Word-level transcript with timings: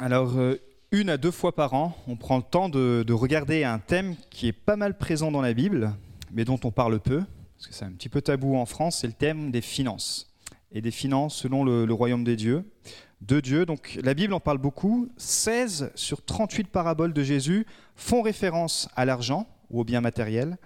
Alors, 0.00 0.38
euh, 0.38 0.54
une 0.92 1.10
à 1.10 1.16
deux 1.16 1.32
fois 1.32 1.54
par 1.54 1.74
an, 1.74 1.96
on 2.06 2.14
prend 2.14 2.36
le 2.36 2.44
temps 2.44 2.68
de, 2.68 3.02
de 3.04 3.12
regarder 3.12 3.64
un 3.64 3.80
thème 3.80 4.14
qui 4.30 4.46
est 4.46 4.52
pas 4.52 4.76
mal 4.76 4.96
présent 4.96 5.32
dans 5.32 5.42
la 5.42 5.52
Bible, 5.52 5.92
mais 6.32 6.44
dont 6.44 6.60
on 6.62 6.70
parle 6.70 7.00
peu, 7.00 7.24
parce 7.56 7.66
que 7.66 7.74
c'est 7.74 7.84
un 7.84 7.90
petit 7.90 8.08
peu 8.08 8.22
tabou 8.22 8.56
en 8.56 8.64
France, 8.64 8.98
c'est 9.00 9.08
le 9.08 9.12
thème 9.12 9.50
des 9.50 9.60
finances. 9.60 10.32
Et 10.70 10.80
des 10.80 10.92
finances 10.92 11.34
selon 11.34 11.64
le, 11.64 11.84
le 11.84 11.94
royaume 11.94 12.22
des 12.22 12.36
dieux, 12.36 12.64
de 13.22 13.40
Dieu. 13.40 13.66
Donc 13.66 13.98
la 14.04 14.14
Bible 14.14 14.34
en 14.34 14.40
parle 14.40 14.58
beaucoup. 14.58 15.08
16 15.16 15.90
sur 15.96 16.24
38 16.24 16.68
paraboles 16.68 17.12
de 17.12 17.22
Jésus 17.24 17.66
font 17.96 18.22
référence 18.22 18.88
à 18.94 19.04
l'argent 19.04 19.48
ou 19.70 19.80
au 19.80 19.84
bien 19.84 20.00
matériel. 20.00 20.58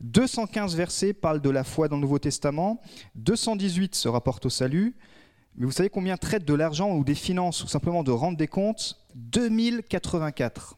215 0.00 0.76
versets 0.76 1.12
parlent 1.12 1.40
de 1.40 1.50
la 1.50 1.64
foi 1.64 1.88
dans 1.88 1.96
le 1.96 2.02
Nouveau 2.02 2.20
Testament. 2.20 2.80
218 3.16 3.96
se 3.96 4.08
rapportent 4.08 4.46
au 4.46 4.50
salut. 4.50 4.94
Mais 5.56 5.64
vous 5.64 5.72
savez 5.72 5.88
combien 5.88 6.16
traitent 6.16 6.44
de 6.44 6.54
l'argent 6.54 6.94
ou 6.94 7.02
des 7.02 7.14
finances 7.14 7.64
ou 7.64 7.68
simplement 7.68 8.02
de 8.02 8.10
rendre 8.10 8.36
des 8.36 8.48
comptes? 8.48 8.98
2084. 9.14 10.76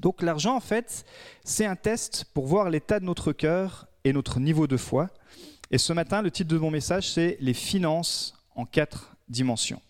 Donc 0.00 0.22
l'argent, 0.22 0.54
en 0.54 0.60
fait, 0.60 1.04
c'est 1.44 1.66
un 1.66 1.74
test 1.76 2.26
pour 2.32 2.46
voir 2.46 2.70
l'état 2.70 3.00
de 3.00 3.04
notre 3.04 3.32
cœur 3.32 3.88
et 4.04 4.12
notre 4.12 4.38
niveau 4.38 4.66
de 4.66 4.76
foi. 4.76 5.10
Et 5.70 5.78
ce 5.78 5.92
matin, 5.92 6.22
le 6.22 6.30
titre 6.30 6.52
de 6.52 6.58
mon 6.58 6.70
message, 6.70 7.10
c'est 7.10 7.36
Les 7.40 7.54
finances 7.54 8.34
en 8.54 8.64
quatre 8.66 9.16
dimensions. 9.28 9.82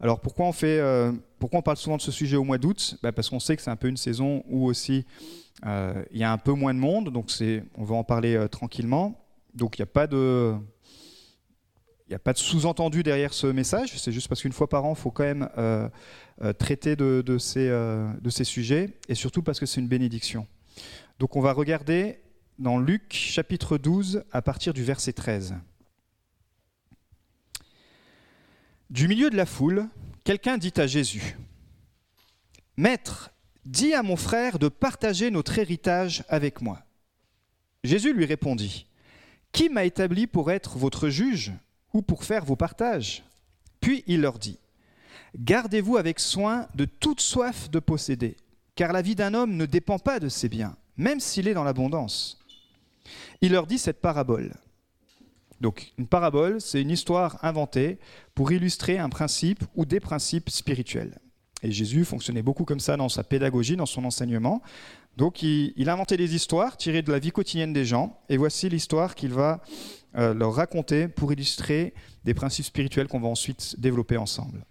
Alors 0.00 0.20
pourquoi 0.20 0.46
on, 0.46 0.52
fait, 0.52 0.78
euh, 0.78 1.12
pourquoi 1.38 1.58
on 1.60 1.62
parle 1.62 1.76
souvent 1.76 1.96
de 1.96 2.02
ce 2.02 2.12
sujet 2.12 2.36
au 2.36 2.44
mois 2.44 2.58
d'août? 2.58 2.96
Bah, 3.02 3.12
Parce 3.12 3.28
qu'on 3.28 3.40
sait 3.40 3.56
que 3.56 3.62
c'est 3.62 3.70
un 3.70 3.76
peu 3.76 3.88
une 3.88 3.96
saison 3.96 4.44
où 4.48 4.66
aussi 4.66 5.04
euh, 5.66 6.04
il 6.12 6.18
y 6.18 6.24
a 6.24 6.32
un 6.32 6.38
peu 6.38 6.52
moins 6.52 6.72
de 6.72 6.78
monde, 6.78 7.10
donc 7.10 7.30
on 7.76 7.84
va 7.84 7.96
en 7.96 8.04
parler 8.04 8.34
euh, 8.36 8.48
tranquillement. 8.48 9.24
Donc 9.54 9.78
il 9.78 9.82
n'y 9.82 9.84
a 9.84 9.86
pas 9.86 10.06
de... 10.06 10.54
Il 12.08 12.12
n'y 12.12 12.16
a 12.16 12.20
pas 12.20 12.32
de 12.32 12.38
sous-entendu 12.38 13.02
derrière 13.02 13.34
ce 13.34 13.46
message, 13.46 13.98
c'est 13.98 14.12
juste 14.12 14.28
parce 14.28 14.40
qu'une 14.40 14.52
fois 14.52 14.66
par 14.66 14.86
an, 14.86 14.94
il 14.96 14.98
faut 14.98 15.10
quand 15.10 15.24
même 15.24 15.50
euh, 15.58 15.90
euh, 16.40 16.54
traiter 16.54 16.96
de, 16.96 17.36
ces, 17.38 17.68
euh, 17.68 18.10
de 18.22 18.30
ces 18.30 18.44
sujets, 18.44 18.96
et 19.10 19.14
surtout 19.14 19.42
parce 19.42 19.60
que 19.60 19.66
c'est 19.66 19.78
une 19.78 19.88
bénédiction. 19.88 20.46
Donc 21.18 21.36
on 21.36 21.42
va 21.42 21.52
regarder 21.52 22.20
dans 22.58 22.78
Luc 22.78 23.12
chapitre 23.12 23.76
12 23.76 24.24
à 24.32 24.40
partir 24.40 24.72
du 24.72 24.82
verset 24.82 25.12
13. 25.12 25.56
Du 28.88 29.06
milieu 29.06 29.28
de 29.28 29.36
la 29.36 29.44
foule, 29.44 29.86
quelqu'un 30.24 30.56
dit 30.56 30.72
à 30.78 30.86
Jésus, 30.86 31.36
Maître, 32.78 33.32
dis 33.66 33.92
à 33.92 34.02
mon 34.02 34.16
frère 34.16 34.58
de 34.58 34.68
partager 34.68 35.30
notre 35.30 35.58
héritage 35.58 36.24
avec 36.30 36.62
moi. 36.62 36.80
Jésus 37.84 38.14
lui 38.14 38.24
répondit, 38.24 38.86
Qui 39.52 39.68
m'a 39.68 39.84
établi 39.84 40.26
pour 40.26 40.50
être 40.50 40.78
votre 40.78 41.10
juge? 41.10 41.52
Ou 41.92 42.02
pour 42.02 42.24
faire 42.24 42.44
vos 42.44 42.56
partages 42.56 43.24
Puis 43.80 44.04
il 44.06 44.20
leur 44.20 44.38
dit, 44.38 44.58
Gardez-vous 45.36 45.96
avec 45.96 46.20
soin 46.20 46.68
de 46.74 46.84
toute 46.84 47.20
soif 47.20 47.70
de 47.70 47.78
posséder, 47.78 48.36
car 48.74 48.92
la 48.92 49.02
vie 49.02 49.14
d'un 49.14 49.34
homme 49.34 49.56
ne 49.56 49.66
dépend 49.66 49.98
pas 49.98 50.20
de 50.20 50.28
ses 50.28 50.48
biens, 50.48 50.76
même 50.96 51.20
s'il 51.20 51.48
est 51.48 51.54
dans 51.54 51.64
l'abondance. 51.64 52.38
Il 53.40 53.52
leur 53.52 53.66
dit 53.66 53.78
cette 53.78 54.00
parabole. 54.00 54.54
Donc 55.60 55.92
une 55.98 56.06
parabole, 56.06 56.60
c'est 56.60 56.80
une 56.80 56.90
histoire 56.90 57.44
inventée 57.44 57.98
pour 58.34 58.52
illustrer 58.52 58.98
un 58.98 59.08
principe 59.08 59.64
ou 59.74 59.84
des 59.84 60.00
principes 60.00 60.50
spirituels. 60.50 61.18
Et 61.62 61.72
Jésus 61.72 62.04
fonctionnait 62.04 62.42
beaucoup 62.42 62.64
comme 62.64 62.80
ça 62.80 62.96
dans 62.96 63.08
sa 63.08 63.24
pédagogie, 63.24 63.76
dans 63.76 63.86
son 63.86 64.04
enseignement. 64.04 64.62
Donc 65.18 65.42
il, 65.42 65.72
il 65.76 65.88
a 65.88 65.94
inventé 65.94 66.16
des 66.16 66.36
histoires 66.36 66.76
tirées 66.76 67.02
de 67.02 67.10
la 67.10 67.18
vie 67.18 67.32
quotidienne 67.32 67.72
des 67.72 67.84
gens, 67.84 68.20
et 68.28 68.36
voici 68.36 68.68
l'histoire 68.68 69.16
qu'il 69.16 69.32
va 69.32 69.60
euh, 70.14 70.32
leur 70.32 70.54
raconter 70.54 71.08
pour 71.08 71.32
illustrer 71.32 71.92
des 72.22 72.34
principes 72.34 72.66
spirituels 72.66 73.08
qu'on 73.08 73.18
va 73.18 73.26
ensuite 73.26 73.74
développer 73.80 74.16
ensemble. 74.16 74.64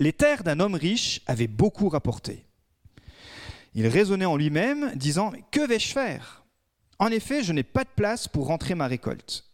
Les 0.00 0.12
terres 0.12 0.42
d'un 0.42 0.58
homme 0.58 0.74
riche 0.74 1.20
avaient 1.26 1.46
beaucoup 1.46 1.88
rapporté. 1.88 2.44
Il 3.76 3.86
raisonnait 3.86 4.24
en 4.24 4.36
lui-même, 4.36 4.90
disant 4.96 5.32
Que 5.52 5.64
vais-je 5.64 5.92
faire? 5.92 6.44
En 6.98 7.12
effet, 7.12 7.44
je 7.44 7.52
n'ai 7.52 7.62
pas 7.62 7.84
de 7.84 7.90
place 7.94 8.26
pour 8.26 8.48
rentrer 8.48 8.74
ma 8.74 8.88
récolte. 8.88 9.44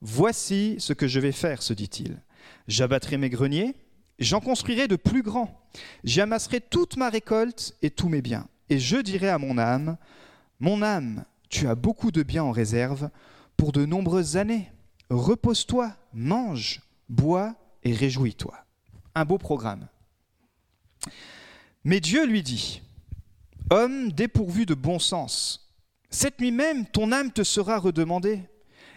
Voici 0.00 0.74
ce 0.80 0.92
que 0.92 1.06
je 1.06 1.20
vais 1.20 1.30
faire, 1.30 1.62
se 1.62 1.72
dit-il. 1.72 2.20
J'abattrai 2.66 3.16
mes 3.16 3.30
greniers, 3.30 3.76
j'en 4.18 4.40
construirai 4.40 4.88
de 4.88 4.96
plus 4.96 5.22
grands. 5.22 5.68
J'y 6.02 6.20
amasserai 6.20 6.60
toute 6.60 6.96
ma 6.96 7.10
récolte 7.10 7.76
et 7.80 7.90
tous 7.90 8.08
mes 8.08 8.22
biens. 8.22 8.48
Et 8.68 8.78
je 8.78 8.96
dirai 8.96 9.28
à 9.28 9.38
mon 9.38 9.58
âme 9.58 9.96
Mon 10.60 10.82
âme, 10.82 11.24
tu 11.48 11.68
as 11.68 11.74
beaucoup 11.74 12.10
de 12.10 12.22
biens 12.22 12.44
en 12.44 12.50
réserve 12.50 13.10
pour 13.56 13.72
de 13.72 13.84
nombreuses 13.84 14.36
années. 14.36 14.70
Repose-toi, 15.10 15.92
mange, 16.12 16.80
bois 17.08 17.54
et 17.84 17.92
réjouis-toi. 17.92 18.54
Un 19.14 19.24
beau 19.24 19.38
programme. 19.38 19.86
Mais 21.84 22.00
Dieu 22.00 22.26
lui 22.26 22.42
dit, 22.42 22.82
Homme 23.70 24.12
dépourvu 24.12 24.66
de 24.66 24.74
bon 24.74 24.98
sens, 24.98 25.72
cette 26.10 26.40
nuit 26.40 26.52
même 26.52 26.86
ton 26.86 27.12
âme 27.12 27.32
te 27.32 27.42
sera 27.44 27.78
redemandée, 27.78 28.42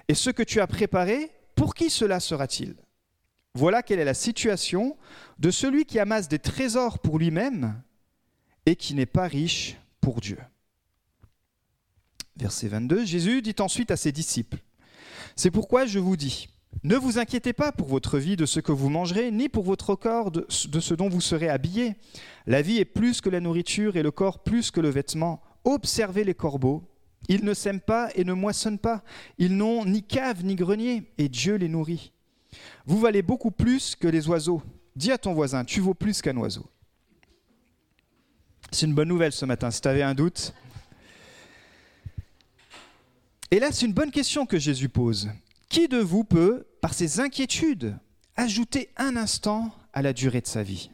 et 0.07 0.15
ce 0.15 0.29
que 0.29 0.43
tu 0.43 0.59
as 0.59 0.67
préparé, 0.67 1.31
pour 1.55 1.75
qui 1.75 1.89
cela 1.89 2.19
sera-t-il? 2.19 2.75
Voilà 3.55 3.83
quelle 3.83 3.99
est 3.99 4.05
la 4.05 4.13
situation 4.13 4.97
de 5.37 5.51
celui 5.51 5.85
qui 5.85 5.99
amasse 5.99 6.27
des 6.27 6.39
trésors 6.39 6.99
pour 6.99 7.19
lui-même 7.19 7.81
et 8.65 8.75
qui 8.75 8.93
n'est 8.93 9.05
pas 9.05 9.27
riche 9.27 9.77
pour 10.01 10.21
Dieu. 10.21 10.37
Verset 12.37 12.69
22, 12.69 13.05
Jésus 13.05 13.41
dit 13.41 13.55
ensuite 13.59 13.91
à 13.91 13.97
ses 13.97 14.11
disciples, 14.11 14.59
C'est 15.35 15.51
pourquoi 15.51 15.85
je 15.85 15.99
vous 15.99 16.15
dis, 16.15 16.47
ne 16.83 16.95
vous 16.95 17.19
inquiétez 17.19 17.51
pas 17.51 17.73
pour 17.73 17.87
votre 17.87 18.17
vie 18.17 18.37
de 18.37 18.45
ce 18.45 18.61
que 18.61 18.71
vous 18.71 18.89
mangerez, 18.89 19.31
ni 19.31 19.49
pour 19.49 19.63
votre 19.63 19.95
corps 19.95 20.31
de, 20.31 20.45
ce 20.49 20.93
dont 20.93 21.09
vous 21.09 21.19
serez 21.19 21.49
habillés. 21.49 21.95
La 22.47 22.61
vie 22.61 22.77
est 22.77 22.85
plus 22.85 23.19
que 23.19 23.29
la 23.29 23.41
nourriture 23.41 23.97
et 23.97 24.03
le 24.03 24.11
corps 24.11 24.43
plus 24.43 24.71
que 24.71 24.79
le 24.79 24.89
vêtement. 24.89 25.41
Observez 25.65 26.23
les 26.23 26.33
corbeaux. 26.33 26.89
Ils 27.27 27.43
ne 27.43 27.53
sèment 27.53 27.81
pas 27.81 28.09
et 28.15 28.23
ne 28.23 28.31
moissonnent 28.31 28.79
pas. 28.79 29.03
Ils 29.37 29.57
n'ont 29.57 29.83
ni 29.83 30.03
cave 30.03 30.45
ni 30.45 30.55
grenier, 30.55 31.11
et 31.17 31.27
Dieu 31.27 31.55
les 31.55 31.67
nourrit. 31.67 32.13
Vous 32.85 32.99
valez 32.99 33.23
beaucoup 33.23 33.51
plus 33.51 33.95
que 33.97 34.07
les 34.07 34.29
oiseaux. 34.29 34.61
Dis 34.95 35.11
à 35.11 35.17
ton 35.17 35.33
voisin, 35.33 35.65
tu 35.65 35.81
vaux 35.81 35.93
plus 35.93 36.21
qu'un 36.21 36.37
oiseau. 36.37 36.65
C'est 38.71 38.85
une 38.85 38.93
bonne 38.93 39.07
nouvelle 39.07 39.31
ce 39.31 39.45
matin, 39.45 39.71
si 39.71 39.81
tu 39.81 39.87
avais 39.87 40.03
un 40.03 40.13
doute. 40.13 40.53
Et 43.51 43.59
là, 43.59 43.71
c'est 43.71 43.85
une 43.85 43.93
bonne 43.93 44.11
question 44.11 44.45
que 44.45 44.59
Jésus 44.59 44.89
pose. 44.89 45.29
Qui 45.69 45.87
de 45.87 45.97
vous 45.97 46.23
peut, 46.23 46.67
par 46.81 46.93
ses 46.93 47.19
inquiétudes, 47.19 47.97
ajouter 48.35 48.89
un 48.95 49.15
instant 49.15 49.71
à 49.93 50.01
la 50.01 50.13
durée 50.13 50.41
de 50.41 50.47
sa 50.47 50.63
vie? 50.63 50.91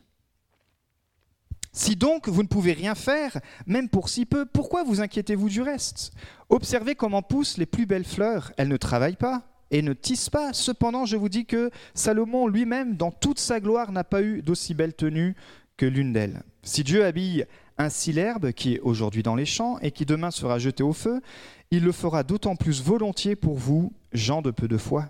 Si 1.73 1.97
donc 1.97 2.29
vous 2.29 2.43
ne 2.43 2.47
pouvez 2.47 2.71
rien 2.71 2.95
faire, 2.95 3.37
même 3.65 3.89
pour 3.89 4.07
si 4.07 4.25
peu, 4.25 4.45
pourquoi 4.45 4.83
vous 4.83 5.01
inquiétez-vous 5.01 5.49
du 5.49 5.61
reste? 5.61 6.13
Observez 6.47 6.95
comment 6.95 7.21
poussent 7.21 7.57
les 7.57 7.65
plus 7.65 7.85
belles 7.85 8.05
fleurs. 8.05 8.53
Elles 8.55 8.69
ne 8.69 8.77
travaillent 8.77 9.17
pas 9.17 9.43
et 9.71 9.81
ne 9.81 9.91
tissent 9.91 10.29
pas. 10.29 10.53
Cependant, 10.53 11.05
je 11.05 11.17
vous 11.17 11.27
dis 11.27 11.45
que 11.45 11.69
Salomon 11.93 12.47
lui-même, 12.47 12.95
dans 12.95 13.11
toute 13.11 13.39
sa 13.39 13.59
gloire, 13.59 13.91
n'a 13.91 14.05
pas 14.05 14.21
eu 14.21 14.41
d'aussi 14.41 14.73
belle 14.73 14.93
tenue 14.93 15.35
que 15.75 15.85
l'une 15.85 16.13
d'elles. 16.13 16.43
Si 16.63 16.85
Dieu 16.85 17.03
habille 17.03 17.45
ainsi 17.77 18.11
l'herbe 18.11 18.51
qui 18.51 18.75
est 18.75 18.79
aujourd'hui 18.79 19.23
dans 19.23 19.35
les 19.35 19.45
champs 19.45 19.77
et 19.79 19.91
qui 19.91 20.05
demain 20.05 20.31
sera 20.31 20.59
jetée 20.59 20.83
au 20.83 20.93
feu, 20.93 21.21
il 21.71 21.83
le 21.83 21.91
fera 21.91 22.23
d'autant 22.23 22.55
plus 22.55 22.81
volontiers 22.81 23.35
pour 23.35 23.55
vous, 23.55 23.93
gens 24.13 24.41
de 24.41 24.51
peu 24.51 24.67
de 24.67 24.77
foi. 24.77 25.09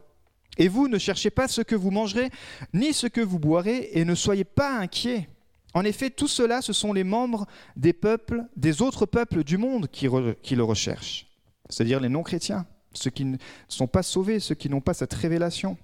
Et 0.57 0.67
vous, 0.67 0.87
ne 0.87 0.97
cherchez 0.97 1.29
pas 1.29 1.47
ce 1.47 1.61
que 1.61 1.75
vous 1.75 1.91
mangerez, 1.91 2.29
ni 2.73 2.93
ce 2.93 3.07
que 3.07 3.21
vous 3.21 3.39
boirez, 3.39 3.89
et 3.93 4.05
ne 4.05 4.15
soyez 4.15 4.45
pas 4.45 4.77
inquiets. 4.77 5.27
En 5.73 5.83
effet, 5.83 6.09
tout 6.09 6.29
cela, 6.29 6.61
ce 6.61 6.71
sont 6.71 6.93
les 6.93 7.03
membres 7.03 7.45
des 7.75 7.91
peuples, 7.91 8.45
des 8.55 8.81
autres 8.81 9.05
peuples 9.05 9.43
du 9.43 9.57
monde 9.57 9.89
qui, 9.89 10.07
le 10.07 10.63
recherchent, 10.63 11.27
c'est-à-dire 11.69 11.99
les 11.99 12.07
non-chrétiens, 12.07 12.65
ceux 12.93 13.09
qui 13.09 13.25
ne 13.25 13.37
sont 13.67 13.87
pas 13.87 14.03
sauvés, 14.03 14.39
ceux 14.39 14.55
qui 14.55 14.69
n'ont 14.69 14.79
pas 14.79 14.93
cette 14.93 15.13
révélation. 15.13 15.77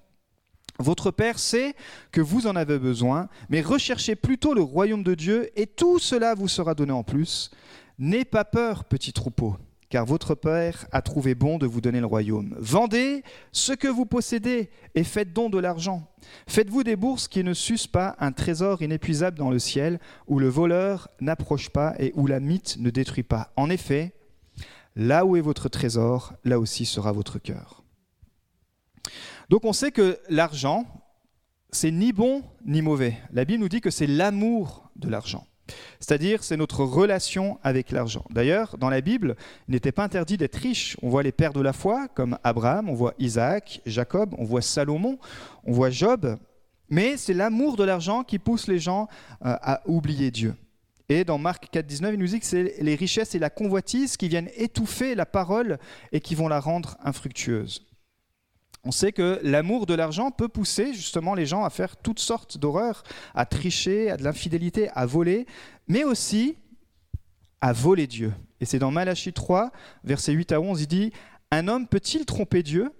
Votre 0.78 1.10
Père 1.10 1.38
sait 1.38 1.74
que 2.10 2.20
vous 2.20 2.46
en 2.46 2.56
avez 2.56 2.78
besoin, 2.78 3.28
mais 3.50 3.60
recherchez 3.60 4.16
plutôt 4.16 4.54
le 4.54 4.62
royaume 4.62 5.02
de 5.02 5.14
Dieu, 5.14 5.50
et 5.56 5.66
tout 5.66 5.98
cela 5.98 6.34
vous 6.34 6.48
sera 6.48 6.74
donné 6.74 6.92
en 6.92 7.04
plus. 7.04 7.50
N'aie 7.98 8.24
pas 8.24 8.44
peur, 8.44 8.84
petit 8.84 9.12
troupeau, 9.12 9.56
car 9.90 10.06
votre 10.06 10.34
Père 10.34 10.86
a 10.90 11.02
trouvé 11.02 11.34
bon 11.34 11.58
de 11.58 11.66
vous 11.66 11.82
donner 11.82 12.00
le 12.00 12.06
royaume. 12.06 12.56
Vendez 12.58 13.22
ce 13.52 13.72
que 13.74 13.86
vous 13.86 14.06
possédez 14.06 14.70
et 14.94 15.04
faites 15.04 15.32
don 15.32 15.50
de 15.50 15.58
l'argent. 15.58 16.08
Faites-vous 16.46 16.82
des 16.82 16.96
bourses 16.96 17.28
qui 17.28 17.44
ne 17.44 17.52
sucent 17.52 17.86
pas 17.86 18.16
un 18.18 18.32
trésor 18.32 18.80
inépuisable 18.82 19.38
dans 19.38 19.50
le 19.50 19.58
ciel, 19.58 20.00
où 20.26 20.38
le 20.38 20.48
voleur 20.48 21.08
n'approche 21.20 21.68
pas 21.68 21.94
et 21.98 22.12
où 22.16 22.26
la 22.26 22.40
mythe 22.40 22.78
ne 22.78 22.90
détruit 22.90 23.22
pas. 23.22 23.52
En 23.56 23.68
effet, 23.68 24.14
là 24.96 25.26
où 25.26 25.36
est 25.36 25.42
votre 25.42 25.68
trésor, 25.68 26.32
là 26.44 26.58
aussi 26.58 26.86
sera 26.86 27.12
votre 27.12 27.38
cœur. 27.38 27.84
Donc 29.48 29.64
on 29.64 29.72
sait 29.72 29.92
que 29.92 30.18
l'argent, 30.28 30.86
c'est 31.70 31.90
ni 31.90 32.12
bon 32.12 32.42
ni 32.64 32.82
mauvais. 32.82 33.18
La 33.32 33.44
Bible 33.44 33.62
nous 33.62 33.68
dit 33.68 33.80
que 33.80 33.90
c'est 33.90 34.06
l'amour 34.06 34.90
de 34.96 35.08
l'argent. 35.08 35.46
C'est-à-dire, 36.00 36.42
c'est 36.42 36.56
notre 36.56 36.84
relation 36.84 37.58
avec 37.62 37.90
l'argent. 37.90 38.24
D'ailleurs, 38.30 38.76
dans 38.78 38.90
la 38.90 39.00
Bible, 39.00 39.36
il 39.68 39.72
n'était 39.72 39.92
pas 39.92 40.04
interdit 40.04 40.36
d'être 40.36 40.56
riche. 40.56 40.96
On 41.02 41.08
voit 41.08 41.22
les 41.22 41.32
pères 41.32 41.52
de 41.52 41.60
la 41.60 41.72
foi, 41.72 42.08
comme 42.08 42.38
Abraham, 42.44 42.88
on 42.88 42.94
voit 42.94 43.14
Isaac, 43.18 43.80
Jacob, 43.86 44.34
on 44.38 44.44
voit 44.44 44.62
Salomon, 44.62 45.18
on 45.64 45.72
voit 45.72 45.90
Job. 45.90 46.36
mais 46.90 47.16
c'est 47.16 47.32
l'amour 47.32 47.76
de 47.76 47.84
l'argent 47.84 48.22
qui 48.24 48.38
pousse 48.38 48.66
les 48.66 48.78
gens 48.78 49.08
euh, 49.44 49.56
à 49.62 49.80
oublier 49.86 50.30
Dieu. 50.30 50.54
Et 51.08 51.24
dans 51.24 51.38
Marc 51.38 51.72
4,19, 51.72 52.14
il 52.14 52.18
nous 52.18 52.26
dit 52.26 52.40
que 52.40 52.46
c'est 52.46 52.76
les 52.80 52.94
richesses 52.94 53.34
et 53.34 53.38
la 53.38 53.50
convoitise 53.50 54.16
qui 54.16 54.28
viennent 54.28 54.50
étouffer 54.56 55.14
la 55.14 55.26
parole 55.26 55.78
et 56.10 56.20
qui 56.20 56.34
vont 56.34 56.48
la 56.48 56.60
rendre 56.60 56.96
infructueuse. 57.02 57.86
On 58.84 58.90
sait 58.90 59.12
que 59.12 59.38
l'amour 59.44 59.86
de 59.86 59.94
l'argent 59.94 60.32
peut 60.32 60.48
pousser 60.48 60.92
justement 60.92 61.34
les 61.34 61.46
gens 61.46 61.64
à 61.64 61.70
faire 61.70 61.96
toutes 61.96 62.18
sortes 62.18 62.58
d'horreurs, 62.58 63.04
à 63.34 63.46
tricher, 63.46 64.10
à 64.10 64.16
de 64.16 64.24
l'infidélité, 64.24 64.88
à 64.94 65.06
voler, 65.06 65.46
mais 65.86 66.02
aussi 66.02 66.56
à 67.60 67.72
voler 67.72 68.08
Dieu. 68.08 68.32
Et 68.60 68.64
c'est 68.64 68.80
dans 68.80 68.90
Malachie 68.90 69.32
3, 69.32 69.70
versets 70.02 70.32
8 70.32 70.52
à 70.52 70.60
11, 70.60 70.82
il 70.82 70.86
dit 70.88 71.12
Un 71.52 71.68
homme 71.68 71.86
peut-il 71.86 72.26
tromper 72.26 72.64
Dieu? 72.64 72.90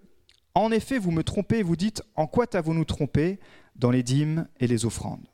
En 0.54 0.70
effet, 0.70 0.98
vous 0.98 1.10
me 1.10 1.24
trompez 1.24 1.58
et 1.58 1.62
vous 1.64 1.76
dites 1.76 2.02
En 2.14 2.28
quoi 2.28 2.46
t'avons-nous 2.46 2.84
trompé 2.84 3.40
Dans 3.74 3.90
les 3.90 4.04
dîmes 4.04 4.46
et 4.60 4.68
les 4.68 4.84
offrandes? 4.84 5.31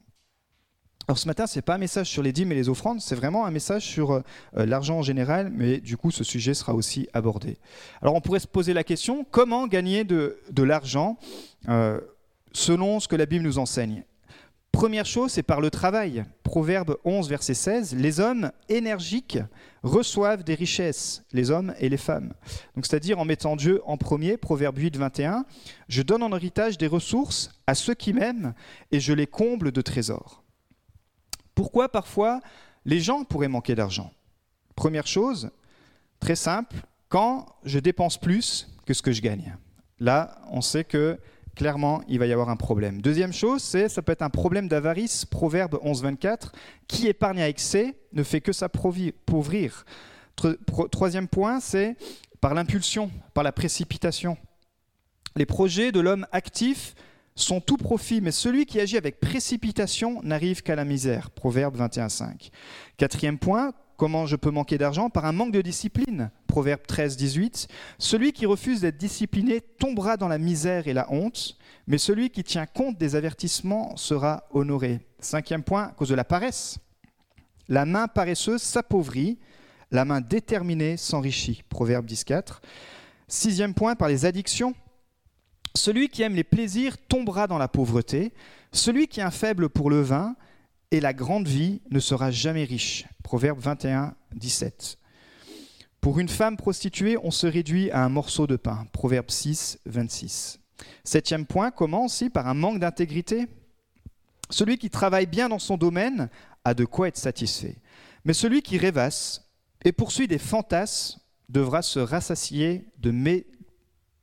Alors 1.08 1.16
ce 1.16 1.26
matin, 1.26 1.46
ce 1.46 1.56
n'est 1.56 1.62
pas 1.62 1.76
un 1.76 1.78
message 1.78 2.10
sur 2.10 2.22
les 2.22 2.32
dîmes 2.32 2.52
et 2.52 2.54
les 2.54 2.68
offrandes, 2.68 3.00
c'est 3.00 3.14
vraiment 3.14 3.46
un 3.46 3.50
message 3.50 3.82
sur 3.82 4.12
euh, 4.12 4.22
l'argent 4.54 4.98
en 4.98 5.02
général, 5.02 5.50
mais 5.50 5.78
du 5.78 5.96
coup 5.96 6.10
ce 6.10 6.22
sujet 6.22 6.52
sera 6.52 6.74
aussi 6.74 7.08
abordé. 7.14 7.56
Alors 8.02 8.14
on 8.14 8.20
pourrait 8.20 8.40
se 8.40 8.46
poser 8.46 8.74
la 8.74 8.84
question, 8.84 9.24
comment 9.30 9.66
gagner 9.66 10.04
de, 10.04 10.36
l'argent 10.58 11.18
euh, 11.70 11.98
selon 12.52 13.00
ce 13.00 13.08
que 13.08 13.16
la 13.16 13.24
Bible 13.24 13.42
nous 13.42 13.58
enseigne? 13.58 14.04
Première 14.70 15.06
chose, 15.06 15.32
c'est 15.32 15.42
par 15.42 15.62
le 15.62 15.70
travail. 15.70 16.26
Proverbe 16.42 16.98
11, 17.06 17.26
verset 17.30 17.54
16, 17.54 17.96
les 17.96 18.20
hommes 18.20 18.52
énergiques 18.68 19.38
reçoivent 19.82 20.44
des 20.44 20.54
richesses, 20.54 21.22
les 21.32 21.50
hommes 21.50 21.72
et 21.80 21.88
les 21.88 21.96
femmes. 21.96 22.34
Donc 22.76 22.84
c'est-à-dire 22.84 23.18
en 23.18 23.24
mettant 23.24 23.56
Dieu 23.56 23.80
en 23.86 23.96
premier, 23.96 24.36
Proverbe 24.36 24.76
8, 24.76 24.98
21, 24.98 25.46
je 25.88 26.02
donne 26.02 26.22
en 26.22 26.36
héritage 26.36 26.76
des 26.76 26.86
ressources 26.86 27.50
à 27.66 27.74
ceux 27.74 27.94
qui 27.94 28.12
m'aiment 28.12 28.52
et 28.92 29.00
je 29.00 29.14
les 29.14 29.26
comble 29.26 29.72
de 29.72 29.80
trésors. 29.80 30.44
Pourquoi 31.58 31.88
parfois 31.88 32.40
les 32.84 33.00
gens 33.00 33.24
pourraient 33.24 33.48
manquer 33.48 33.74
d'argent? 33.74 34.12
Première 34.76 35.08
chose, 35.08 35.50
très 36.20 36.36
simple, 36.36 36.76
quand 37.08 37.46
je 37.64 37.80
dépense 37.80 38.16
plus 38.16 38.68
que 38.86 38.94
ce 38.94 39.02
que 39.02 39.10
je 39.10 39.20
gagne. 39.20 39.56
Là, 39.98 40.40
on 40.52 40.60
sait 40.60 40.84
que 40.84 41.18
clairement, 41.56 42.00
il 42.06 42.20
va 42.20 42.26
y 42.26 42.32
avoir 42.32 42.48
un 42.48 42.54
problème. 42.54 43.02
Deuxième 43.02 43.32
chose, 43.32 43.60
c'est 43.60 43.88
ça 43.88 44.02
peut 44.02 44.12
être 44.12 44.22
un 44.22 44.30
problème 44.30 44.68
d'avarice, 44.68 45.24
Proverbe 45.24 45.80
11, 45.82 46.04
24, 46.04 46.52
qui 46.86 47.08
épargne 47.08 47.40
à 47.40 47.48
excès 47.48 47.96
ne 48.12 48.22
fait 48.22 48.40
que 48.40 48.52
s'appauvrir. 48.52 49.84
Troisième 50.92 51.26
point, 51.26 51.58
c'est 51.58 51.96
par 52.40 52.54
l'impulsion, 52.54 53.10
par 53.34 53.42
la 53.42 53.50
précipitation. 53.50 54.38
Les 55.34 55.44
projets 55.44 55.90
de 55.90 55.98
l'homme 55.98 56.24
actif 56.30 56.94
sont 57.42 57.60
tout 57.60 57.76
profit, 57.76 58.20
mais 58.20 58.30
celui 58.30 58.66
qui 58.66 58.80
agit 58.80 58.96
avec 58.96 59.20
précipitation 59.20 60.22
n'arrive 60.22 60.62
qu'à 60.62 60.74
la 60.74 60.84
misère. 60.84 61.30
Proverbe 61.30 61.78
21.5. 61.78 62.50
Quatrième 62.96 63.38
point, 63.38 63.72
comment 63.96 64.26
je 64.26 64.36
peux 64.36 64.50
manquer 64.50 64.78
d'argent? 64.78 65.10
Par 65.10 65.24
un 65.24 65.32
manque 65.32 65.52
de 65.52 65.62
discipline. 65.62 66.30
Proverbe 66.46 66.80
13, 66.86 67.16
18. 67.16 67.68
Celui 67.98 68.32
qui 68.32 68.46
refuse 68.46 68.80
d'être 68.80 68.96
discipliné 68.96 69.60
tombera 69.60 70.16
dans 70.16 70.28
la 70.28 70.38
misère 70.38 70.88
et 70.88 70.92
la 70.92 71.10
honte, 71.12 71.56
mais 71.86 71.98
celui 71.98 72.30
qui 72.30 72.44
tient 72.44 72.66
compte 72.66 72.98
des 72.98 73.16
avertissements 73.16 73.96
sera 73.96 74.44
honoré. 74.50 75.00
Cinquième 75.20 75.62
point, 75.62 75.84
à 75.84 75.92
cause 75.92 76.08
de 76.08 76.14
la 76.14 76.24
paresse. 76.24 76.78
La 77.68 77.84
main 77.84 78.08
paresseuse 78.08 78.62
s'appauvrit, 78.62 79.38
la 79.90 80.04
main 80.04 80.20
déterminée 80.20 80.96
s'enrichit. 80.96 81.62
Proverbe 81.68 82.06
14. 82.06 82.60
Sixième 83.26 83.74
point, 83.74 83.94
par 83.94 84.08
les 84.08 84.24
addictions. 84.24 84.74
Celui 85.74 86.08
qui 86.08 86.22
aime 86.22 86.34
les 86.34 86.44
plaisirs 86.44 86.98
tombera 86.98 87.46
dans 87.46 87.58
la 87.58 87.68
pauvreté. 87.68 88.32
Celui 88.72 89.08
qui 89.08 89.20
est 89.20 89.24
un 89.24 89.30
faible 89.30 89.68
pour 89.68 89.90
le 89.90 90.00
vin 90.00 90.36
et 90.90 91.00
la 91.00 91.12
grande 91.12 91.48
vie 91.48 91.80
ne 91.90 92.00
sera 92.00 92.30
jamais 92.30 92.64
riche. 92.64 93.06
Proverbe 93.22 93.58
21, 93.60 94.14
17. 94.34 94.98
Pour 96.00 96.18
une 96.18 96.28
femme 96.28 96.56
prostituée, 96.56 97.16
on 97.22 97.30
se 97.30 97.46
réduit 97.46 97.90
à 97.90 98.04
un 98.04 98.08
morceau 98.08 98.46
de 98.46 98.56
pain. 98.56 98.86
Proverbe 98.92 99.30
6, 99.30 99.80
26. 99.86 100.60
Septième 101.04 101.44
point, 101.44 101.70
comment 101.70 102.04
aussi 102.04 102.30
Par 102.30 102.46
un 102.46 102.54
manque 102.54 102.78
d'intégrité. 102.78 103.46
Celui 104.50 104.78
qui 104.78 104.90
travaille 104.90 105.26
bien 105.26 105.48
dans 105.48 105.58
son 105.58 105.76
domaine 105.76 106.30
a 106.64 106.74
de 106.74 106.84
quoi 106.84 107.08
être 107.08 107.16
satisfait. 107.16 107.76
Mais 108.24 108.32
celui 108.32 108.62
qui 108.62 108.78
rêvasse 108.78 109.50
et 109.84 109.92
poursuit 109.92 110.28
des 110.28 110.38
fantasmes 110.38 111.20
devra 111.48 111.82
se 111.82 111.98
rassasier 111.98 112.86
de, 112.98 113.10
mé 113.10 113.46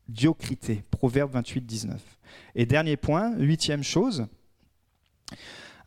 diocrité. 0.07 0.83
Proverbe 0.91 1.31
28, 1.31 1.61
19. 1.61 2.01
Et 2.55 2.65
dernier 2.65 2.97
point, 2.97 3.35
huitième 3.37 3.83
chose, 3.83 4.27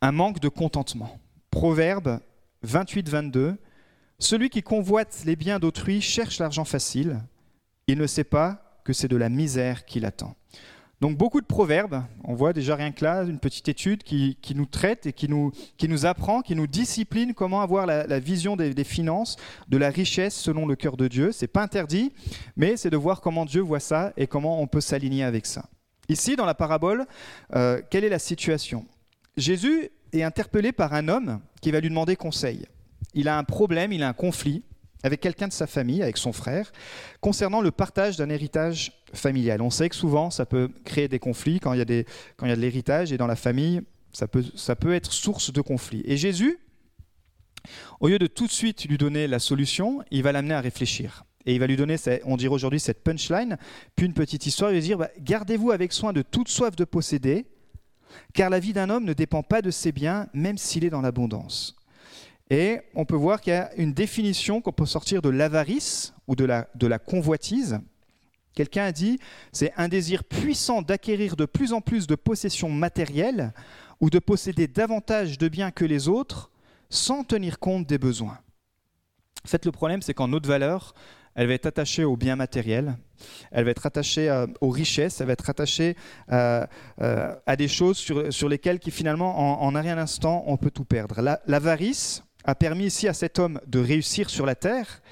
un 0.00 0.12
manque 0.12 0.40
de 0.40 0.48
contentement. 0.48 1.18
Proverbe 1.50 2.20
28, 2.62 3.08
22. 3.08 3.56
Celui 4.18 4.50
qui 4.50 4.62
convoite 4.62 5.22
les 5.24 5.36
biens 5.36 5.58
d'autrui 5.58 6.00
cherche 6.00 6.38
l'argent 6.38 6.64
facile. 6.64 7.20
Il 7.86 7.98
ne 7.98 8.06
sait 8.06 8.24
pas 8.24 8.80
que 8.84 8.92
c'est 8.92 9.08
de 9.08 9.16
la 9.16 9.28
misère 9.28 9.84
qui 9.84 10.00
l'attend. 10.00 10.34
Donc 11.00 11.16
beaucoup 11.16 11.40
de 11.40 11.46
proverbes, 11.46 12.02
on 12.24 12.34
voit 12.34 12.52
déjà 12.52 12.74
rien 12.74 12.90
que 12.90 13.04
là, 13.04 13.22
une 13.22 13.38
petite 13.38 13.68
étude 13.68 14.02
qui, 14.02 14.36
nous 14.54 14.66
traite 14.66 15.06
et 15.06 15.12
qui 15.12 15.28
nous, 15.28 16.06
apprend, 16.06 16.42
qui 16.42 16.56
nous 16.56 16.66
discipline 16.66 17.34
comment 17.34 17.60
avoir 17.60 17.86
la, 17.86 18.18
vision 18.18 18.56
des, 18.56 18.84
finances, 18.84 19.36
de 19.68 19.76
la 19.76 19.90
richesse 19.90 20.34
selon 20.34 20.66
le 20.66 20.74
cœur 20.74 20.96
de 20.96 21.06
Dieu. 21.06 21.30
C'est 21.30 21.46
pas 21.46 21.62
interdit, 21.62 22.12
mais 22.56 22.76
c'est 22.76 22.90
de 22.90 22.96
voir 22.96 23.20
comment 23.20 23.44
Dieu 23.44 23.60
voit 23.60 23.80
ça 23.80 24.12
et 24.16 24.26
comment 24.26 24.60
on 24.60 24.66
peut 24.66 24.80
s'aligner 24.80 25.22
avec 25.22 25.46
ça. 25.46 25.66
Ici, 26.08 26.34
dans 26.34 26.46
la 26.46 26.54
parabole, 26.54 27.06
euh, 27.54 27.80
quelle 27.90 28.02
est 28.02 28.08
la 28.08 28.18
situation? 28.18 28.84
Jésus 29.36 29.90
est 30.12 30.22
interpellé 30.22 30.72
par 30.72 30.94
un 30.94 31.06
homme 31.06 31.40
qui 31.60 31.70
va 31.70 31.80
lui 31.80 31.90
demander 31.90 32.16
conseil. 32.16 32.66
Il 33.14 33.28
a 33.28 33.38
un 33.38 33.44
problème, 33.44 33.92
il 33.92 34.02
a 34.02 34.08
un 34.08 34.14
conflit 34.14 34.64
avec 35.02 35.20
quelqu'un 35.20 35.48
de 35.48 35.52
sa 35.52 35.66
famille, 35.66 36.02
avec 36.02 36.16
son 36.16 36.32
frère, 36.32 36.72
concernant 37.20 37.60
le 37.60 37.70
partage 37.70 38.16
d'un 38.16 38.30
héritage 38.30 38.92
familial. 39.14 39.62
On 39.62 39.70
sait 39.70 39.88
que 39.88 39.94
souvent, 39.94 40.30
ça 40.30 40.46
peut 40.46 40.70
créer 40.84 41.08
des 41.08 41.18
conflits 41.18 41.60
quand 41.60 41.72
il 41.72 41.78
y 41.78 41.82
a, 41.82 41.84
des, 41.84 42.04
quand 42.36 42.46
il 42.46 42.50
y 42.50 42.52
a 42.52 42.56
de 42.56 42.60
l'héritage, 42.60 43.12
et 43.12 43.18
dans 43.18 43.26
la 43.26 43.36
famille, 43.36 43.82
ça 44.12 44.26
peut, 44.26 44.92
être 44.92 45.12
source 45.12 45.52
de 45.52 45.60
conflits. 45.60 46.02
Et 46.04 46.16
Jésus, 46.16 46.58
au 48.00 48.08
lieu 48.08 48.18
de 48.18 48.26
tout 48.26 48.46
de 48.46 48.52
suite 48.52 48.84
lui 48.84 48.98
donner 48.98 49.26
la 49.26 49.38
solution, 49.38 50.02
il 50.10 50.22
va 50.22 50.32
l'amener 50.32 50.54
à 50.54 50.60
réfléchir. 50.60 51.24
Et 51.46 51.54
il 51.54 51.60
va 51.60 51.66
lui 51.66 51.76
donner, 51.76 51.96
on 52.24 52.36
dirait 52.36 52.52
aujourd'hui, 52.52 52.80
cette 52.80 53.02
punchline, 53.02 53.56
puis 53.96 54.06
une 54.06 54.14
petite 54.14 54.46
histoire, 54.46 54.70
il 54.70 54.74
va 54.74 54.80
dire, 54.80 54.98
bah, 54.98 55.10
gardez-vous 55.20 55.70
avec 55.70 55.92
soin 55.92 56.12
de 56.12 56.22
toute 56.22 56.48
soif 56.48 56.76
de 56.76 56.84
posséder, 56.84 57.46
car 58.34 58.50
la 58.50 58.58
vie 58.58 58.72
d'un 58.72 58.90
homme 58.90 59.04
ne 59.04 59.12
dépend 59.12 59.42
pas 59.42 59.62
de 59.62 59.70
ses 59.70 59.92
biens, 59.92 60.28
même 60.34 60.58
s'il 60.58 60.84
est 60.84 60.90
dans 60.90 61.00
l'abondance. 61.00 61.77
Et 62.50 62.81
on 62.95 63.05
peut 63.05 63.17
voir 63.17 63.40
qu'il 63.40 63.52
y 63.52 63.57
a 63.57 63.75
une 63.76 63.93
définition 63.93 64.61
qu'on 64.61 64.73
peut 64.73 64.87
sortir 64.87 65.21
de 65.23 65.28
l'avarice 65.28 66.14
ou 66.26 66.35
de 66.35 66.45
la, 66.45 66.69
de 66.75 66.87
la 66.87 66.99
convoitise. 66.99 67.78
Quelqu'un 68.55 68.85
a 68.85 68.93
dit, 68.93 69.19
c'est 69.52 69.73
un 69.76 69.88
désir 69.88 70.25
puissant 70.25 70.83
d'acquérir 70.83 71.37
de 71.37 71.45
plus 71.45 71.73
en 71.73 71.81
plus 71.81 72.07
de 72.07 72.14
possessions 72.14 72.71
matérielles 72.71 73.52
ou 74.00 74.11
de 74.11 74.19
posséder 74.19 74.67
davantage 74.67 75.38
de 75.38 75.49
biens 75.49 75.71
que 75.71 75.85
les 75.85 76.09
autres 76.09 76.50
sans 76.90 77.23
tenir 77.23 77.59
compte 77.59 77.87
des 77.87 77.99
besoins. 77.99 78.38
En 79.45 79.49
fait, 79.49 79.64
le 79.64 79.73
problème, 79.73 80.02
c'est 80.02 80.14
qu'en 80.14 80.28
notre 80.28 80.49
valeur, 80.49 80.95
elle 81.35 81.47
va 81.47 81.55
être 81.55 81.67
attachée 81.67 82.05
aux 82.05 82.17
biens 82.17 82.35
matériels, 82.35 82.97
elle 83.52 83.64
va 83.64 83.71
être 83.71 83.87
attachée 83.87 84.28
euh, 84.28 84.47
aux 84.61 84.71
richesses, 84.71 85.21
elle 85.21 85.28
va 85.28 85.35
être 85.35 85.49
attachée 85.49 85.97
euh, 86.33 86.67
euh, 87.00 87.35
à 87.47 87.55
des 87.55 87.69
choses 87.69 87.97
sur, 87.97 88.33
sur, 88.33 88.49
lesquelles, 88.49 88.81
qui, 88.81 88.90
finalement, 88.90 89.62
en, 89.62 89.75
un 89.76 89.81
rien 89.81 89.99
instant, 89.99 90.43
on 90.47 90.57
peut 90.57 90.73
tout 90.73 90.85
perdre. 90.85 91.21
L'avarice, 91.47 92.25
a 92.49 92.55
permis 92.55 92.87
ici 92.87 93.07
à 93.07 93.12
cet 93.12 93.38
homme 93.38 93.61
de 93.67 93.78
réussir 93.78 94.31
sur 94.31 94.47
la 94.47 94.55
terre, 94.55 95.02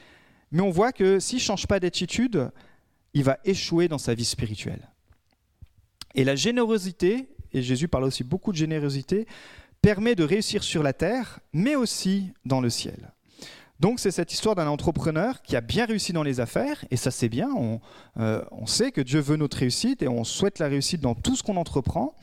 mais 0.53 0.63
on 0.63 0.71
voit 0.71 0.91
que 0.91 1.21
s'il 1.21 1.37
ne 1.37 1.43
change 1.43 1.67
pas 1.67 1.79
d'attitude, 1.79 2.51
il 3.13 3.25
va 3.25 3.39
échouer 3.45 3.89
dans 3.89 3.99
sa 3.99 4.15
vie 4.15 4.25
spirituelle. 4.25 4.89
Et 6.15 6.25
la 6.25 6.35
générosité, 6.35 7.29
et 7.53 7.61
Jésus 7.61 7.89
parle 7.89 8.05
aussi 8.05 8.25
beaucoup 8.25 8.53
de 8.53 8.57
générosité, 8.57 9.27
permet 9.83 10.15
de 10.15 10.25
réussir 10.25 10.65
sur 10.65 10.83
la 10.83 10.95
terre, 10.95 11.41
mais 11.53 11.77
aussi 11.77 12.33
dans 12.47 12.63
le 12.63 12.71
ciel. 12.71 13.13
Donc 13.79 14.01
c'est 14.01 14.11
cette 14.11 14.33
histoire 14.33 14.55
d'un 14.55 14.69
entrepreneur 14.69 15.43
qui 15.43 15.55
a 15.55 15.61
bien 15.61 15.85
réussi 15.85 16.15
dans 16.15 16.23
les 16.23 16.41
affaires, 16.41 16.83
et 16.91 16.97
ça 16.97 17.11
c'est 17.11 17.29
bien, 17.29 17.51
euh, 18.19 18.43
on, 18.51 18.67
sait 18.67 18.91
que 18.91 19.03
Dieu 19.03 19.21
veut 19.21 19.37
notre 19.37 19.59
réussite 19.59 20.03
et 20.03 20.09
on 20.09 20.25
souhaite 20.25 20.59
la 20.59 20.69
réussite 20.69 21.03
dans 21.03 21.15
tout 21.15 21.37
ce 21.37 21.43
qu'on 21.43 21.57
entreprend. 21.57 22.15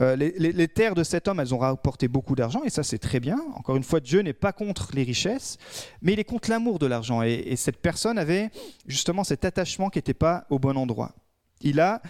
Euh, 0.00 0.14
les, 0.14 0.68
terres 0.68 0.94
de 0.94 1.02
cet 1.02 1.26
homme, 1.26 1.40
elles 1.40 1.52
ont 1.52 1.58
rapporté 1.58 2.06
beaucoup 2.06 2.36
d'argent, 2.36 2.62
et 2.64 2.70
ça 2.70 2.84
c'est 2.84 2.98
très 2.98 3.18
bien. 3.18 3.40
Encore 3.56 3.76
une 3.76 3.82
fois, 3.82 3.98
Dieu 3.98 4.20
n'est 4.20 4.32
pas 4.32 4.52
contre 4.52 4.90
les 4.94 5.02
richesses, 5.02 5.58
mais 6.00 6.12
il 6.12 6.20
est 6.20 6.24
contre 6.24 6.48
l'amour 6.48 6.78
de 6.78 6.86
l'argent, 6.86 7.22
et, 7.22 7.32
et 7.32 7.56
cette 7.56 7.78
personne 7.78 8.16
avait 8.16 8.50
justement 8.86 9.24
cet 9.24 9.44
attachement 9.44 9.90
qui 9.90 9.98
n'était 9.98 10.14
pas 10.14 10.46
au 10.48 10.60
bon 10.60 10.76
endroit. 10.76 11.12
Il 11.60 11.80
a 11.80 12.02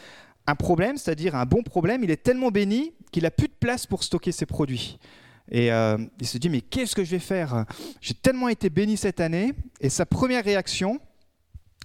un 0.47 0.55
problème, 0.55 0.99
c'est-à-dire 0.99 1.35
un 1.37 1.47
bon 1.47 1.63
problème, 1.63 2.05
il 2.05 2.11
est 2.11 2.23
tellement 2.23 2.51
béni 2.51 2.93
qu'il 3.13 3.23
n'a 3.23 3.31
plus 3.31 3.49
de 3.49 3.55
place 3.59 3.87
pour 3.87 4.05
stocker 4.05 4.33
ses 4.33 4.47
produits. 4.47 4.99
Et 5.51 5.73
euh, 5.73 5.99
il 6.21 6.27
se 6.27 6.39
dit, 6.39 6.49
mais 6.49 6.61
qu'est-ce 6.61 6.95
que 6.95 7.05
je 7.05 7.11
vais 7.11 7.19
faire? 7.19 7.65
J'ai 8.01 8.15
tellement 8.15 8.49
été 8.49 8.71
béni 8.71 8.97
cette 8.97 9.21
année. 9.21 9.53
Et 9.81 9.89
sa 9.89 10.07
première 10.07 10.45
réaction, 10.45 11.01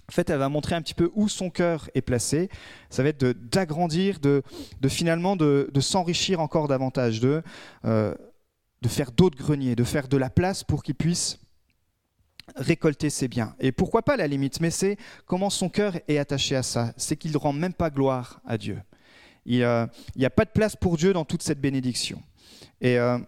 en 0.08 0.12
fait, 0.12 0.30
elle 0.30 0.38
va 0.38 0.48
montrer 0.48 0.76
un 0.76 0.82
petit 0.82 0.94
peu 0.94 1.10
où 1.14 1.28
son 1.28 1.50
cœur 1.50 1.90
est 1.94 2.02
placé. 2.02 2.48
Ça 2.90 3.02
va 3.02 3.08
être 3.08 3.24
d'agrandir, 3.24 4.20
de, 4.20 4.42
finalement 4.88 5.36
de, 5.36 5.68
s'enrichir 5.80 6.40
encore 6.40 6.68
davantage, 6.68 7.20
de, 7.20 7.42
euh, 7.84 8.14
faire 8.86 9.10
d'autres 9.10 9.36
greniers, 9.36 9.74
de 9.74 9.82
faire 9.82 10.06
de 10.06 10.16
la 10.16 10.30
place 10.30 10.62
pour 10.62 10.84
qu'il 10.84 10.94
puisse 10.94 11.40
récolter 12.54 13.10
ses 13.10 13.26
biens. 13.26 13.56
Et 13.58 13.72
pourquoi 13.72 14.02
pas 14.02 14.16
la 14.16 14.28
limite 14.28 14.60
Mais 14.60 14.70
c'est 14.70 14.96
comment 15.24 15.50
son 15.50 15.68
cœur 15.68 15.98
est 16.06 16.18
attaché 16.18 16.54
à 16.54 16.62
ça. 16.62 16.92
C'est 16.96 17.16
qu'il 17.16 17.32
ne 17.32 17.36
rend 17.36 17.52
même 17.52 17.74
pas 17.74 17.90
gloire 17.90 18.40
à 18.46 18.56
Dieu. 18.56 18.80
Il 19.44 19.58
n'y 19.58 20.24
a 20.24 20.30
pas 20.30 20.44
de 20.44 20.50
place 20.50 20.76
pour 20.76 20.96
Dieu 20.96 21.12
dans 21.12 21.24
toute 21.24 21.42
cette 21.42 21.60
bénédiction. 21.60 22.22
Et 22.80 22.98
euh, 22.98 23.18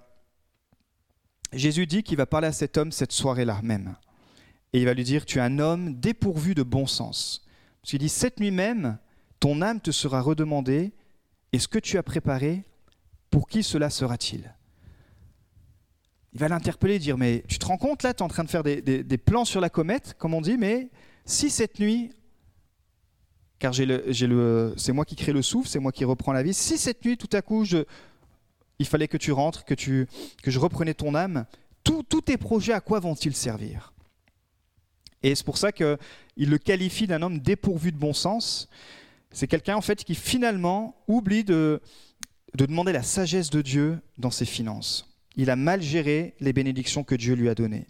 Jésus 1.52 1.86
dit 1.86 2.02
qu'il 2.02 2.16
va 2.16 2.26
parler 2.26 2.48
à 2.48 2.52
cet 2.52 2.76
homme 2.76 2.92
cette 2.92 3.12
soirée-là 3.12 3.60
même. 3.62 3.96
Et 4.72 4.80
il 4.80 4.84
va 4.84 4.94
lui 4.94 5.04
dire, 5.04 5.24
tu 5.24 5.38
es 5.38 5.40
un 5.40 5.58
homme 5.58 5.94
dépourvu 5.94 6.54
de 6.54 6.62
bon 6.62 6.86
sens. 6.86 7.46
Parce 7.80 7.90
qu'il 7.90 8.00
dit, 8.00 8.08
cette 8.08 8.38
nuit 8.38 8.50
même, 8.50 8.98
ton 9.40 9.62
âme 9.62 9.80
te 9.80 9.90
sera 9.90 10.20
redemandée, 10.20 10.92
et 11.52 11.58
ce 11.58 11.68
que 11.68 11.78
tu 11.78 11.96
as 11.96 12.02
préparé, 12.02 12.64
pour 13.30 13.48
qui 13.48 13.62
cela 13.62 13.88
sera-t-il? 13.88 14.54
Il 16.34 16.40
va 16.40 16.48
l'interpeller, 16.48 16.98
dire, 16.98 17.16
mais 17.16 17.42
tu 17.48 17.58
te 17.58 17.64
rends 17.64 17.78
compte 17.78 18.02
là, 18.02 18.12
tu 18.12 18.18
es 18.18 18.22
en 18.22 18.28
train 18.28 18.44
de 18.44 18.50
faire 18.50 18.62
des, 18.62 19.18
plans 19.18 19.46
sur 19.46 19.60
la 19.60 19.70
comète, 19.70 20.14
comme 20.18 20.34
on 20.34 20.42
dit, 20.42 20.58
mais 20.58 20.90
si 21.24 21.48
cette 21.48 21.80
nuit, 21.80 22.12
car 23.58 23.74
c'est 23.74 24.92
moi 24.92 25.04
qui 25.06 25.16
crée 25.16 25.32
le 25.32 25.42
souffle, 25.42 25.68
c'est 25.68 25.78
moi 25.78 25.92
qui 25.92 26.04
reprends 26.04 26.32
la 26.32 26.42
vie, 26.42 26.52
si 26.52 26.76
cette 26.76 27.04
nuit, 27.04 27.16
tout 27.16 27.30
à 27.32 27.40
coup, 27.40 27.64
je, 27.64 27.78
il 28.78 28.86
fallait 28.86 29.08
que 29.08 29.16
tu 29.16 29.32
rentres, 29.32 29.64
que, 29.64 29.74
tu, 29.74 30.06
que 30.42 30.50
je 30.50 30.58
reprenais 30.58 30.94
ton 30.94 31.14
âme, 31.14 31.46
tous 31.84 32.20
tes 32.20 32.36
projets, 32.36 32.72
à 32.72 32.80
quoi 32.80 33.00
vont-ils 33.00 33.34
servir? 33.34 33.92
Et 35.22 35.34
c'est 35.34 35.44
pour 35.44 35.58
ça 35.58 35.72
qu'il 35.72 35.96
le 36.38 36.58
qualifie 36.58 37.06
d'un 37.06 37.22
homme 37.22 37.40
dépourvu 37.40 37.92
de 37.92 37.96
bon 37.96 38.12
sens. 38.12 38.68
C'est 39.32 39.48
quelqu'un 39.48 39.76
en 39.76 39.80
fait 39.80 40.04
qui 40.04 40.14
finalement 40.14 40.96
oublie 41.08 41.44
de, 41.44 41.80
de 42.54 42.66
demander 42.66 42.92
la 42.92 43.02
sagesse 43.02 43.50
de 43.50 43.62
Dieu 43.62 43.98
dans 44.16 44.30
ses 44.30 44.44
finances. 44.44 45.08
Il 45.36 45.50
a 45.50 45.56
mal 45.56 45.82
géré 45.82 46.34
les 46.40 46.52
bénédictions 46.52 47.04
que 47.04 47.14
Dieu 47.14 47.34
lui 47.34 47.48
a 47.48 47.54
données. 47.54 47.86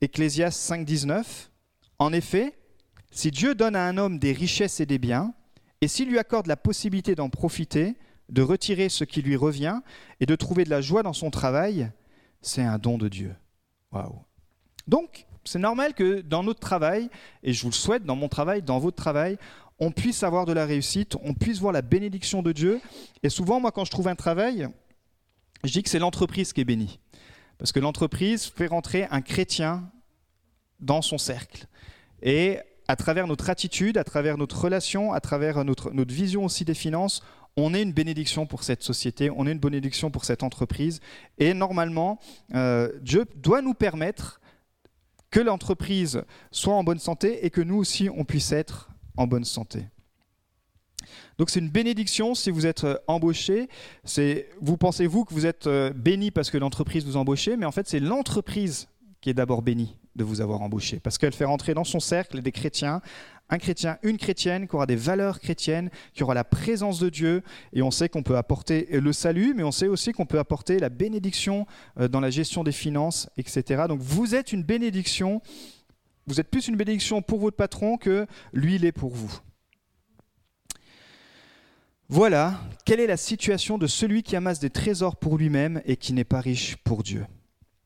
Ecclésias 0.00 0.50
5.19, 0.50 1.24
en 1.98 2.12
effet, 2.12 2.56
si 3.10 3.30
Dieu 3.30 3.54
donne 3.54 3.76
à 3.76 3.86
un 3.86 3.98
homme 3.98 4.18
des 4.18 4.32
richesses 4.32 4.80
et 4.80 4.86
des 4.86 4.98
biens, 4.98 5.34
et 5.80 5.88
s'il 5.88 6.08
lui 6.08 6.18
accorde 6.18 6.46
la 6.46 6.56
possibilité 6.56 7.14
d'en 7.14 7.30
profiter, 7.30 7.94
de 8.28 8.42
retirer 8.42 8.88
ce 8.88 9.04
qui 9.04 9.22
lui 9.22 9.36
revient 9.36 9.80
et 10.20 10.26
de 10.26 10.36
trouver 10.36 10.64
de 10.64 10.70
la 10.70 10.80
joie 10.80 11.02
dans 11.02 11.12
son 11.12 11.30
travail, 11.30 11.90
c'est 12.42 12.62
un 12.62 12.78
don 12.78 12.98
de 12.98 13.08
Dieu. 13.08 13.34
Waouh. 13.92 14.22
Donc, 14.86 15.26
c'est 15.44 15.58
normal 15.58 15.94
que 15.94 16.20
dans 16.20 16.42
notre 16.42 16.60
travail, 16.60 17.08
et 17.42 17.52
je 17.52 17.62
vous 17.62 17.68
le 17.68 17.74
souhaite, 17.74 18.04
dans 18.04 18.16
mon 18.16 18.28
travail, 18.28 18.62
dans 18.62 18.78
votre 18.78 18.96
travail, 18.96 19.38
on 19.78 19.92
puisse 19.92 20.22
avoir 20.22 20.44
de 20.44 20.52
la 20.52 20.66
réussite, 20.66 21.16
on 21.22 21.34
puisse 21.34 21.58
voir 21.58 21.72
la 21.72 21.82
bénédiction 21.82 22.42
de 22.42 22.52
Dieu. 22.52 22.80
Et 23.22 23.28
souvent, 23.28 23.60
moi, 23.60 23.70
quand 23.70 23.84
je 23.84 23.90
trouve 23.90 24.08
un 24.08 24.16
travail, 24.16 24.68
je 25.64 25.72
dis 25.72 25.82
que 25.82 25.88
c'est 25.88 25.98
l'entreprise 25.98 26.52
qui 26.52 26.60
est 26.60 26.64
bénie. 26.64 26.98
Parce 27.58 27.72
que 27.72 27.80
l'entreprise 27.80 28.46
fait 28.46 28.66
rentrer 28.66 29.06
un 29.10 29.20
chrétien 29.20 29.90
dans 30.80 31.02
son 31.02 31.18
cercle. 31.18 31.66
Et 32.22 32.58
à 32.88 32.96
travers 32.96 33.26
notre 33.26 33.50
attitude, 33.50 33.98
à 33.98 34.04
travers 34.04 34.38
notre 34.38 34.60
relation, 34.60 35.12
à 35.12 35.20
travers 35.20 35.64
notre, 35.64 35.90
notre 35.90 36.14
vision 36.14 36.44
aussi 36.44 36.64
des 36.64 36.74
finances, 36.74 37.22
on 37.60 37.74
est 37.74 37.82
une 37.82 37.92
bénédiction 37.92 38.46
pour 38.46 38.62
cette 38.62 38.82
société, 38.82 39.30
on 39.30 39.46
est 39.46 39.52
une 39.52 39.58
bénédiction 39.58 40.10
pour 40.10 40.24
cette 40.24 40.44
entreprise. 40.44 41.00
Et 41.38 41.54
normalement, 41.54 42.20
euh, 42.54 42.92
Dieu 43.02 43.26
doit 43.34 43.62
nous 43.62 43.74
permettre 43.74 44.40
que 45.30 45.40
l'entreprise 45.40 46.22
soit 46.52 46.74
en 46.74 46.84
bonne 46.84 47.00
santé 47.00 47.44
et 47.44 47.50
que 47.50 47.60
nous 47.60 47.76
aussi, 47.76 48.08
on 48.14 48.24
puisse 48.24 48.52
être 48.52 48.90
en 49.16 49.26
bonne 49.26 49.44
santé. 49.44 49.86
Donc 51.38 51.50
c'est 51.50 51.58
une 51.58 51.68
bénédiction 51.68 52.34
si 52.34 52.50
vous 52.50 52.64
êtes 52.64 52.84
euh, 52.84 52.96
embauché. 53.08 53.68
vous 54.60 54.76
pensez 54.76 55.06
vous 55.06 55.24
que 55.24 55.34
vous 55.34 55.46
êtes 55.46 55.66
euh, 55.66 55.92
béni 55.92 56.30
parce 56.30 56.50
que 56.50 56.58
l'entreprise 56.58 57.04
vous 57.04 57.16
embauche, 57.16 57.48
mais 57.58 57.66
en 57.66 57.72
fait 57.72 57.88
c'est 57.88 58.00
l'entreprise 58.00 58.88
qui 59.20 59.30
est 59.30 59.34
d'abord 59.34 59.62
bénie 59.62 59.96
de 60.14 60.24
vous 60.24 60.40
avoir 60.40 60.62
embauché 60.62 61.00
parce 61.00 61.18
qu'elle 61.18 61.32
fait 61.32 61.44
rentrer 61.44 61.74
dans 61.74 61.84
son 61.84 62.00
cercle 62.00 62.40
des 62.40 62.52
chrétiens 62.52 63.00
un 63.50 63.58
chrétien, 63.58 63.98
une 64.02 64.18
chrétienne 64.18 64.68
qui 64.68 64.74
aura 64.74 64.86
des 64.86 64.96
valeurs 64.96 65.40
chrétiennes, 65.40 65.90
qui 66.12 66.22
aura 66.22 66.34
la 66.34 66.44
présence 66.44 66.98
de 66.98 67.08
Dieu. 67.08 67.42
Et 67.72 67.82
on 67.82 67.90
sait 67.90 68.08
qu'on 68.08 68.22
peut 68.22 68.36
apporter 68.36 68.88
le 68.90 69.12
salut, 69.12 69.54
mais 69.54 69.62
on 69.62 69.72
sait 69.72 69.88
aussi 69.88 70.12
qu'on 70.12 70.26
peut 70.26 70.38
apporter 70.38 70.78
la 70.78 70.88
bénédiction 70.88 71.66
euh, 71.98 72.08
dans 72.08 72.20
la 72.20 72.30
gestion 72.30 72.64
des 72.64 72.72
finances, 72.72 73.28
etc. 73.36 73.84
Donc 73.88 74.00
vous 74.00 74.34
êtes 74.34 74.52
une 74.52 74.62
bénédiction. 74.62 75.40
Vous 76.26 76.40
êtes 76.40 76.50
plus 76.50 76.68
une 76.68 76.76
bénédiction 76.76 77.22
pour 77.22 77.40
votre 77.40 77.56
patron 77.56 77.96
que 77.96 78.26
lui, 78.52 78.74
il 78.74 78.84
est 78.84 78.92
pour 78.92 79.14
vous. 79.14 79.32
Voilà, 82.10 82.60
quelle 82.86 83.00
est 83.00 83.06
la 83.06 83.18
situation 83.18 83.76
de 83.76 83.86
celui 83.86 84.22
qui 84.22 84.34
amasse 84.34 84.60
des 84.60 84.70
trésors 84.70 85.16
pour 85.16 85.36
lui-même 85.36 85.82
et 85.84 85.96
qui 85.96 86.14
n'est 86.14 86.24
pas 86.24 86.40
riche 86.40 86.76
pour 86.76 87.02
Dieu? 87.02 87.26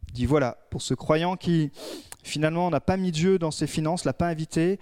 Il 0.09 0.15
dit 0.15 0.27
voilà, 0.27 0.59
pour 0.71 0.81
ce 0.81 0.95
croyant 0.95 1.37
qui 1.37 1.73
finalement 2.23 2.71
n'a 2.71 2.81
pas 2.81 2.97
mis 2.97 3.11
Dieu 3.11 3.39
dans 3.39 3.51
ses 3.51 3.67
finances, 3.67 4.05
l'a 4.05 4.13
pas 4.13 4.29
invité, 4.29 4.79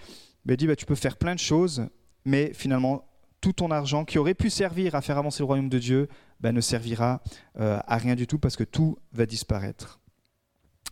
il 0.48 0.56
dit 0.56 0.66
bah, 0.66 0.76
tu 0.76 0.86
peux 0.86 0.94
faire 0.94 1.16
plein 1.16 1.34
de 1.34 1.40
choses, 1.40 1.86
mais 2.24 2.52
finalement, 2.54 3.06
tout 3.40 3.52
ton 3.52 3.70
argent 3.70 4.04
qui 4.04 4.18
aurait 4.18 4.34
pu 4.34 4.50
servir 4.50 4.94
à 4.94 5.00
faire 5.00 5.18
avancer 5.18 5.40
le 5.40 5.46
royaume 5.46 5.68
de 5.68 5.78
Dieu 5.78 6.08
bah, 6.40 6.52
ne 6.52 6.60
servira 6.60 7.22
euh, 7.58 7.78
à 7.86 7.96
rien 7.96 8.14
du 8.14 8.26
tout 8.26 8.38
parce 8.38 8.56
que 8.56 8.64
tout 8.64 8.98
va 9.12 9.26
disparaître. 9.26 10.00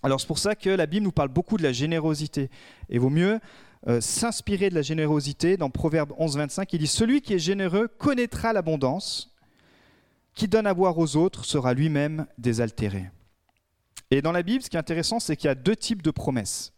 Alors 0.03 0.21
c'est 0.21 0.27
pour 0.27 0.39
ça 0.39 0.55
que 0.55 0.71
la 0.71 0.87
Bible 0.87 1.05
nous 1.05 1.13
parle 1.13 1.29
beaucoup 1.29 1.57
de 1.57 1.63
la 1.63 1.73
générosité. 1.73 2.51
Et 2.89 2.99
vaut 2.99 3.11
mieux 3.11 3.41
euh, 3.87 4.01
s'inspirer 4.01 4.71
de 4.71 4.75
la 4.75 4.83
générosité. 4.83 5.57
Dans 5.57 5.71
Proverbe 5.71 6.13
11, 6.19 6.37
25, 6.37 6.73
il 6.73 6.79
dit 6.79 6.87
Celui 6.87 7.21
qui 7.21 7.35
est 7.35 7.39
généreux 7.39 7.89
connaîtra 7.89 8.53
l'abondance, 8.53 9.35
qui 10.35 10.49
donne 10.49 10.67
à 10.67 10.75
boire 10.75 10.97
aux 10.99 11.17
autres 11.17 11.45
sera 11.45 11.75
lui-même 11.75 12.27
désaltéré. 12.39 13.11
Et 14.11 14.23
dans 14.23 14.33
la 14.33 14.43
Bible, 14.43 14.63
ce 14.63 14.71
qui 14.71 14.77
est 14.77 14.81
intéressant, 14.81 15.21
c'est 15.21 15.37
qu'il 15.37 15.49
y 15.49 15.51
a 15.51 15.55
deux 15.55 15.77
types 15.77 16.03
de 16.03 16.11
promesses. 16.11 16.73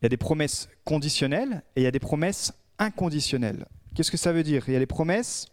Il 0.00 0.04
y 0.04 0.06
a 0.06 0.08
des 0.08 0.16
promesses 0.16 0.68
conditionnelles 0.84 1.62
et 1.76 1.82
il 1.82 1.84
y 1.84 1.86
a 1.86 1.90
des 1.90 1.98
promesses 1.98 2.52
inconditionnelles. 2.78 3.66
Qu'est-ce 3.94 4.10
que 4.10 4.16
ça 4.16 4.32
veut 4.32 4.42
dire? 4.42 4.64
Il 4.68 4.72
y 4.72 4.76
a 4.76 4.78
les 4.78 4.86
promesses 4.86 5.46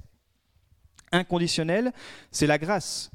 inconditionnelles, 1.11 1.91
c'est 2.31 2.47
la 2.47 2.57
grâce. 2.57 3.11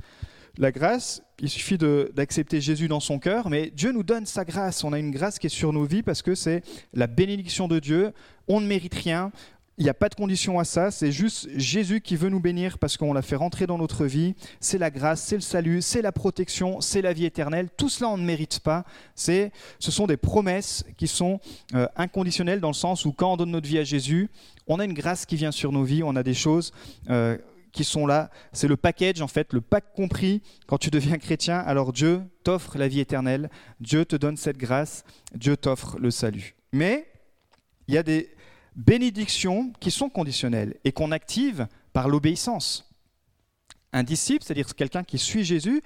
La 0.59 0.71
grâce, 0.71 1.23
il 1.39 1.49
suffit 1.49 1.79
d'accepter 1.79 2.61
Jésus 2.61 2.87
dans 2.87 3.01
son 3.01 3.19
cœur, 3.19 3.49
mais 3.49 3.71
Dieu 3.71 3.93
nous 3.93 4.03
donne 4.03 4.27
sa 4.27 4.45
grâce. 4.45 4.85
On 4.85 4.93
a 4.93 4.99
une 4.99 5.11
grâce 5.11 5.39
qui 5.39 5.47
est 5.47 5.51
sur 5.51 5.73
nos 5.73 5.85
vies 5.85 6.03
parce 6.03 6.21
que 6.21 6.35
c'est 6.35 6.63
la 6.93 7.07
bénédiction 7.07 7.69
de 7.69 7.79
Dieu. 7.79 8.13
On 8.49 8.61
ne 8.61 8.67
mérite 8.67 8.95
rien, 8.95 9.33
il 9.79 9.85
n'y 9.85 9.91
a 9.91 9.95
pas 9.95 10.11
de 10.11 10.15
condition 10.15 10.59
à 10.59 10.65
ça, 10.65 10.91
c'est 10.91 11.11
juste 11.11 11.49
Jésus 11.57 12.03
qui 12.03 12.15
veut 12.17 12.29
nous 12.29 12.41
bénir 12.41 12.79
parce 12.79 12.99
qu'on 12.99 13.15
l'a 13.15 13.23
fait 13.23 13.37
rentrer 13.37 13.67
dans 13.67 13.79
notre 13.79 14.05
vie. 14.05 14.35
C'est 14.61 14.77
la 14.77 14.91
grâce, 14.91 15.23
c'est 15.23 15.37
le 15.37 15.41
salut, 15.41 15.81
c'est 15.81 16.03
la 16.03 16.13
protection, 16.13 16.83
c'est 16.83 17.01
la 17.01 17.15
vie 17.15 17.25
éternelle. 17.25 17.69
Tout 17.77 17.89
cela, 17.89 18.11
on 18.11 18.19
ne 18.19 18.25
mérite 18.25 18.61
pas. 18.61 18.85
C'est, 19.15 19.51
ce 19.79 19.91
sont 19.91 20.07
des 20.07 20.19
promesses 20.19 20.85
qui 20.99 21.09
sont 21.09 21.41
euh, 21.75 21.87
inconditionnelles 21.97 22.61
dans 22.61 22.69
le 22.69 22.75
sens 22.75 23.07
où 23.07 23.13
quand 23.13 23.33
on 23.33 23.37
donne 23.39 23.51
notre 23.51 23.67
vie 23.67 23.79
à 23.79 23.85
Jésus, 23.85 24.29
on 24.67 24.79
a 24.79 24.85
une 24.85 24.93
grâce 24.93 25.25
qui 25.25 25.37
vient 25.37 25.53
sur 25.53 25.73
nos 25.73 25.85
vies, 25.85 26.03
on 26.03 26.17
a 26.17 26.23
des 26.23 26.35
choses 26.35 26.73
euh, 27.09 27.39
qui 27.73 27.85
sont 27.85 28.07
là. 28.07 28.31
C'est 28.53 28.69
le 28.69 28.77
package, 28.77 29.23
en 29.23 29.29
fait, 29.29 29.55
le 29.55 29.63
pack 29.63 29.95
compris. 29.95 30.43
Quand 30.67 30.77
tu 30.77 30.91
deviens 30.91 31.17
chrétien, 31.17 31.59
alors 31.59 31.95
Dieu 31.95 32.21
t'offre 32.45 32.77
la 32.77 32.89
vie 32.89 33.01
éternelle, 33.01 33.49
Dieu 33.81 34.05
te 34.05 34.17
donne 34.17 34.37
cette 34.37 34.59
grâce, 34.59 35.05
Dieu 35.35 35.57
t'offre 35.57 35.99
le 35.99 36.11
salut. 36.11 36.55
Mais 36.73 37.07
il 37.89 37.95
y 37.95 37.99
a 37.99 38.03
des 38.03 38.29
bénédictions 38.77 39.73
qui 39.81 39.91
sont 39.91 40.09
conditionnelles 40.09 40.77
et 40.85 40.93
qu'on 40.93 41.13
active 41.13 41.67
par 41.93 42.09
l'obéissance. 42.09 42.89
Un 43.93 44.03
disciple, 44.03 44.45
c'est-à-dire 44.45 44.75
quelqu'un 44.75 45.05
qui 45.05 45.19
suit 45.19 45.45
Jésus, 45.45 45.83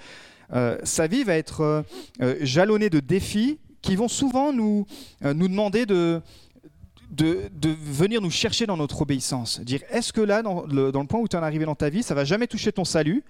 euh, 0.52 0.78
sa 0.84 1.06
vie 1.06 1.24
va 1.24 1.34
être 1.34 1.60
euh, 1.60 1.82
euh, 2.22 2.36
jalonnée 2.42 2.90
de 2.90 3.00
défis 3.00 3.58
qui 3.82 3.96
vont 3.96 4.08
souvent 4.08 4.52
nous, 4.52 4.84
nous 5.22 5.46
demander 5.46 5.86
de, 5.86 6.20
de, 7.10 7.48
venir 7.62 8.20
nous 8.20 8.32
chercher 8.32 8.66
dans 8.66 8.76
notre 8.76 9.02
obéissance. 9.02 9.60
Dire, 9.60 9.80
est-ce 9.90 10.12
que 10.12 10.20
là, 10.20 10.42
dans 10.42 10.66
le, 10.66 10.90
dans 10.90 11.02
le 11.02 11.06
point 11.06 11.20
où 11.20 11.28
tu 11.28 11.36
es 11.36 11.38
arrivé 11.38 11.64
dans 11.66 11.76
ta 11.76 11.88
vie, 11.88 12.02
ça 12.02 12.14
va 12.14 12.24
jamais 12.24 12.48
toucher 12.48 12.72
ton 12.72 12.84
salut? 12.84 13.22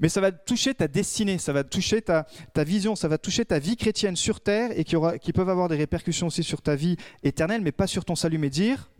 Mais 0.00 0.08
ça 0.08 0.20
va 0.20 0.32
toucher 0.32 0.74
ta 0.74 0.88
destinée, 0.88 1.38
ça 1.38 1.52
va 1.52 1.64
toucher 1.64 2.02
ta, 2.02 2.26
vision, 2.64 2.96
ça 2.96 3.08
va 3.08 3.18
toucher 3.18 3.44
ta 3.44 3.58
vie 3.58 3.76
chrétienne 3.76 4.16
sur 4.16 4.40
terre 4.40 4.70
et 4.76 4.84
qui, 4.84 5.32
peuvent 5.32 5.48
avoir 5.48 5.68
des 5.68 5.76
répercussions 5.76 6.26
aussi 6.28 6.42
sur 6.42 6.62
ta 6.62 6.74
vie 6.74 6.96
éternelle, 7.22 7.62
mais 7.62 7.72
pas 7.72 7.86
sur 7.86 8.04
ton 8.04 8.14
salut. 8.14 8.38
Mais 8.38 8.50
dire, 8.50 8.90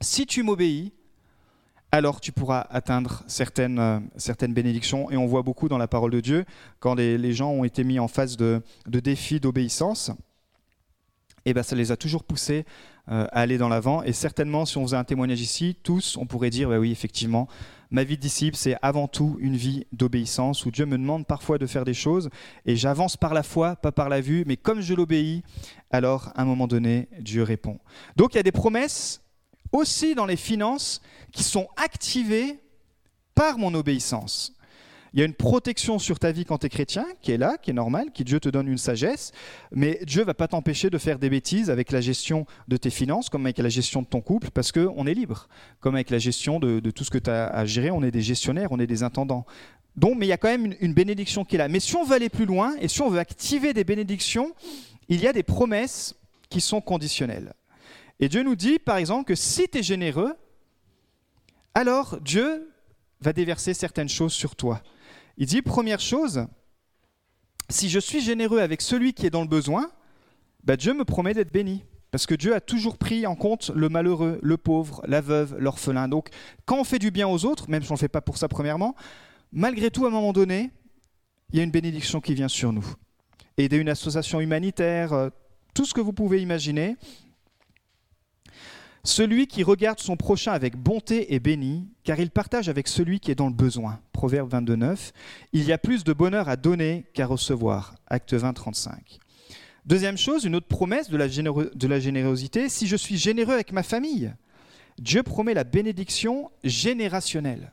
si 0.00 0.26
tu 0.26 0.42
m'obéis, 0.42 0.92
alors 1.92 2.20
tu 2.20 2.32
pourras 2.32 2.60
atteindre 2.70 3.24
certaines, 3.26 3.78
euh, 3.78 3.98
certaines 4.16 4.54
bénédictions. 4.54 5.10
Et 5.10 5.16
on 5.16 5.26
voit 5.26 5.42
beaucoup 5.42 5.68
dans 5.68 5.78
la 5.78 5.88
parole 5.88 6.12
de 6.12 6.20
Dieu, 6.20 6.44
quand 6.78 6.94
les, 6.94 7.32
gens 7.32 7.50
ont 7.50 7.64
été 7.64 7.82
mis 7.82 7.98
en 7.98 8.08
face 8.08 8.36
de, 8.36 8.62
de 8.86 9.00
défis 9.00 9.40
d'obéissance, 9.40 10.12
et 11.44 11.54
ben 11.54 11.62
ça 11.62 11.76
les 11.76 11.92
a 11.92 11.96
toujours 11.96 12.24
poussés 12.24 12.64
à 13.06 13.24
aller 13.24 13.58
dans 13.58 13.68
l'avant. 13.68 14.02
Et 14.02 14.12
certainement, 14.12 14.64
si 14.64 14.78
on 14.78 14.82
faisait 14.84 14.96
un 14.96 15.04
témoignage 15.04 15.40
ici, 15.40 15.76
tous, 15.82 16.16
on 16.16 16.26
pourrait 16.26 16.50
dire, 16.50 16.68
bah 16.68 16.78
oui, 16.78 16.92
effectivement, 16.92 17.48
ma 17.90 18.04
vie 18.04 18.16
de 18.16 18.22
disciple, 18.22 18.56
c'est 18.56 18.76
avant 18.82 19.08
tout 19.08 19.36
une 19.40 19.56
vie 19.56 19.86
d'obéissance, 19.92 20.64
où 20.64 20.70
Dieu 20.70 20.86
me 20.86 20.96
demande 20.96 21.26
parfois 21.26 21.58
de 21.58 21.66
faire 21.66 21.84
des 21.84 21.94
choses, 21.94 22.30
et 22.66 22.76
j'avance 22.76 23.16
par 23.16 23.34
la 23.34 23.42
foi, 23.42 23.74
pas 23.74 23.90
par 23.90 24.08
la 24.08 24.20
vue, 24.20 24.44
mais 24.46 24.56
comme 24.56 24.80
je 24.80 24.94
l'obéis, 24.94 25.42
alors 25.90 26.30
à 26.36 26.42
un 26.42 26.44
moment 26.44 26.68
donné, 26.68 27.08
Dieu 27.18 27.42
répond. 27.42 27.80
Donc 28.16 28.34
il 28.34 28.36
y 28.36 28.40
a 28.40 28.44
des 28.44 28.52
promesses 28.52 29.22
aussi 29.72 30.14
dans 30.14 30.26
les 30.26 30.36
finances 30.36 31.00
qui 31.32 31.42
sont 31.42 31.68
activées 31.76 32.60
par 33.34 33.58
mon 33.58 33.74
obéissance. 33.74 34.52
Il 35.12 35.18
y 35.18 35.22
a 35.22 35.26
une 35.26 35.34
protection 35.34 35.98
sur 35.98 36.20
ta 36.20 36.30
vie 36.30 36.44
quand 36.44 36.58
tu 36.58 36.66
es 36.66 36.68
chrétien, 36.68 37.04
qui 37.20 37.32
est 37.32 37.36
là, 37.36 37.56
qui 37.60 37.70
est 37.70 37.74
normale, 37.74 38.12
qui 38.12 38.22
Dieu 38.22 38.38
te 38.38 38.48
donne 38.48 38.68
une 38.68 38.78
sagesse, 38.78 39.32
mais 39.72 39.98
Dieu 40.04 40.22
va 40.22 40.34
pas 40.34 40.46
t'empêcher 40.46 40.88
de 40.88 40.98
faire 40.98 41.18
des 41.18 41.28
bêtises 41.28 41.68
avec 41.68 41.90
la 41.90 42.00
gestion 42.00 42.46
de 42.68 42.76
tes 42.76 42.90
finances, 42.90 43.28
comme 43.28 43.44
avec 43.46 43.58
la 43.58 43.68
gestion 43.68 44.02
de 44.02 44.06
ton 44.06 44.20
couple, 44.20 44.50
parce 44.50 44.70
qu'on 44.70 45.06
est 45.06 45.14
libre. 45.14 45.48
Comme 45.80 45.96
avec 45.96 46.10
la 46.10 46.18
gestion 46.18 46.60
de, 46.60 46.78
tout 46.90 47.02
ce 47.02 47.10
que 47.10 47.18
tu 47.18 47.30
as 47.30 47.48
à 47.48 47.64
gérer, 47.64 47.90
on 47.90 48.04
est 48.04 48.12
des 48.12 48.22
gestionnaires, 48.22 48.70
on 48.70 48.78
est 48.78 48.86
des 48.86 49.02
intendants. 49.02 49.46
Donc, 49.96 50.16
mais 50.16 50.26
il 50.26 50.28
y 50.28 50.32
a 50.32 50.36
quand 50.36 50.48
même 50.48 50.74
une 50.80 50.94
bénédiction 50.94 51.44
qui 51.44 51.56
est 51.56 51.58
là. 51.58 51.68
Mais 51.68 51.80
si 51.80 51.96
on 51.96 52.04
veut 52.04 52.14
aller 52.14 52.28
plus 52.28 52.46
loin 52.46 52.76
et 52.80 52.86
si 52.86 53.02
on 53.02 53.10
veut 53.10 53.18
activer 53.18 53.72
des 53.72 53.82
bénédictions, 53.82 54.54
il 55.08 55.20
y 55.20 55.26
a 55.26 55.32
des 55.32 55.42
promesses 55.42 56.14
qui 56.48 56.60
sont 56.60 56.80
conditionnelles. 56.80 57.52
Et 58.20 58.28
Dieu 58.28 58.44
nous 58.44 58.54
dit, 58.54 58.78
par 58.78 58.98
exemple, 58.98 59.24
que 59.24 59.34
si 59.34 59.68
tu 59.68 59.78
es 59.78 59.82
généreux, 59.82 60.34
alors 61.74 62.20
Dieu 62.20 62.70
va 63.20 63.32
déverser 63.32 63.74
certaines 63.74 64.08
choses 64.08 64.32
sur 64.32 64.54
toi. 64.54 64.82
Il 65.40 65.46
dit, 65.46 65.62
première 65.62 66.00
chose, 66.00 66.46
si 67.70 67.88
je 67.88 67.98
suis 67.98 68.20
généreux 68.20 68.60
avec 68.60 68.82
celui 68.82 69.14
qui 69.14 69.24
est 69.24 69.30
dans 69.30 69.40
le 69.40 69.48
besoin, 69.48 69.90
bah, 70.64 70.76
Dieu 70.76 70.92
me 70.92 71.02
promet 71.02 71.32
d'être 71.32 71.50
béni. 71.50 71.82
Parce 72.10 72.26
que 72.26 72.34
Dieu 72.34 72.54
a 72.54 72.60
toujours 72.60 72.98
pris 72.98 73.26
en 73.26 73.36
compte 73.36 73.70
le 73.74 73.88
malheureux, 73.88 74.38
le 74.42 74.56
pauvre, 74.58 75.00
la 75.06 75.22
veuve, 75.22 75.56
l'orphelin. 75.58 76.08
Donc 76.08 76.28
quand 76.66 76.78
on 76.78 76.84
fait 76.84 76.98
du 76.98 77.10
bien 77.10 77.26
aux 77.26 77.46
autres, 77.46 77.70
même 77.70 77.82
si 77.82 77.90
on 77.90 77.94
ne 77.94 77.98
le 77.98 78.00
fait 78.00 78.08
pas 78.08 78.20
pour 78.20 78.36
ça 78.36 78.48
premièrement, 78.48 78.94
malgré 79.50 79.90
tout, 79.90 80.04
à 80.04 80.08
un 80.08 80.12
moment 80.12 80.34
donné, 80.34 80.72
il 81.52 81.56
y 81.56 81.60
a 81.60 81.62
une 81.62 81.70
bénédiction 81.70 82.20
qui 82.20 82.34
vient 82.34 82.48
sur 82.48 82.72
nous. 82.72 82.84
Aider 83.56 83.78
une 83.78 83.88
association 83.88 84.40
humanitaire, 84.40 85.14
euh, 85.14 85.30
tout 85.72 85.86
ce 85.86 85.94
que 85.94 86.02
vous 86.02 86.12
pouvez 86.12 86.42
imaginer, 86.42 86.96
celui 89.02 89.46
qui 89.46 89.62
regarde 89.62 89.98
son 89.98 90.16
prochain 90.16 90.52
avec 90.52 90.76
bonté 90.76 91.34
est 91.34 91.40
béni, 91.40 91.88
car 92.04 92.20
il 92.20 92.30
partage 92.30 92.68
avec 92.68 92.86
celui 92.86 93.18
qui 93.18 93.30
est 93.30 93.34
dans 93.34 93.48
le 93.48 93.54
besoin. 93.54 94.00
Proverbe 94.12 94.52
22.9. 94.52 95.12
Il 95.52 95.64
y 95.64 95.72
a 95.72 95.78
plus 95.78 96.04
de 96.04 96.12
bonheur 96.12 96.48
à 96.48 96.56
donner 96.56 97.06
qu'à 97.14 97.26
recevoir. 97.26 97.94
Acte 98.08 98.34
20, 98.34 98.52
35. 98.52 99.18
Deuxième 99.86 100.18
chose, 100.18 100.44
une 100.44 100.54
autre 100.54 100.66
promesse 100.66 101.08
de 101.08 101.16
la, 101.16 101.28
de 101.28 101.86
la 101.86 102.00
générosité, 102.00 102.68
si 102.68 102.86
je 102.86 102.96
suis 102.96 103.16
généreux 103.16 103.54
avec 103.54 103.72
ma 103.72 103.82
famille, 103.82 104.34
Dieu 104.98 105.22
promet 105.22 105.54
la 105.54 105.64
bénédiction 105.64 106.50
générationnelle. 106.62 107.72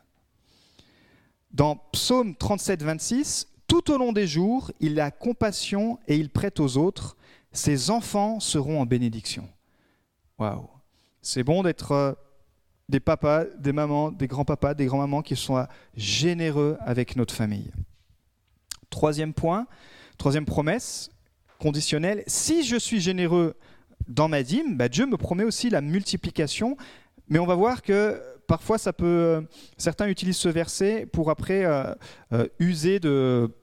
Dans 1.52 1.76
Psaume 1.92 2.34
37, 2.34 2.82
26, 2.82 3.48
tout 3.66 3.90
au 3.90 3.98
long 3.98 4.12
des 4.12 4.26
jours, 4.26 4.72
il 4.80 4.98
a 4.98 5.10
compassion 5.10 5.98
et 6.08 6.16
il 6.16 6.30
prête 6.30 6.58
aux 6.58 6.78
autres. 6.78 7.16
Ses 7.52 7.90
enfants 7.90 8.40
seront 8.40 8.80
en 8.80 8.86
bénédiction. 8.86 9.46
Waouh! 10.38 10.77
C'est 11.28 11.44
bon 11.44 11.62
d'être 11.62 11.92
euh, 11.92 12.12
des 12.88 13.00
papas, 13.00 13.44
des 13.58 13.74
mamans, 13.74 14.10
des 14.10 14.26
grands-papas, 14.26 14.72
des 14.72 14.86
grands-mamans 14.86 15.20
qui 15.20 15.36
sont 15.36 15.62
généreux 15.94 16.78
avec 16.80 17.16
notre 17.16 17.34
famille. 17.34 17.70
Troisième 18.88 19.34
point, 19.34 19.66
troisième 20.16 20.46
promesse 20.46 21.10
conditionnelle, 21.58 22.24
si 22.26 22.64
je 22.64 22.76
suis 22.76 23.02
généreux 23.02 23.56
dans 24.08 24.26
ma 24.26 24.42
dîme, 24.42 24.78
bah, 24.78 24.88
Dieu 24.88 25.04
me 25.04 25.18
promet 25.18 25.44
aussi 25.44 25.68
la 25.68 25.82
multiplication, 25.82 26.78
mais 27.28 27.38
on 27.38 27.44
va 27.44 27.56
voir 27.56 27.82
que 27.82 28.22
parfois 28.46 28.78
euh, 29.02 29.42
certains 29.76 30.08
utilisent 30.08 30.38
ce 30.38 30.48
verset 30.48 31.04
pour 31.04 31.30
après 31.30 31.66
euh, 31.66 32.46
user 32.58 33.00
de 33.00 33.54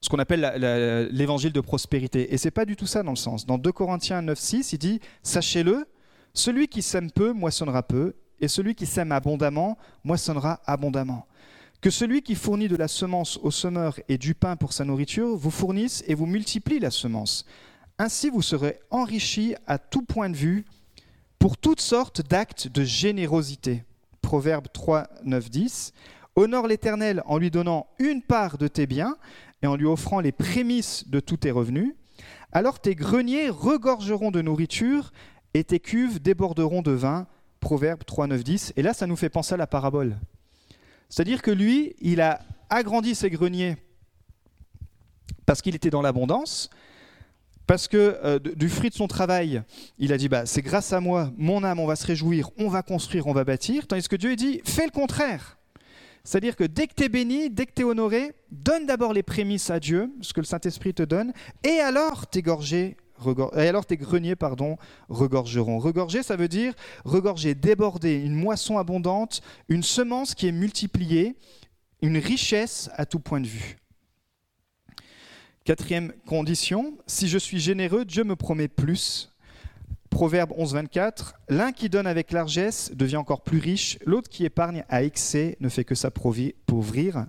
ce 0.00 0.08
qu'on 0.08 0.20
appelle 0.20 1.08
l'évangile 1.10 1.52
de 1.52 1.60
prospérité. 1.60 2.32
Et 2.32 2.38
c'est 2.38 2.52
pas 2.52 2.64
du 2.64 2.76
tout 2.76 2.86
ça 2.86 3.02
dans 3.02 3.10
le 3.10 3.16
sens. 3.16 3.44
Dans 3.44 3.58
2 3.58 3.72
Corinthiens 3.72 4.22
9, 4.22 4.38
6, 4.38 4.72
il 4.72 4.78
dit, 4.78 5.00
sachez-le, 5.24 5.84
celui 6.34 6.68
qui 6.68 6.82
sème 6.82 7.10
peu 7.10 7.32
moissonnera 7.32 7.82
peu, 7.82 8.14
et 8.40 8.48
celui 8.48 8.74
qui 8.74 8.86
sème 8.86 9.12
abondamment 9.12 9.76
moissonnera 10.04 10.60
abondamment. 10.66 11.26
Que 11.80 11.90
celui 11.90 12.22
qui 12.22 12.34
fournit 12.34 12.68
de 12.68 12.76
la 12.76 12.88
semence 12.88 13.38
au 13.42 13.50
semeur 13.50 13.98
et 14.08 14.18
du 14.18 14.34
pain 14.34 14.56
pour 14.56 14.72
sa 14.72 14.84
nourriture 14.84 15.36
vous 15.36 15.50
fournisse 15.50 16.04
et 16.06 16.14
vous 16.14 16.26
multiplie 16.26 16.78
la 16.78 16.90
semence. 16.90 17.46
Ainsi 17.98 18.28
vous 18.28 18.42
serez 18.42 18.80
enrichis 18.90 19.54
à 19.66 19.78
tout 19.78 20.02
point 20.02 20.28
de 20.30 20.36
vue 20.36 20.64
pour 21.38 21.56
toutes 21.56 21.80
sortes 21.80 22.20
d'actes 22.20 22.68
de 22.68 22.84
générosité. 22.84 23.84
Proverbe 24.20 24.66
3, 24.72 25.08
9, 25.24 25.50
10. 25.50 25.92
Honore 26.36 26.66
l'Éternel 26.66 27.22
en 27.24 27.38
lui 27.38 27.50
donnant 27.50 27.88
une 27.98 28.22
part 28.22 28.58
de 28.58 28.68
tes 28.68 28.86
biens 28.86 29.16
et 29.62 29.66
en 29.66 29.76
lui 29.76 29.86
offrant 29.86 30.20
les 30.20 30.32
prémices 30.32 31.08
de 31.08 31.18
tous 31.18 31.38
tes 31.38 31.50
revenus. 31.50 31.94
Alors 32.52 32.78
tes 32.78 32.94
greniers 32.94 33.48
regorgeront 33.48 34.30
de 34.30 34.42
nourriture 34.42 35.12
et 35.54 35.64
tes 35.64 35.80
cuves 35.80 36.20
déborderont 36.20 36.82
de 36.82 36.92
vin. 36.92 37.26
Proverbe 37.60 38.04
3, 38.04 38.26
9, 38.26 38.42
10. 38.42 38.72
Et 38.76 38.82
là, 38.82 38.94
ça 38.94 39.06
nous 39.06 39.16
fait 39.16 39.28
penser 39.28 39.54
à 39.54 39.58
la 39.58 39.66
parabole. 39.66 40.16
C'est-à-dire 41.10 41.42
que 41.42 41.50
lui, 41.50 41.94
il 42.00 42.20
a 42.20 42.40
agrandi 42.70 43.14
ses 43.14 43.28
greniers 43.28 43.76
parce 45.44 45.60
qu'il 45.60 45.74
était 45.74 45.90
dans 45.90 46.00
l'abondance, 46.00 46.70
parce 47.66 47.88
que 47.88 48.18
euh, 48.24 48.38
du 48.38 48.68
fruit 48.68 48.90
de 48.90 48.94
son 48.94 49.08
travail, 49.08 49.62
il 49.98 50.12
a 50.12 50.16
dit 50.16 50.28
bah, 50.28 50.46
c'est 50.46 50.62
grâce 50.62 50.92
à 50.92 51.00
moi, 51.00 51.32
mon 51.36 51.64
âme, 51.64 51.80
on 51.80 51.86
va 51.86 51.96
se 51.96 52.06
réjouir, 52.06 52.50
on 52.56 52.68
va 52.68 52.82
construire, 52.82 53.26
on 53.26 53.32
va 53.32 53.44
bâtir. 53.44 53.86
Tandis 53.86 54.08
que 54.08 54.16
Dieu 54.16 54.36
dit 54.36 54.60
fais 54.64 54.84
le 54.84 54.90
contraire. 54.90 55.58
C'est-à-dire 56.22 56.54
que 56.54 56.64
dès 56.64 56.86
que 56.86 56.94
tu 56.94 57.04
es 57.04 57.08
béni, 57.08 57.50
dès 57.50 57.66
que 57.66 57.72
tu 57.74 57.82
es 57.82 57.84
honoré, 57.84 58.32
donne 58.50 58.86
d'abord 58.86 59.12
les 59.12 59.22
prémices 59.22 59.70
à 59.70 59.80
Dieu, 59.80 60.12
ce 60.20 60.32
que 60.32 60.40
le 60.40 60.46
Saint-Esprit 60.46 60.94
te 60.94 61.02
donne, 61.02 61.32
et 61.64 61.80
alors 61.80 62.26
t'égorger 62.26 62.96
et 63.56 63.68
alors 63.68 63.86
tes 63.86 63.96
greniers 63.96 64.36
pardon, 64.36 64.76
regorgeront. 65.08 65.78
Regorger, 65.78 66.22
ça 66.22 66.36
veut 66.36 66.48
dire 66.48 66.74
regorger, 67.04 67.54
déborder, 67.54 68.16
une 68.16 68.34
moisson 68.34 68.78
abondante, 68.78 69.40
une 69.68 69.82
semence 69.82 70.34
qui 70.34 70.48
est 70.48 70.52
multipliée, 70.52 71.36
une 72.02 72.18
richesse 72.18 72.90
à 72.94 73.06
tout 73.06 73.20
point 73.20 73.40
de 73.40 73.46
vue. 73.46 73.76
Quatrième 75.64 76.12
condition, 76.26 76.94
si 77.06 77.28
je 77.28 77.38
suis 77.38 77.60
généreux, 77.60 78.04
Dieu 78.04 78.24
me 78.24 78.36
promet 78.36 78.68
plus. 78.68 79.30
Proverbe 80.08 80.52
11, 80.56 80.74
24, 80.74 81.34
l'un 81.48 81.70
qui 81.70 81.88
donne 81.88 82.06
avec 82.06 82.32
largesse 82.32 82.90
devient 82.94 83.18
encore 83.18 83.42
plus 83.42 83.58
riche, 83.58 83.98
l'autre 84.04 84.28
qui 84.28 84.44
épargne 84.44 84.84
à 84.88 85.04
excès 85.04 85.56
ne 85.60 85.68
fait 85.68 85.84
que 85.84 85.94
s'appauvrir. 85.94 87.26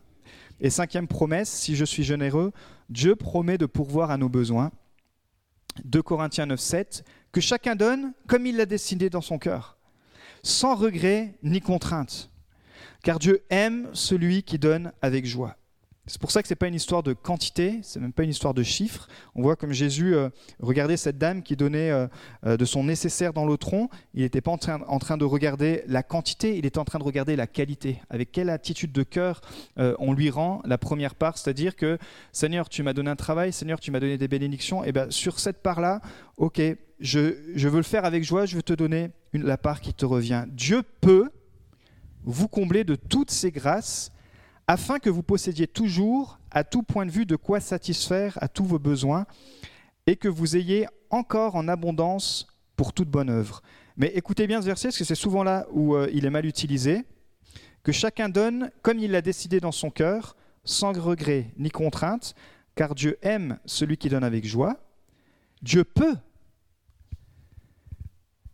Et 0.59 0.69
cinquième 0.69 1.07
promesse, 1.07 1.49
si 1.49 1.75
je 1.75 1.85
suis 1.85 2.03
généreux, 2.03 2.51
Dieu 2.89 3.15
promet 3.15 3.57
de 3.57 3.65
pourvoir 3.65 4.09
à 4.11 4.17
nos 4.17 4.29
besoins. 4.29 4.71
2 5.83 6.01
Corinthiens 6.01 6.45
9, 6.45 6.59
7, 6.59 7.05
que 7.31 7.41
chacun 7.41 7.75
donne 7.75 8.13
comme 8.27 8.45
il 8.45 8.57
l'a 8.57 8.65
décidé 8.65 9.09
dans 9.09 9.21
son 9.21 9.37
cœur, 9.37 9.77
sans 10.43 10.75
regret 10.75 11.37
ni 11.43 11.61
contrainte, 11.61 12.29
car 13.03 13.19
Dieu 13.19 13.43
aime 13.49 13.89
celui 13.93 14.43
qui 14.43 14.59
donne 14.59 14.91
avec 15.01 15.25
joie. 15.25 15.55
C'est 16.07 16.19
pour 16.19 16.31
ça 16.31 16.41
que 16.41 16.47
ce 16.47 16.53
n'est 16.53 16.57
pas 16.57 16.67
une 16.67 16.73
histoire 16.73 17.03
de 17.03 17.13
quantité, 17.13 17.79
c'est 17.83 17.99
même 17.99 18.11
pas 18.11 18.23
une 18.23 18.31
histoire 18.31 18.55
de 18.55 18.63
chiffres. 18.63 19.07
On 19.35 19.43
voit 19.43 19.55
comme 19.55 19.71
Jésus 19.71 20.15
euh, 20.15 20.29
regardait 20.59 20.97
cette 20.97 21.19
dame 21.19 21.43
qui 21.43 21.55
donnait 21.55 21.91
euh, 21.91 22.07
euh, 22.43 22.57
de 22.57 22.65
son 22.65 22.83
nécessaire 22.83 23.33
dans 23.33 23.45
le 23.45 23.55
tronc. 23.55 23.87
Il 24.15 24.23
n'était 24.23 24.41
pas 24.41 24.49
en 24.49 24.57
train, 24.57 25.17
de 25.17 25.25
regarder 25.25 25.83
la 25.85 26.01
quantité, 26.01 26.57
il 26.57 26.65
était 26.65 26.79
en 26.79 26.85
train 26.85 26.97
de 26.97 27.03
regarder 27.03 27.35
la 27.35 27.45
qualité. 27.45 28.01
Avec 28.09 28.31
quelle 28.31 28.49
attitude 28.49 28.91
de 28.91 29.03
cœur 29.03 29.41
on 29.77 30.13
lui 30.13 30.29
rend 30.29 30.61
la 30.65 30.77
première 30.77 31.15
part, 31.15 31.37
c'est-à-dire 31.37 31.75
que 31.75 31.97
Seigneur, 32.31 32.69
tu 32.69 32.81
m'as 32.81 32.93
donné 32.93 33.09
un 33.09 33.15
travail, 33.15 33.53
Seigneur, 33.53 33.79
tu 33.79 33.91
m'as 33.91 33.99
donné 33.99 34.17
des 34.17 34.27
bénédictions. 34.27 34.83
Et 34.83 34.91
bien 34.91 35.07
sur 35.09 35.39
cette 35.39 35.61
part-là, 35.61 36.01
ok, 36.37 36.61
je, 36.99 37.67
veux 37.67 37.77
le 37.77 37.83
faire 37.83 38.05
avec 38.05 38.23
joie, 38.23 38.45
je 38.45 38.55
veux 38.55 38.63
te 38.63 38.73
donner 38.73 39.11
la 39.33 39.57
part 39.57 39.81
qui 39.81 39.93
te 39.93 40.05
revient. 40.05 40.45
Dieu 40.47 40.81
peut 41.01 41.29
vous 42.23 42.47
combler 42.47 42.83
de 42.83 42.95
toutes 42.95 43.31
ses 43.31 43.51
grâces 43.51 44.11
afin 44.71 44.99
que 44.99 45.09
vous 45.09 45.21
possédiez 45.21 45.67
toujours, 45.67 46.39
à 46.49 46.63
tout 46.63 46.81
point 46.81 47.05
de 47.05 47.11
vue, 47.11 47.25
de 47.25 47.35
quoi 47.35 47.59
satisfaire 47.59 48.37
à 48.39 48.47
tous 48.47 48.63
vos 48.63 48.79
besoins, 48.79 49.25
et 50.07 50.15
que 50.15 50.29
vous 50.29 50.55
ayez 50.55 50.87
encore 51.09 51.55
en 51.55 51.67
abondance 51.67 52.47
pour 52.77 52.93
toute 52.93 53.09
bonne 53.09 53.29
œuvre. 53.29 53.61
Mais 53.97 54.07
écoutez 54.15 54.47
bien 54.47 54.61
ce 54.61 54.67
verset, 54.67 54.87
parce 54.87 54.97
que 54.97 55.03
c'est 55.03 55.13
souvent 55.13 55.43
là 55.43 55.67
où 55.73 55.95
euh, 55.95 56.09
il 56.13 56.25
est 56.25 56.29
mal 56.29 56.45
utilisé. 56.45 57.03
Que 57.83 57.91
chacun 57.91 58.29
donne 58.29 58.71
comme 58.81 58.97
il 58.99 59.11
l'a 59.11 59.21
décidé 59.21 59.59
dans 59.59 59.73
son 59.73 59.89
cœur, 59.89 60.37
sans 60.63 60.93
regret 60.93 61.51
ni 61.57 61.69
contrainte, 61.69 62.33
car 62.75 62.95
Dieu 62.95 63.17
aime 63.23 63.59
celui 63.65 63.97
qui 63.97 64.07
donne 64.07 64.23
avec 64.23 64.45
joie. 64.47 64.77
Dieu 65.61 65.83
peut. 65.83 66.15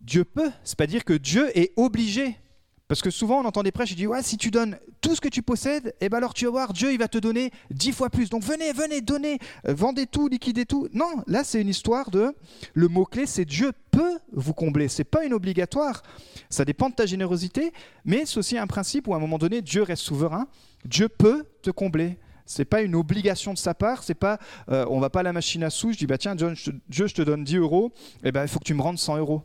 Dieu 0.01 0.25
peut. 0.25 0.49
C'est 0.63 0.79
pas 0.79 0.87
dire 0.87 1.05
que 1.05 1.13
Dieu 1.13 1.55
est 1.55 1.73
obligé 1.75 2.39
Parce 2.87 3.01
que 3.01 3.09
souvent, 3.09 3.41
on 3.41 3.45
entend 3.45 3.63
des 3.63 3.73
prêches, 3.73 3.89
je 3.89 3.95
dis, 3.95 4.07
ouais, 4.07 4.23
si 4.23 4.37
tu 4.37 4.49
donnes 4.49 4.77
tout 5.01 5.13
ce 5.13 5.19
que 5.19 5.27
tu 5.27 5.41
possèdes, 5.41 5.93
eh 5.99 6.07
ben 6.07 6.17
alors 6.17 6.33
tu 6.33 6.45
vas 6.45 6.51
voir, 6.51 6.73
Dieu, 6.73 6.93
il 6.93 6.97
va 6.97 7.09
te 7.09 7.17
donner 7.17 7.51
dix 7.69 7.91
fois 7.91 8.09
plus. 8.09 8.29
Donc 8.29 8.43
venez, 8.43 8.71
venez, 8.71 9.01
donnez, 9.01 9.39
euh, 9.67 9.73
vendez 9.73 10.05
tout, 10.05 10.29
liquidez 10.29 10.65
tout. 10.65 10.87
Non, 10.93 11.23
là, 11.27 11.43
c'est 11.43 11.61
une 11.61 11.67
histoire 11.67 12.09
de, 12.11 12.33
le 12.73 12.87
mot-clé, 12.87 13.25
c'est 13.25 13.43
Dieu 13.43 13.73
peut 13.91 14.19
vous 14.31 14.53
combler. 14.53 14.87
C'est 14.87 15.03
pas 15.03 15.25
une 15.25 15.33
obligatoire. 15.33 16.01
Ça 16.49 16.63
dépend 16.63 16.89
de 16.89 16.95
ta 16.95 17.05
générosité, 17.05 17.73
mais 18.05 18.25
c'est 18.25 18.37
aussi 18.37 18.57
un 18.57 18.67
principe 18.67 19.09
où 19.09 19.13
à 19.13 19.17
un 19.17 19.19
moment 19.19 19.37
donné, 19.37 19.61
Dieu 19.61 19.83
reste 19.83 20.03
souverain. 20.03 20.47
Dieu 20.85 21.09
peut 21.09 21.45
te 21.61 21.71
combler. 21.71 22.17
C'est 22.45 22.63
pas 22.63 22.81
une 22.81 22.95
obligation 22.95 23.53
de 23.53 23.57
sa 23.57 23.73
part. 23.73 24.03
C'est 24.03 24.15
pas, 24.15 24.39
euh, 24.69 24.85
on 24.89 25.01
va 25.01 25.09
pas 25.09 25.19
à 25.19 25.23
la 25.23 25.33
machine 25.33 25.61
à 25.63 25.69
sous. 25.69 25.91
Je 25.91 25.97
dis 25.97 26.07
bah 26.07 26.17
tiens, 26.17 26.35
John, 26.37 26.55
je 26.55 26.71
Dieu, 26.87 27.07
je 27.07 27.15
te 27.15 27.21
donne 27.21 27.43
10 27.43 27.57
euros. 27.57 27.91
Eh 28.23 28.31
ben, 28.31 28.43
il 28.43 28.47
faut 28.47 28.59
que 28.59 28.63
tu 28.63 28.73
me 28.73 28.81
rendes 28.81 28.97
100 28.97 29.17
euros. 29.17 29.43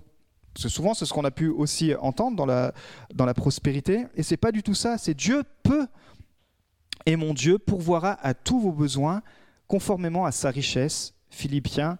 Souvent, 0.54 0.94
c'est 0.94 1.06
ce 1.06 1.12
qu'on 1.12 1.24
a 1.24 1.30
pu 1.30 1.48
aussi 1.48 1.94
entendre 1.94 2.36
dans 2.36 2.46
la, 2.46 2.74
dans 3.14 3.24
la 3.24 3.34
prospérité. 3.34 4.06
Et 4.14 4.22
c'est 4.22 4.36
pas 4.36 4.52
du 4.52 4.62
tout 4.62 4.74
ça. 4.74 4.98
C'est 4.98 5.14
Dieu 5.14 5.42
peut, 5.62 5.86
et 7.06 7.16
mon 7.16 7.34
Dieu 7.34 7.58
pourvoira 7.58 8.18
à 8.22 8.34
tous 8.34 8.60
vos 8.60 8.72
besoins 8.72 9.22
conformément 9.66 10.26
à 10.26 10.32
sa 10.32 10.50
richesse. 10.50 11.14
Philippiens 11.30 11.98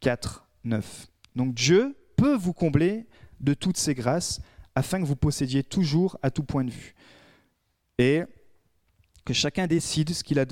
4, 0.00 0.46
9. 0.64 1.08
Donc 1.36 1.54
Dieu 1.54 1.96
peut 2.16 2.34
vous 2.34 2.52
combler 2.52 3.06
de 3.40 3.54
toutes 3.54 3.76
ses 3.76 3.94
grâces 3.94 4.40
afin 4.74 5.00
que 5.00 5.06
vous 5.06 5.16
possédiez 5.16 5.62
toujours 5.62 6.18
à 6.22 6.30
tout 6.30 6.42
point 6.42 6.64
de 6.64 6.70
vue. 6.70 6.94
Et 7.98 8.22
que 9.24 9.34
chacun 9.34 9.66
décide 9.66 10.10
ce 10.14 10.24
qu'il 10.24 10.38
a, 10.38 10.46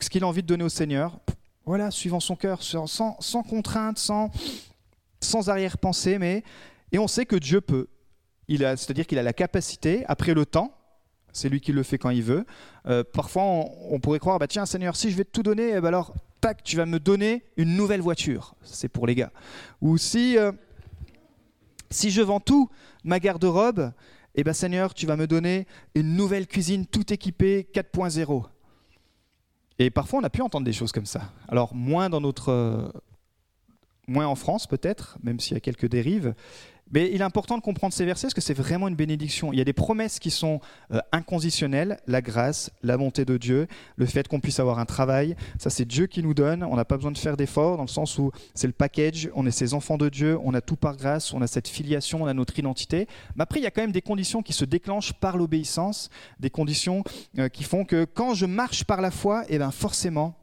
ce 0.00 0.08
qu'il 0.08 0.24
a 0.24 0.26
envie 0.26 0.42
de 0.42 0.46
donner 0.46 0.64
au 0.64 0.70
Seigneur, 0.70 1.20
voilà, 1.66 1.90
suivant 1.90 2.20
son 2.20 2.36
cœur, 2.36 2.62
sans, 2.62 2.86
sans 2.86 3.42
contrainte, 3.42 3.98
sans, 3.98 4.30
sans 5.20 5.48
arrière-pensée, 5.48 6.18
mais 6.18 6.42
et 6.94 6.98
on 7.00 7.08
sait 7.08 7.26
que 7.26 7.34
Dieu 7.34 7.60
peut. 7.60 7.88
C'est-à-dire 8.48 9.04
qu'il 9.08 9.18
a 9.18 9.24
la 9.24 9.32
capacité, 9.32 10.04
après 10.06 10.32
le 10.32 10.46
temps, 10.46 10.78
c'est 11.32 11.48
lui 11.48 11.60
qui 11.60 11.72
le 11.72 11.82
fait 11.82 11.98
quand 11.98 12.10
il 12.10 12.22
veut. 12.22 12.46
Euh, 12.86 13.02
parfois, 13.02 13.42
on, 13.42 13.98
pourrait 13.98 14.20
croire, 14.20 14.38
bah, 14.38 14.46
tiens 14.46 14.64
Seigneur, 14.64 14.94
si 14.94 15.10
je 15.10 15.16
vais 15.16 15.24
tout 15.24 15.42
donner, 15.42 15.72
eh 15.74 15.80
ben 15.80 15.88
alors, 15.88 16.14
tac, 16.40 16.62
tu 16.62 16.76
vas 16.76 16.86
me 16.86 17.00
donner 17.00 17.42
une 17.56 17.74
nouvelle 17.74 18.00
voiture. 18.00 18.54
C'est 18.62 18.86
pour 18.86 19.08
les 19.08 19.16
gars. 19.16 19.32
Ou 19.80 19.98
si, 19.98 20.38
euh, 20.38 20.52
si 21.90 22.12
je 22.12 22.22
vends 22.22 22.38
tout, 22.38 22.70
ma 23.02 23.18
garde-robe, 23.18 23.90
eh 24.36 24.44
ben, 24.44 24.52
Seigneur, 24.52 24.94
tu 24.94 25.04
vas 25.06 25.16
me 25.16 25.26
donner 25.26 25.66
une 25.96 26.14
nouvelle 26.14 26.46
cuisine 26.46 26.86
tout 26.86 27.12
équipée 27.12 27.66
4.0. 27.74 28.44
Et 29.80 29.90
parfois, 29.90 30.20
on 30.20 30.22
a 30.22 30.30
pu 30.30 30.42
entendre 30.42 30.64
des 30.64 30.72
choses 30.72 30.92
comme 30.92 31.06
ça. 31.06 31.32
Alors, 31.48 31.74
moins 31.74 32.08
dans 32.08 32.20
notre... 32.20 32.92
moins 34.06 34.28
en 34.28 34.36
France 34.36 34.68
peut-être, 34.68 35.18
même 35.24 35.40
s'il 35.40 35.54
y 35.54 35.56
a 35.56 35.60
quelques 35.60 35.88
dérives, 35.88 36.36
mais 36.94 37.10
il 37.12 37.20
est 37.20 37.24
important 37.24 37.58
de 37.58 37.62
comprendre 37.62 37.92
ces 37.92 38.04
versets 38.04 38.28
parce 38.28 38.34
que 38.34 38.40
c'est 38.40 38.54
vraiment 38.54 38.86
une 38.86 38.94
bénédiction. 38.94 39.52
Il 39.52 39.58
y 39.58 39.60
a 39.60 39.64
des 39.64 39.72
promesses 39.72 40.20
qui 40.20 40.30
sont 40.30 40.60
euh, 40.92 41.00
inconditionnelles, 41.10 41.98
la 42.06 42.22
grâce, 42.22 42.70
la 42.84 42.96
bonté 42.96 43.24
de 43.24 43.36
Dieu, 43.36 43.66
le 43.96 44.06
fait 44.06 44.28
qu'on 44.28 44.38
puisse 44.38 44.60
avoir 44.60 44.78
un 44.78 44.84
travail, 44.84 45.34
ça 45.58 45.70
c'est 45.70 45.84
Dieu 45.84 46.06
qui 46.06 46.22
nous 46.22 46.34
donne, 46.34 46.62
on 46.62 46.76
n'a 46.76 46.84
pas 46.84 46.94
besoin 46.96 47.10
de 47.10 47.18
faire 47.18 47.36
d'efforts 47.36 47.78
dans 47.78 47.82
le 47.82 47.88
sens 47.88 48.16
où 48.16 48.30
c'est 48.54 48.68
le 48.68 48.72
package, 48.72 49.28
on 49.34 49.44
est 49.44 49.50
ses 49.50 49.74
enfants 49.74 49.98
de 49.98 50.08
Dieu, 50.08 50.38
on 50.44 50.54
a 50.54 50.60
tout 50.60 50.76
par 50.76 50.96
grâce, 50.96 51.34
on 51.34 51.42
a 51.42 51.48
cette 51.48 51.66
filiation, 51.66 52.22
on 52.22 52.26
a 52.26 52.34
notre 52.34 52.56
identité. 52.60 53.08
Mais 53.34 53.42
après, 53.42 53.58
il 53.58 53.64
y 53.64 53.66
a 53.66 53.72
quand 53.72 53.82
même 53.82 53.90
des 53.90 54.00
conditions 54.00 54.42
qui 54.42 54.52
se 54.52 54.64
déclenchent 54.64 55.14
par 55.14 55.36
l'obéissance, 55.36 56.10
des 56.38 56.50
conditions 56.50 57.02
euh, 57.40 57.48
qui 57.48 57.64
font 57.64 57.84
que 57.84 58.04
quand 58.04 58.34
je 58.34 58.46
marche 58.46 58.84
par 58.84 59.00
la 59.00 59.10
foi, 59.10 59.42
eh 59.48 59.58
ben 59.58 59.72
forcément, 59.72 60.38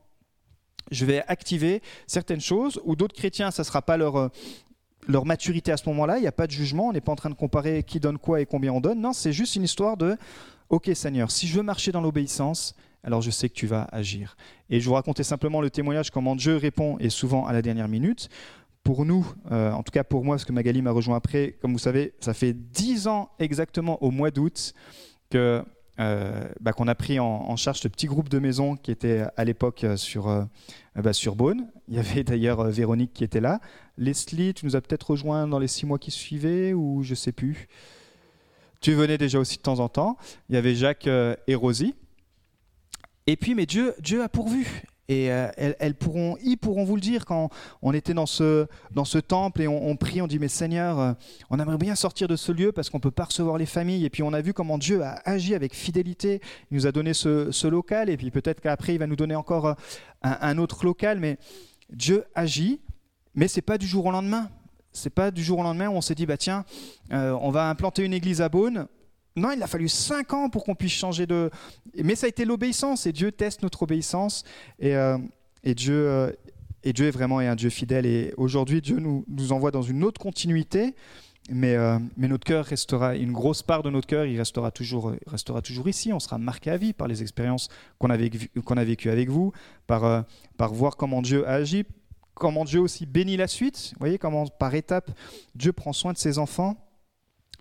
je 0.92 1.06
vais 1.06 1.24
activer 1.30 1.82
certaines 2.08 2.42
choses, 2.42 2.82
ou 2.84 2.98
d'autres 2.98 3.16
chrétiens, 3.16 3.52
ça 3.52 3.62
ne 3.62 3.66
sera 3.66 3.82
pas 3.82 3.96
leur, 3.96 4.18
euh, 4.18 4.28
leur 5.08 5.26
maturité 5.26 5.72
à 5.72 5.78
ce 5.78 5.88
moment-là. 5.90 6.18
Il 6.18 6.22
n'y 6.22 6.28
a 6.28 6.32
pas 6.32 6.48
de 6.48 6.52
jugement. 6.52 6.90
On 6.90 6.94
n'est 6.94 7.02
pas 7.02 7.12
en 7.12 7.16
train 7.16 7.30
de 7.30 7.36
comparer 7.36 7.84
qui 7.84 8.00
donne 8.00 8.18
quoi 8.18 8.42
et 8.42 8.46
combien 8.46 8.72
on 8.72 8.82
donne. 8.82 9.02
Non, 9.02 9.14
c'est 9.14 9.34
juste 9.34 9.56
une 9.56 9.64
histoire 9.64 9.98
de 9.98 10.18
Ok, 10.72 10.90
Seigneur, 10.94 11.32
si 11.32 11.48
je 11.48 11.58
veux 11.58 11.64
marcher 11.64 11.92
dans 11.92 12.00
l'obéissance, 12.00 12.76
alors 13.04 13.22
je 13.22 13.30
sais 13.30 13.50
que 13.50 13.54
tu 13.54 13.68
vas 13.68 13.90
agir. 13.92 14.38
Et 14.70 14.80
je 14.80 14.88
vous 14.88 14.96
racontais 14.96 15.24
simplement 15.24 15.60
le 15.60 15.70
témoignage, 15.70 16.12
comment 16.12 16.34
Dieu 16.34 16.56
répond, 16.56 16.98
et 17.00 17.10
souvent 17.10 17.46
à 17.46 17.52
la 17.52 17.62
dernière 17.62 17.90
minute. 17.90 18.30
Pour 18.82 19.06
nous, 19.06 19.28
euh, 19.52 19.74
en 19.74 19.84
tout 19.84 19.92
cas 19.92 20.06
pour 20.06 20.24
moi, 20.24 20.38
parce 20.38 20.46
que 20.46 20.54
Magali 20.54 20.82
m'a 20.82 20.92
rejoint 20.92 21.18
après, 21.18 21.58
comme 21.62 21.74
vous 21.74 21.78
savez, 21.78 22.14
ça 22.22 22.34
fait 22.34 22.54
dix 22.54 23.08
ans 23.08 23.32
exactement 23.38 24.02
au 24.02 24.12
mois 24.12 24.32
d'août 24.32 24.74
que 25.30 25.62
euh, 26.00 26.48
bah, 26.62 26.72
qu'on 26.72 26.88
a 26.88 26.96
pris 26.96 27.20
en, 27.20 27.56
charge 27.58 27.80
ce 27.80 27.90
petit 27.90 28.08
groupe 28.08 28.30
de 28.30 28.40
maisons 28.40 28.78
qui 28.78 28.92
était 28.92 29.26
à 29.36 29.44
l'époque 29.44 29.84
euh, 29.84 29.98
sur, 29.98 30.48
bah, 30.96 31.12
sur 31.12 31.36
Beaune. 31.36 31.68
Il 31.90 31.96
y 31.96 32.00
avait 32.00 32.24
d'ailleurs 32.24 32.64
Véronique 32.64 33.12
qui 33.14 33.26
était 33.26 33.42
là. 33.42 33.60
Leslie, 34.02 34.54
tu 34.54 34.66
nous 34.66 34.76
as 34.76 34.82
peut-être 34.82 35.12
rejoint 35.12 35.48
dans 35.48 35.60
les 35.60 35.68
six 35.68 35.86
mois 35.86 36.00
qui 36.00 36.12
suivaient 36.12 36.74
ou 36.74 37.04
je 37.04 37.16
sais 37.16 37.32
plus. 37.32 37.68
Tu 38.82 38.94
venais 38.94 39.18
déjà 39.18 39.40
aussi 39.40 39.58
de 39.58 39.62
temps 39.62 39.80
en 39.80 39.90
temps. 39.90 40.18
Il 40.50 40.56
y 40.56 40.58
avait 40.58 40.76
Jacques 40.76 41.08
et 41.08 41.56
Rosie. 41.56 41.96
Et 43.28 43.38
puis, 43.38 43.56
mais 43.56 43.66
Dieu, 43.66 43.94
Dieu 44.00 44.24
a 44.24 44.30
pourvu. 44.30 44.84
Et 45.12 45.30
euh, 45.30 45.50
elles, 45.58 45.96
pourront, 45.96 46.38
ils 46.42 46.56
pourront 46.56 46.86
vous 46.86 46.96
le 46.96 47.02
dire 47.02 47.26
quand 47.26 47.50
on 47.82 47.94
était 47.94 48.14
dans 48.14 48.26
ce, 48.26 48.68
dans 48.92 49.04
ce 49.04 49.18
temple 49.18 49.62
et 49.62 49.68
on, 49.68 49.98
prie, 49.98 50.22
on 50.22 50.28
dit, 50.28 50.40
mais 50.40 50.48
Seigneur, 50.48 51.00
euh, 51.00 51.14
on 51.50 51.60
aimerait 51.60 51.78
bien 51.78 51.96
sortir 51.96 52.30
de 52.30 52.38
ce 52.38 52.54
lieu 52.54 52.72
parce 52.72 52.90
qu'on 52.90 52.98
ne 52.98 53.02
peut 53.02 53.12
pas 53.12 53.26
recevoir 53.26 53.58
les 53.58 53.66
familles. 53.66 54.06
Et 54.06 54.10
puis 54.10 54.24
on 54.24 54.32
a 54.32 54.40
vu 54.40 54.54
comment 54.54 54.78
Dieu 54.78 55.04
a 55.04 55.20
agi 55.26 55.54
avec 55.54 55.76
fidélité. 55.76 56.40
Il 56.72 56.76
nous 56.76 56.88
a 56.88 56.94
donné 56.94 57.14
ce, 57.14 57.68
local 57.68 58.10
et 58.10 58.16
puis 58.16 58.32
peut-être 58.32 58.62
qu'après 58.62 58.96
il 58.96 59.00
va 59.00 59.08
nous 59.08 59.18
donner 59.18 59.36
encore 59.36 59.66
euh, 59.66 59.74
un, 60.22 60.58
autre 60.58 60.86
local. 60.86 61.20
Mais 61.20 61.38
Dieu 61.90 62.24
agit, 62.34 62.80
mais 63.36 63.48
c'est 63.48 63.62
pas 63.62 63.78
du 63.78 63.88
jour 63.88 64.06
au 64.06 64.12
lendemain. 64.12 64.50
C'est 64.94 65.10
pas 65.10 65.32
du 65.32 65.44
jour 65.44 65.60
au 65.60 65.64
lendemain 65.64 65.88
où 65.88 65.94
on 65.94 66.02
s'est 66.02 66.16
dit, 66.16 66.26
bah 66.26 66.38
tiens, 66.38 66.66
on 67.12 67.50
va 67.50 67.70
implanter 67.70 68.04
une 68.04 68.14
église 68.14 68.42
à 68.42 68.50
Beaune. 68.50 68.88
Non, 69.36 69.52
il 69.52 69.64
a 69.64 69.68
fallu 69.68 69.88
cinq 69.88 70.34
ans 70.34 70.50
pour 70.50 70.64
qu'on 70.64 70.76
puisse 70.76 70.92
changer 70.92 71.26
de... 71.26 71.50
Mais 72.04 72.16
ça 72.16 72.26
a 72.26 72.30
été 72.30 72.44
l'obéissance, 72.44 73.06
et 73.06 73.14
Dieu 73.14 73.32
teste 73.32 73.64
notre 73.64 73.84
obéissance, 73.84 74.44
et, 74.80 74.96
euh, 74.96 75.18
Dieu, 75.64 76.08
euh, 76.08 76.32
et 76.84 76.92
Dieu 76.92 77.08
est 77.08 77.12
vraiment 77.12 77.40
un 77.40 77.56
Dieu 77.56 77.70
fidèle, 77.70 78.06
et 78.06 78.34
aujourd'hui 78.36 78.82
Dieu 78.82 78.98
nous, 79.00 79.24
nous 79.30 79.54
envoie 79.54 79.72
dans 79.72 79.82
une 79.82 80.04
autre 80.04 80.20
continuité, 80.20 80.96
mais, 81.50 81.76
euh, 81.76 81.98
mais 82.18 82.28
notre 82.28 82.44
cœur 82.44 82.66
restera, 82.66 83.16
une 83.16 83.32
grosse 83.32 83.64
part 83.64 83.84
de 83.84 83.90
notre 83.90 84.08
cœur, 84.08 84.26
il 84.26 84.38
restera 84.38 84.70
toujours, 84.70 85.14
restera 85.28 85.62
toujours 85.62 85.88
ici, 85.88 86.12
on 86.12 86.20
sera 86.20 86.38
marqué 86.38 86.70
à 86.70 86.76
vie 86.76 86.92
par 86.92 87.08
les 87.08 87.22
expériences 87.22 87.70
qu'on 88.00 88.10
a, 88.10 88.84
vécues 88.84 89.10
avec 89.10 89.30
vous, 89.30 89.54
par, 89.88 90.26
par 90.58 90.74
voir 90.74 90.98
comment 90.98 91.22
Dieu 91.22 91.48
a 91.48 91.54
agi, 91.54 91.86
comment 92.42 92.66
Dieu 92.66 92.80
aussi 92.80 93.06
bénit 93.06 93.38
la 93.38 93.46
suite, 93.46 93.92
vous 93.94 94.00
voyez 94.00 94.18
comment 94.18 94.48
par 94.48 94.74
étapes 94.74 95.12
Dieu 95.54 95.72
prend 95.74 95.94
soin 95.94 96.12
de 96.12 96.18
ses 96.18 96.40
enfants, 96.40 96.76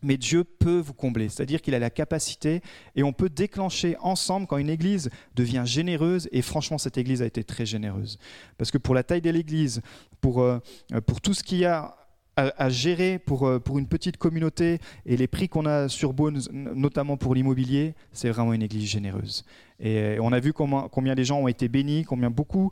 mais 0.02 0.16
Dieu 0.16 0.42
peut 0.42 0.78
vous 0.78 0.94
combler, 0.94 1.28
c'est-à-dire 1.28 1.60
qu'il 1.60 1.74
a 1.74 1.78
la 1.78 1.90
capacité 1.90 2.62
et 2.96 3.02
on 3.02 3.12
peut 3.12 3.28
déclencher 3.28 3.98
ensemble 4.00 4.46
quand 4.46 4.56
une 4.56 4.70
église 4.70 5.10
devient 5.34 5.64
généreuse, 5.66 6.30
et 6.32 6.40
franchement 6.40 6.78
cette 6.78 6.96
église 6.96 7.20
a 7.20 7.26
été 7.26 7.44
très 7.44 7.66
généreuse, 7.66 8.18
parce 8.56 8.70
que 8.70 8.78
pour 8.78 8.94
la 8.94 9.02
taille 9.02 9.20
de 9.20 9.28
l'église, 9.28 9.82
pour, 10.22 10.40
euh, 10.40 10.58
pour 11.06 11.20
tout 11.20 11.34
ce 11.34 11.42
qu'il 11.42 11.58
y 11.58 11.66
a 11.66 11.94
à, 12.36 12.70
gérer 12.70 13.18
pour, 13.18 13.46
euh, 13.46 13.58
pour 13.58 13.78
une 13.78 13.86
petite 13.86 14.16
communauté 14.16 14.78
et 15.04 15.18
les 15.18 15.26
prix 15.26 15.50
qu'on 15.50 15.66
a 15.66 15.88
sur 15.88 16.14
Beaune, 16.14 16.40
notamment 16.52 17.18
pour 17.18 17.34
l'immobilier, 17.34 17.94
c'est 18.12 18.30
vraiment 18.30 18.54
une 18.54 18.62
église 18.62 18.88
généreuse. 18.88 19.44
Et 19.78 20.18
on 20.20 20.32
a 20.32 20.40
vu 20.40 20.52
combien, 20.52 20.88
combien 20.90 21.14
les 21.14 21.24
gens 21.24 21.40
ont 21.40 21.48
été 21.48 21.68
bénis, 21.68 22.04
combien 22.04 22.30
beaucoup 22.30 22.70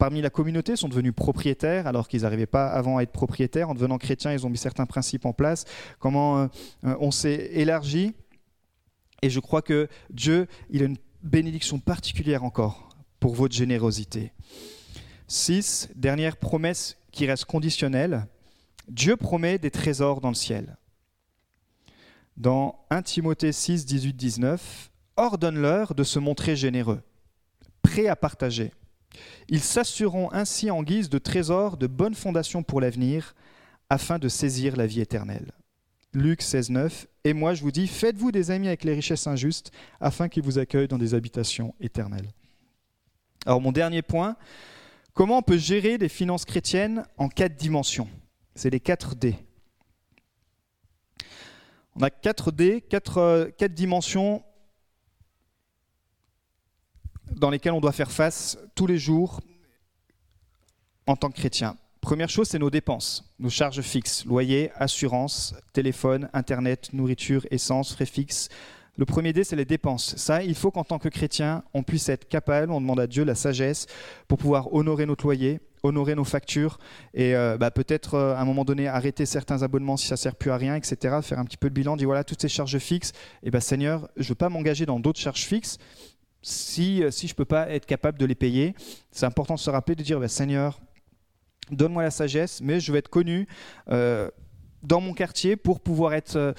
parmi 0.00 0.22
la 0.22 0.30
communauté 0.30 0.76
sont 0.76 0.88
devenus 0.88 1.12
propriétaires 1.14 1.86
alors 1.86 2.08
qu'ils 2.08 2.22
n'arrivaient 2.22 2.46
pas 2.46 2.68
avant 2.68 2.96
à 2.96 3.02
être 3.02 3.12
propriétaires. 3.12 3.68
En 3.68 3.74
devenant 3.74 3.98
chrétiens, 3.98 4.32
ils 4.32 4.46
ont 4.46 4.50
mis 4.50 4.56
certains 4.56 4.86
principes 4.86 5.26
en 5.26 5.34
place. 5.34 5.66
Comment 5.98 6.38
euh, 6.38 6.46
euh, 6.84 6.96
on 7.00 7.10
s'est 7.10 7.50
élargi. 7.52 8.14
Et 9.20 9.28
je 9.28 9.38
crois 9.40 9.60
que 9.60 9.88
Dieu, 10.08 10.46
il 10.70 10.82
a 10.82 10.86
une 10.86 10.96
bénédiction 11.22 11.78
particulière 11.78 12.44
encore 12.44 12.88
pour 13.20 13.34
votre 13.34 13.54
générosité. 13.54 14.32
6. 15.28 15.90
Dernière 15.94 16.38
promesse 16.38 16.96
qui 17.12 17.26
reste 17.26 17.44
conditionnelle. 17.44 18.26
Dieu 18.88 19.16
promet 19.18 19.58
des 19.58 19.70
trésors 19.70 20.22
dans 20.22 20.30
le 20.30 20.34
ciel. 20.34 20.78
Dans 22.38 22.86
1 22.88 23.02
Timothée 23.02 23.52
6, 23.52 23.84
18, 23.84 24.14
19, 24.14 24.90
ordonne-leur 25.18 25.94
de 25.94 26.04
se 26.04 26.18
montrer 26.18 26.56
généreux, 26.56 27.02
prêts 27.82 28.08
à 28.08 28.16
partager 28.16 28.72
ils 29.48 29.60
s'assureront 29.60 30.30
ainsi 30.32 30.70
en 30.70 30.82
guise 30.82 31.08
de 31.08 31.18
trésor 31.18 31.76
de 31.76 31.86
bonnes 31.86 32.14
fondations 32.14 32.62
pour 32.62 32.80
l'avenir, 32.80 33.34
afin 33.88 34.18
de 34.18 34.28
saisir 34.28 34.76
la 34.76 34.86
vie 34.86 35.00
éternelle. 35.00 35.52
Luc 36.12 36.42
16, 36.42 36.70
9. 36.70 37.06
Et 37.24 37.32
moi, 37.34 37.54
je 37.54 37.62
vous 37.62 37.72
dis, 37.72 37.86
faites-vous 37.86 38.32
des 38.32 38.50
amis 38.50 38.68
avec 38.68 38.84
les 38.84 38.94
richesses 38.94 39.26
injustes, 39.26 39.72
afin 40.00 40.28
qu'ils 40.28 40.42
vous 40.42 40.58
accueillent 40.58 40.88
dans 40.88 40.98
des 40.98 41.14
habitations 41.14 41.74
éternelles. 41.80 42.30
Alors, 43.46 43.60
mon 43.60 43.72
dernier 43.72 44.02
point, 44.02 44.36
comment 45.12 45.38
on 45.38 45.42
peut 45.42 45.58
gérer 45.58 45.98
des 45.98 46.08
finances 46.08 46.44
chrétiennes 46.44 47.04
en 47.16 47.28
quatre 47.28 47.56
dimensions? 47.56 48.08
C'est 48.54 48.70
les 48.70 48.80
4 48.80 49.14
D. 49.16 49.36
On 51.96 52.02
a 52.02 52.10
4 52.10 52.52
D, 52.52 52.80
4, 52.88 53.18
euh, 53.18 53.46
quatre 53.50 53.74
dimensions 53.74 54.42
dans 57.36 57.50
lesquels 57.50 57.72
on 57.72 57.80
doit 57.80 57.92
faire 57.92 58.10
face 58.10 58.58
tous 58.74 58.86
les 58.86 58.98
jours 58.98 59.40
en 61.06 61.16
tant 61.16 61.30
que 61.30 61.36
chrétien. 61.36 61.76
Première 62.00 62.30
chose, 62.30 62.48
c'est 62.48 62.58
nos 62.58 62.70
dépenses, 62.70 63.24
nos 63.38 63.50
charges 63.50 63.82
fixes, 63.82 64.24
loyer, 64.24 64.70
assurance, 64.76 65.54
téléphone, 65.74 66.30
internet, 66.32 66.90
nourriture, 66.92 67.46
essence, 67.50 67.92
frais 67.92 68.06
fixes. 68.06 68.48
Le 68.96 69.04
premier 69.04 69.32
dé, 69.32 69.44
c'est 69.44 69.56
les 69.56 69.64
dépenses. 69.64 70.16
Ça, 70.16 70.42
il 70.42 70.54
faut 70.54 70.70
qu'en 70.70 70.84
tant 70.84 70.98
que 70.98 71.08
chrétien, 71.08 71.62
on 71.74 71.82
puisse 71.82 72.08
être 72.08 72.28
capable, 72.28 72.72
on 72.72 72.80
demande 72.80 73.00
à 73.00 73.06
Dieu 73.06 73.24
la 73.24 73.34
sagesse 73.34 73.86
pour 74.28 74.38
pouvoir 74.38 74.72
honorer 74.72 75.04
notre 75.04 75.24
loyer, 75.24 75.60
honorer 75.82 76.14
nos 76.14 76.24
factures 76.24 76.78
et 77.14 77.34
euh, 77.34 77.56
bah, 77.58 77.70
peut-être 77.70 78.14
euh, 78.14 78.34
à 78.34 78.40
un 78.40 78.44
moment 78.44 78.64
donné 78.64 78.88
arrêter 78.88 79.26
certains 79.26 79.62
abonnements 79.62 79.96
si 79.96 80.06
ça 80.06 80.16
sert 80.16 80.34
plus 80.34 80.50
à 80.50 80.56
rien, 80.56 80.74
etc. 80.76 81.18
Faire 81.22 81.38
un 81.38 81.44
petit 81.44 81.56
peu 81.56 81.68
de 81.68 81.74
bilan, 81.74 81.96
dire 81.96 82.08
voilà 82.08 82.24
toutes 82.24 82.42
ces 82.42 82.48
charges 82.48 82.78
fixes, 82.78 83.12
et 83.42 83.50
bah, 83.50 83.60
Seigneur, 83.60 84.08
je 84.16 84.24
ne 84.24 84.28
veux 84.28 84.34
pas 84.34 84.48
m'engager 84.48 84.86
dans 84.86 85.00
d'autres 85.00 85.20
charges 85.20 85.44
fixes 85.44 85.78
si, 86.42 87.02
euh, 87.02 87.10
si 87.10 87.26
je 87.26 87.32
ne 87.32 87.36
peux 87.36 87.44
pas 87.44 87.68
être 87.70 87.86
capable 87.86 88.18
de 88.18 88.26
les 88.26 88.34
payer. 88.34 88.74
C'est 89.10 89.26
important 89.26 89.54
de 89.54 89.60
se 89.60 89.70
rappeler 89.70 89.94
de 89.94 90.02
dire 90.02 90.20
bah, 90.20 90.28
Seigneur, 90.28 90.80
donne-moi 91.70 92.02
la 92.02 92.10
sagesse, 92.10 92.60
mais 92.62 92.80
je 92.80 92.92
vais 92.92 92.98
être 92.98 93.08
connu 93.08 93.46
dans 94.82 95.00
mon 95.00 95.12
quartier 95.12 95.56
pour 95.56 95.80
pouvoir 95.80 96.14
être 96.14 96.54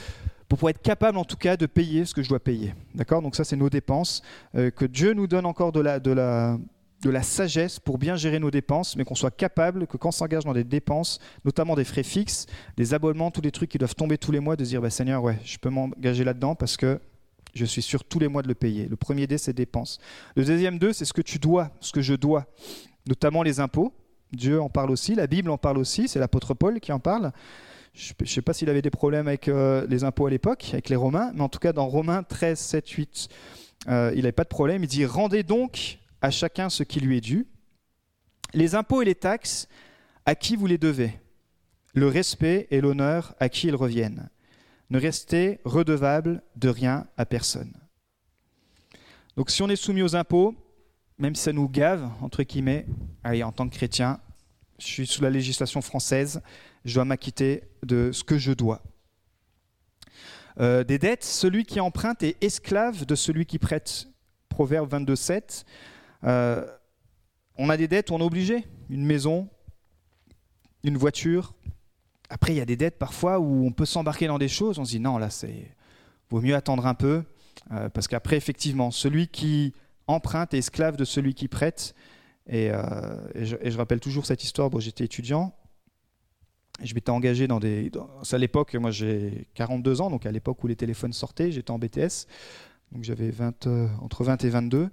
pour 0.47 0.57
pouvoir 0.57 0.71
être 0.71 0.81
capable 0.81 1.17
en 1.17 1.25
tout 1.25 1.37
cas 1.37 1.57
de 1.57 1.65
payer 1.65 2.05
ce 2.05 2.13
que 2.13 2.21
je 2.21 2.29
dois 2.29 2.39
payer. 2.39 2.75
D'accord? 2.93 3.21
Donc 3.21 3.35
ça 3.35 3.43
c'est 3.43 3.55
nos 3.55 3.69
dépenses. 3.69 4.21
que 4.53 4.85
Dieu 4.85 5.13
nous 5.13 5.27
donne 5.27 5.45
encore 5.45 5.71
de 5.71 5.81
la 5.81 7.23
sagesse 7.23 7.79
pour 7.79 7.97
bien 7.97 8.15
gérer 8.15 8.39
nos 8.39 8.51
dépenses, 8.51 8.95
mais 8.95 9.03
qu'on 9.03 9.15
soit 9.15 9.35
capable 9.35 9.87
que 9.87 9.97
quand 9.97 10.09
on 10.09 10.13
s'engage 10.13 10.45
dans 10.45 10.53
des 10.53 10.63
dépenses, 10.63 11.19
notamment 11.43 11.75
des 11.75 11.83
frais 11.83 12.03
fixes, 12.03 12.45
des 12.77 12.93
abonnements, 12.93 13.31
tous 13.31 13.41
les 13.41 13.51
trucs 13.51 13.69
qui 13.69 13.77
doivent 13.77 13.95
tomber 13.95 14.17
tous 14.17 14.31
les 14.31 14.39
mois, 14.39 14.55
de 14.55 14.63
dire 14.63 14.81
bah, 14.81 14.89
Seigneur, 14.89 15.23
ouais, 15.23 15.39
je 15.43 15.57
peux 15.57 15.69
m'engager 15.69 16.23
là-dedans 16.23 16.55
parce 16.55 16.77
que 16.77 17.01
je 17.53 17.65
suis 17.65 17.81
sûr 17.81 18.03
tous 18.03 18.19
les 18.19 18.27
mois 18.27 18.41
de 18.41 18.47
le 18.47 18.55
payer. 18.55 18.87
Le 18.87 18.95
premier 18.95 19.27
dé, 19.27 19.37
c'est 19.37 19.53
dépenses. 19.53 19.99
Le 20.35 20.45
deuxième 20.45 20.79
dé, 20.79 20.93
c'est 20.93 21.05
ce 21.05 21.13
que 21.13 21.21
tu 21.21 21.39
dois, 21.39 21.71
ce 21.79 21.91
que 21.91 22.01
je 22.01 22.13
dois, 22.13 22.45
notamment 23.07 23.43
les 23.43 23.59
impôts. 23.59 23.93
Dieu 24.31 24.61
en 24.61 24.69
parle 24.69 24.91
aussi, 24.91 25.15
la 25.15 25.27
Bible 25.27 25.49
en 25.49 25.57
parle 25.57 25.77
aussi, 25.77 26.07
c'est 26.07 26.19
l'apôtre 26.19 26.53
Paul 26.53 26.79
qui 26.79 26.91
en 26.91 26.99
parle. 26.99 27.31
Je 27.93 28.13
ne 28.17 28.25
sais 28.25 28.41
pas 28.41 28.53
s'il 28.53 28.69
avait 28.69 28.81
des 28.81 28.89
problèmes 28.89 29.27
avec 29.27 29.49
euh, 29.49 29.85
les 29.89 30.05
impôts 30.05 30.27
à 30.27 30.29
l'époque, 30.29 30.69
avec 30.71 30.87
les 30.87 30.95
Romains, 30.95 31.31
mais 31.33 31.41
en 31.41 31.49
tout 31.49 31.59
cas 31.59 31.73
dans 31.73 31.87
Romains 31.87 32.23
13, 32.23 32.57
7, 32.57 32.89
8, 32.89 33.29
il 33.87 33.91
n'avait 33.91 34.31
pas 34.31 34.43
de 34.43 34.49
problème. 34.49 34.83
Il 34.83 34.87
dit 34.87 35.05
Rendez 35.05 35.43
donc 35.43 35.99
à 36.21 36.31
chacun 36.31 36.69
ce 36.69 36.83
qui 36.83 37.01
lui 37.01 37.17
est 37.17 37.21
dû. 37.21 37.47
Les 38.53 38.75
impôts 38.75 39.01
et 39.01 39.05
les 39.05 39.15
taxes, 39.15 39.67
à 40.25 40.35
qui 40.35 40.55
vous 40.55 40.67
les 40.67 40.77
devez? 40.77 41.19
Le 41.93 42.07
respect 42.07 42.67
et 42.71 42.79
l'honneur, 42.79 43.35
à 43.39 43.49
qui 43.49 43.67
ils 43.67 43.75
reviennent 43.75 44.29
Ne 44.91 44.99
restez 44.99 45.59
redevable 45.63 46.43
de 46.57 46.69
rien 46.69 47.07
à 47.17 47.25
personne. 47.25 47.73
Donc 49.37 49.49
si 49.49 49.63
on 49.63 49.69
est 49.69 49.77
soumis 49.77 50.03
aux 50.03 50.15
impôts, 50.15 50.53
même 51.17 51.33
si 51.33 51.43
ça 51.43 51.53
nous 51.53 51.69
gave, 51.69 52.11
entre 52.21 52.43
guillemets, 52.43 52.85
allez, 53.23 53.41
en 53.41 53.53
tant 53.53 53.69
que 53.69 53.73
chrétien, 53.73 54.19
je 54.79 54.85
suis 54.85 55.07
sous 55.07 55.21
la 55.21 55.29
législation 55.29 55.81
française, 55.81 56.41
je 56.83 56.95
dois 56.95 57.05
m'acquitter 57.05 57.63
de 57.83 58.11
ce 58.11 58.23
que 58.23 58.37
je 58.37 58.51
dois. 58.51 58.83
Euh, 60.59 60.83
des 60.83 60.99
dettes, 60.99 61.23
celui 61.23 61.63
qui 61.63 61.79
emprunte 61.79 62.21
est 62.23 62.35
esclave 62.43 63.05
de 63.05 63.15
celui 63.15 63.45
qui 63.45 63.59
prête. 63.59 64.07
Proverbe 64.49 64.89
22, 64.89 65.15
7. 65.15 65.65
Euh, 66.25 66.65
on 67.55 67.69
a 67.69 67.77
des 67.77 67.87
dettes, 67.87 68.11
on 68.11 68.19
est 68.19 68.23
obligé. 68.23 68.65
Une 68.89 69.05
maison, 69.05 69.47
une 70.83 70.97
voiture. 70.97 71.53
Après, 72.31 72.53
il 72.53 72.57
y 72.57 72.61
a 72.61 72.65
des 72.65 72.77
dettes 72.77 72.97
parfois 72.97 73.39
où 73.39 73.65
on 73.65 73.73
peut 73.73 73.85
s'embarquer 73.85 74.27
dans 74.27 74.39
des 74.39 74.47
choses. 74.47 74.79
On 74.79 74.85
se 74.85 74.91
dit 74.91 75.01
non, 75.01 75.17
là, 75.17 75.29
c'est 75.29 75.75
vaut 76.29 76.39
mieux 76.39 76.55
attendre 76.55 76.87
un 76.87 76.93
peu. 76.93 77.23
Euh, 77.71 77.89
parce 77.89 78.07
qu'après, 78.07 78.37
effectivement, 78.37 78.89
celui 78.89 79.27
qui 79.27 79.73
emprunte 80.07 80.53
est 80.53 80.59
esclave 80.59 80.95
de 80.95 81.03
celui 81.03 81.33
qui 81.33 81.49
prête. 81.49 81.93
Et, 82.47 82.71
euh, 82.71 82.79
je, 83.35 83.77
rappelle 83.77 83.99
toujours 83.99 84.25
cette 84.25 84.45
histoire. 84.45 84.69
Bon, 84.69 84.79
j'étais 84.79 85.03
étudiant. 85.03 85.53
je 86.81 86.93
m'étais 86.95 87.09
engagé 87.09 87.47
dans 87.47 87.59
des. 87.59 87.91
à 88.31 88.37
l'époque, 88.37 88.75
moi 88.75 88.91
j'ai 88.91 89.49
42 89.55 89.99
ans, 89.99 90.09
donc 90.09 90.25
à 90.25 90.31
l'époque 90.31 90.63
où 90.63 90.67
les 90.67 90.77
téléphones 90.77 91.13
sortaient, 91.13 91.51
j'étais 91.51 91.71
en 91.71 91.79
BTS. 91.79 92.27
Donc 92.93 93.03
j'avais 93.03 93.33
entre 94.01 94.23
20 94.23 94.43
et 94.45 94.49
22. 94.49 94.89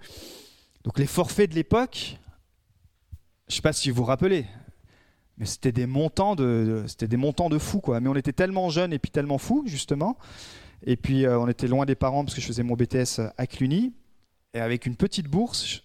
Donc 0.82 0.98
les 0.98 1.06
forfaits 1.06 1.50
de 1.50 1.54
l'époque, 1.54 2.18
je 3.46 3.52
ne 3.52 3.56
sais 3.56 3.62
pas 3.62 3.72
si 3.72 3.90
vous 3.90 3.98
vous 3.98 4.04
rappelez, 4.04 4.44
mais 5.38 5.46
c'était 5.46 5.72
des 5.72 5.86
montants 5.86 6.34
de, 6.34 6.84
c'était 6.86 7.08
des 7.08 7.16
montants 7.16 7.48
de 7.48 7.58
fous 7.58 7.80
quoi. 7.80 8.00
Mais 8.00 8.08
on 8.08 8.16
était 8.16 8.32
tellement 8.32 8.68
jeunes 8.70 8.92
et 8.92 8.98
puis 8.98 9.10
tellement 9.10 9.38
fous 9.38 9.64
justement. 9.66 10.16
Et 10.84 10.96
puis 10.96 11.26
euh, 11.26 11.38
on 11.38 11.48
était 11.48 11.68
loin 11.68 11.86
des 11.86 11.94
parents 11.94 12.24
parce 12.24 12.34
que 12.34 12.40
je 12.40 12.46
faisais 12.46 12.62
mon 12.62 12.74
BTS 12.74 13.20
à 13.36 13.46
Cluny 13.46 13.92
et 14.54 14.60
avec 14.60 14.86
une 14.86 14.96
petite 14.96 15.28
bourse, 15.28 15.82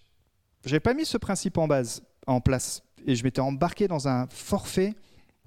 j'avais 0.64 0.80
pas 0.80 0.94
mis 0.94 1.04
ce 1.04 1.18
principe 1.18 1.58
en 1.58 1.68
base, 1.68 2.02
en 2.26 2.40
place 2.40 2.82
et 3.06 3.14
je 3.14 3.24
m'étais 3.24 3.40
embarqué 3.40 3.88
dans 3.88 4.08
un 4.08 4.26
forfait 4.28 4.94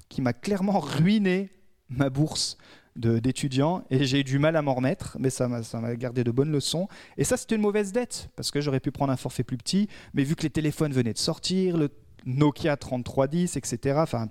qui 0.09 0.21
m'a 0.21 0.33
clairement 0.33 0.79
ruiné 0.79 1.49
ma 1.89 2.09
bourse 2.09 2.57
d'étudiants 2.97 3.83
et 3.89 4.05
j'ai 4.05 4.21
eu 4.21 4.23
du 4.23 4.39
mal 4.39 4.55
à 4.55 4.61
m'en 4.61 4.73
remettre, 4.73 5.17
mais 5.19 5.29
ça 5.29 5.47
m'a 5.47 5.95
gardé 5.95 6.23
de 6.23 6.31
bonnes 6.31 6.51
leçons. 6.51 6.87
Et 7.17 7.23
ça, 7.23 7.37
c'était 7.37 7.55
une 7.55 7.61
mauvaise 7.61 7.91
dette, 7.91 8.29
parce 8.35 8.49
que 8.49 8.59
j'aurais 8.59 8.79
pu 8.79 8.91
prendre 8.91 9.13
un 9.13 9.17
forfait 9.17 9.43
plus 9.43 9.57
petit, 9.57 9.87
mais 10.13 10.23
vu 10.23 10.35
que 10.35 10.43
les 10.43 10.49
téléphones 10.49 10.93
venaient 10.93 11.13
de 11.13 11.19
sortir, 11.19 11.77
le 11.77 11.89
Nokia 12.27 12.77
3310, 12.77 13.57
etc., 13.57 13.95
enfin, 13.99 14.27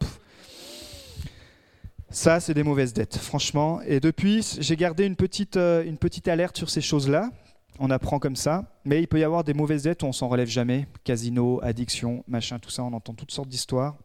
ça, 2.10 2.38
c'est 2.38 2.54
des 2.54 2.62
mauvaises 2.62 2.92
dettes, 2.92 3.16
franchement. 3.16 3.80
Et 3.82 3.98
depuis, 3.98 4.56
j'ai 4.60 4.76
gardé 4.76 5.06
une 5.06 5.16
petite, 5.16 5.56
euh, 5.56 5.84
une 5.84 5.98
petite 5.98 6.28
alerte 6.28 6.56
sur 6.56 6.70
ces 6.70 6.80
choses-là. 6.80 7.30
On 7.78 7.90
apprend 7.90 8.18
comme 8.18 8.36
ça, 8.36 8.78
mais 8.84 9.00
il 9.00 9.08
peut 9.08 9.18
y 9.18 9.24
avoir 9.24 9.44
des 9.44 9.54
mauvaises 9.54 9.82
dettes 9.82 10.02
où 10.02 10.06
on 10.06 10.12
s'en 10.12 10.28
relève 10.28 10.48
jamais. 10.48 10.86
Casino, 11.04 11.60
addiction, 11.62 12.24
machin, 12.28 12.58
tout 12.58 12.70
ça, 12.70 12.84
on 12.84 12.92
entend 12.92 13.12
toutes 13.12 13.32
sortes 13.32 13.48
d'histoires. 13.48 13.96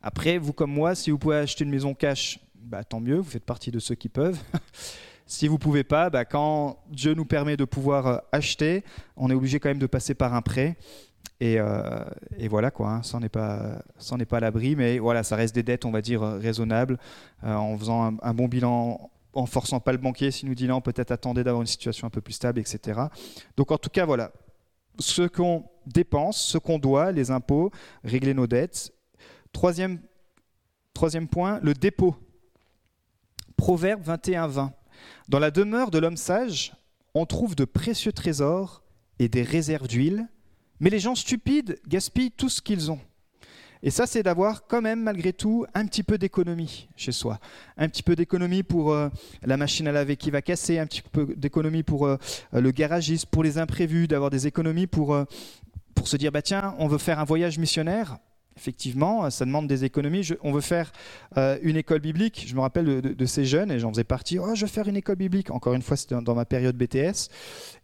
Après, 0.00 0.38
vous 0.38 0.52
comme 0.52 0.70
moi, 0.70 0.94
si 0.94 1.10
vous 1.10 1.18
pouvez 1.18 1.36
acheter 1.36 1.64
une 1.64 1.70
maison 1.70 1.92
cash, 1.92 2.38
bah, 2.54 2.84
tant 2.84 3.00
mieux, 3.00 3.16
vous 3.16 3.30
faites 3.30 3.44
partie 3.44 3.70
de 3.70 3.78
ceux 3.78 3.94
qui 3.94 4.08
peuvent. 4.08 4.38
si 5.26 5.48
vous 5.48 5.54
ne 5.54 5.58
pouvez 5.58 5.84
pas, 5.84 6.08
bah, 6.08 6.24
quand 6.24 6.78
Dieu 6.88 7.14
nous 7.14 7.24
permet 7.24 7.56
de 7.56 7.64
pouvoir 7.64 8.06
euh, 8.06 8.18
acheter, 8.32 8.84
on 9.16 9.28
est 9.30 9.34
obligé 9.34 9.58
quand 9.58 9.68
même 9.68 9.78
de 9.78 9.86
passer 9.86 10.14
par 10.14 10.34
un 10.34 10.42
prêt. 10.42 10.76
Et, 11.40 11.60
euh, 11.60 12.04
voilà 12.48 12.70
quoi, 12.70 12.90
hein, 12.90 13.02
ça 13.02 13.18
n'est 13.18 13.28
pas, 13.28 13.82
pas 14.28 14.36
à 14.36 14.40
l'abri, 14.40 14.74
mais 14.74 14.98
voilà, 14.98 15.22
ça 15.22 15.36
reste 15.36 15.54
des 15.54 15.62
dettes, 15.62 15.84
on 15.84 15.90
va 15.90 16.00
dire 16.00 16.22
euh, 16.22 16.38
raisonnables, 16.38 16.98
en 17.42 17.76
faisant 17.76 18.16
un, 18.22 18.34
bon 18.34 18.48
bilan, 18.48 19.10
en 19.34 19.46
forçant 19.46 19.80
pas 19.80 19.92
le 19.92 19.98
banquier, 19.98 20.30
si 20.30 20.46
nous 20.46 20.54
dit 20.54 20.66
non, 20.66 20.80
peut-être 20.80 21.10
attendez 21.10 21.44
d'avoir 21.44 21.60
une 21.60 21.66
situation 21.66 22.06
un 22.06 22.10
peu 22.10 22.22
plus 22.22 22.32
stable, 22.32 22.58
etc. 22.58 23.00
Donc 23.56 23.70
en 23.70 23.78
tout 23.78 23.90
cas 23.90 24.06
voilà, 24.06 24.32
ce 24.98 25.22
qu'on 25.22 25.64
dépense, 25.86 26.42
ce 26.42 26.58
qu'on 26.58 26.78
doit, 26.78 27.12
les 27.12 27.30
impôts, 27.30 27.70
régler 28.02 28.34
nos 28.34 28.46
dettes. 28.46 28.92
Troisième, 29.52 30.00
troisième 30.94 31.28
point, 31.28 31.60
le 31.62 31.74
dépôt. 31.74 32.16
Proverbe 33.56 34.02
21, 34.02 34.46
20. 34.48 34.72
Dans 35.28 35.38
la 35.38 35.50
demeure 35.50 35.90
de 35.90 35.98
l'homme 35.98 36.16
sage, 36.16 36.72
on 37.14 37.26
trouve 37.26 37.56
de 37.56 37.64
précieux 37.64 38.12
trésors 38.12 38.82
et 39.18 39.28
des 39.28 39.42
réserves 39.42 39.88
d'huile, 39.88 40.28
mais 40.80 40.90
les 40.90 40.98
gens 40.98 41.14
stupides 41.14 41.78
gaspillent 41.86 42.30
tout 42.30 42.48
ce 42.48 42.60
qu'ils 42.60 42.90
ont. 42.90 43.00
Et 43.82 43.90
ça, 43.90 44.06
c'est 44.06 44.22
d'avoir 44.22 44.66
quand 44.66 44.80
même, 44.80 45.02
malgré 45.02 45.32
tout, 45.32 45.66
un 45.74 45.86
petit 45.86 46.02
peu 46.02 46.18
d'économie 46.18 46.88
chez 46.96 47.12
soi. 47.12 47.38
Un 47.76 47.88
petit 47.88 48.02
peu 48.02 48.16
d'économie 48.16 48.62
pour 48.62 48.92
euh, 48.92 49.08
la 49.42 49.56
machine 49.56 49.86
à 49.86 49.92
laver 49.92 50.16
qui 50.16 50.30
va 50.30 50.42
casser, 50.42 50.78
un 50.78 50.86
petit 50.86 51.02
peu 51.02 51.34
d'économie 51.36 51.82
pour 51.82 52.06
euh, 52.06 52.16
le 52.52 52.70
garagiste, 52.70 53.26
pour 53.26 53.44
les 53.44 53.58
imprévus, 53.58 54.08
d'avoir 54.08 54.30
des 54.30 54.46
économies 54.46 54.86
pour, 54.86 55.14
euh, 55.14 55.24
pour 55.94 56.08
se 56.08 56.16
dire, 56.16 56.32
bah 56.32 56.42
tiens, 56.42 56.74
on 56.78 56.88
veut 56.88 56.98
faire 56.98 57.20
un 57.20 57.24
voyage 57.24 57.58
missionnaire 57.58 58.18
effectivement, 58.56 59.28
ça 59.30 59.44
demande 59.44 59.66
des 59.66 59.84
économies. 59.84 60.26
on 60.42 60.52
veut 60.52 60.60
faire 60.60 60.92
euh, 61.36 61.58
une 61.62 61.76
école 61.76 62.00
biblique. 62.00 62.46
Je 62.48 62.54
me 62.54 62.60
rappelle 62.60 63.02
de, 63.02 63.26
ces 63.26 63.44
jeunes, 63.44 63.70
et 63.70 63.78
j'en 63.78 63.90
faisais 63.90 64.04
partie. 64.04 64.38
Oh, 64.38 64.54
je 64.54 64.62
veux 64.62 64.70
faire 64.70 64.88
une 64.88 64.96
école 64.96 65.16
biblique. 65.16 65.50
Encore 65.50 65.74
une 65.74 65.82
fois, 65.82 65.96
c'était 65.96 66.20
dans, 66.20 66.34
ma 66.34 66.44
période 66.44 66.76
BTS. 66.76 67.28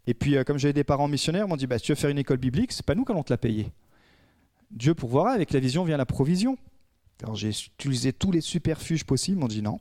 Et 0.07 0.15
puis, 0.15 0.37
euh, 0.37 0.45
comme 0.45 0.59
j'avais 0.59 0.73
des 0.73 0.85
parents 0.85 1.09
missionnaires, 1.09 1.45
ils 1.47 1.49
m'ont 1.49 1.57
dit 1.57 1.67
bah, 1.67 1.79
tu 1.79 1.93
veux 1.93 1.97
faire 1.97 2.11
une 2.11 2.19
école 2.19 2.39
biblique, 2.39 2.73
c'est 2.73 2.87
pas 2.87 2.95
nous 2.95 3.05
qui 3.05 3.13
allons 3.13 3.23
te 3.23 3.33
la 3.33 3.39
payer. 3.39 3.71
Dieu 4.71 4.95
pourvoira. 4.95 5.33
Avec 5.33 5.53
la 5.53 5.61
vision 5.61 5.85
vient 5.85 5.97
la 5.97 6.07
provision. 6.07 6.57
Alors, 7.23 7.37
j'ai 7.37 7.51
utilisé 7.51 8.13
tous 8.13 8.33
les 8.33 8.41
superfuges 8.41 9.05
possibles. 9.05 9.39
M'ont 9.39 9.49
dit 9.49 9.63
non. 9.63 9.79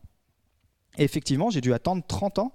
Et 0.97 1.04
effectivement, 1.04 1.49
j'ai 1.49 1.62
dû 1.62 1.73
attendre 1.73 2.04
30 2.06 2.39
ans 2.39 2.54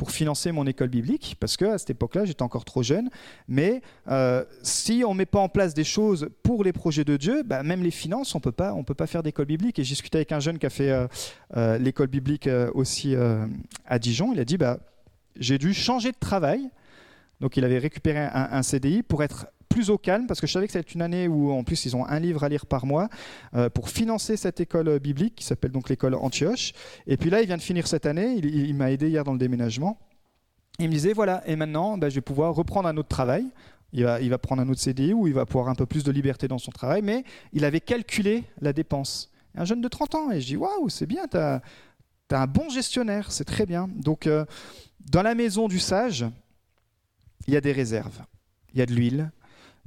pour 0.00 0.12
financer 0.12 0.50
mon 0.50 0.66
école 0.66 0.88
biblique, 0.88 1.36
parce 1.40 1.58
qu'à 1.58 1.76
cette 1.76 1.90
époque-là, 1.90 2.24
j'étais 2.24 2.40
encore 2.40 2.64
trop 2.64 2.82
jeune. 2.82 3.10
Mais 3.48 3.82
euh, 4.08 4.42
si 4.62 5.02
on 5.06 5.12
ne 5.12 5.18
met 5.18 5.26
pas 5.26 5.40
en 5.40 5.50
place 5.50 5.74
des 5.74 5.84
choses 5.84 6.30
pour 6.42 6.64
les 6.64 6.72
projets 6.72 7.04
de 7.04 7.18
Dieu, 7.18 7.42
bah, 7.42 7.62
même 7.62 7.82
les 7.82 7.90
finances, 7.90 8.34
on 8.34 8.38
ne 8.38 8.82
peut 8.82 8.94
pas 8.94 9.06
faire 9.06 9.22
d'école 9.22 9.44
biblique. 9.44 9.78
Et 9.78 9.84
j'ai 9.84 9.90
discuté 9.90 10.16
avec 10.16 10.32
un 10.32 10.40
jeune 10.40 10.58
qui 10.58 10.64
a 10.64 10.70
fait 10.70 10.90
euh, 10.90 11.06
euh, 11.54 11.76
l'école 11.76 12.06
biblique 12.06 12.48
aussi 12.72 13.14
à 13.84 13.98
Dijon. 13.98 14.32
Il 14.32 14.40
a 14.40 14.46
dit, 14.46 14.56
bah, 14.56 14.78
j'ai 15.36 15.58
dû 15.58 15.74
changer 15.74 16.12
de 16.12 16.18
travail. 16.18 16.70
Donc 17.42 17.58
il 17.58 17.64
avait 17.66 17.76
récupéré 17.76 18.20
un, 18.20 18.48
un 18.52 18.62
CDI 18.62 19.02
pour 19.02 19.22
être 19.22 19.48
plus 19.70 19.88
au 19.88 19.96
calme, 19.96 20.26
parce 20.26 20.40
que 20.40 20.46
je 20.46 20.52
savais 20.52 20.66
que 20.66 20.72
c'était 20.72 20.92
une 20.92 21.00
année 21.00 21.28
où, 21.28 21.52
en 21.52 21.64
plus, 21.64 21.86
ils 21.86 21.96
ont 21.96 22.04
un 22.04 22.18
livre 22.18 22.44
à 22.44 22.48
lire 22.50 22.66
par 22.66 22.84
mois 22.84 23.08
euh, 23.54 23.70
pour 23.70 23.88
financer 23.88 24.36
cette 24.36 24.60
école 24.60 24.88
euh, 24.88 24.98
biblique 24.98 25.36
qui 25.36 25.44
s'appelle 25.44 25.70
donc 25.70 25.88
l'école 25.88 26.14
Antioche. 26.16 26.72
Et 27.06 27.16
puis 27.16 27.30
là, 27.30 27.40
il 27.40 27.46
vient 27.46 27.56
de 27.56 27.62
finir 27.62 27.86
cette 27.86 28.04
année. 28.04 28.34
Il, 28.34 28.74
m'a 28.74 28.90
aidé 28.90 29.08
hier 29.08 29.24
dans 29.24 29.32
le 29.32 29.38
déménagement. 29.38 29.98
Il 30.80 30.88
me 30.88 30.92
disait 30.92 31.12
voilà, 31.12 31.42
et 31.46 31.56
maintenant, 31.56 31.96
ben, 31.96 32.10
je 32.10 32.16
vais 32.16 32.20
pouvoir 32.20 32.54
reprendre 32.54 32.88
un 32.88 32.96
autre 32.96 33.08
travail 33.08 33.46
Il 33.92 34.04
va, 34.04 34.38
prendre 34.38 34.60
un 34.60 34.68
autre 34.68 34.80
CDI 34.80 35.14
ou 35.14 35.28
il 35.28 35.34
va 35.34 35.42
avoir 35.42 35.68
un 35.68 35.74
peu 35.74 35.86
plus 35.86 36.02
de 36.02 36.10
liberté 36.10 36.48
dans 36.48 36.58
son 36.58 36.72
travail, 36.72 37.00
mais 37.02 37.24
il 37.52 37.64
avait 37.64 37.80
calculé 37.80 38.44
la 38.60 38.72
dépense. 38.72 39.30
Un 39.54 39.64
jeune 39.64 39.80
de 39.80 39.88
30 39.88 40.14
ans, 40.16 40.30
et 40.32 40.40
je 40.40 40.46
dis 40.46 40.56
waouh, 40.56 40.88
c'est 40.88 41.06
bien, 41.06 41.26
tu 41.28 41.36
as, 41.36 41.62
un 42.30 42.46
bon 42.46 42.68
gestionnaire, 42.70 43.30
c'est 43.30 43.44
très 43.44 43.66
bien. 43.66 43.88
Donc, 43.94 44.26
euh, 44.26 44.44
dans 45.10 45.22
la 45.22 45.34
maison 45.34 45.68
du 45.68 45.78
sage, 45.78 46.24
il 47.46 47.54
y 47.54 47.56
a 47.56 47.60
des 47.60 47.72
réserves, 47.72 48.22
il 48.72 48.78
y 48.78 48.82
a 48.82 48.86
de 48.86 48.92
l'huile, 48.92 49.30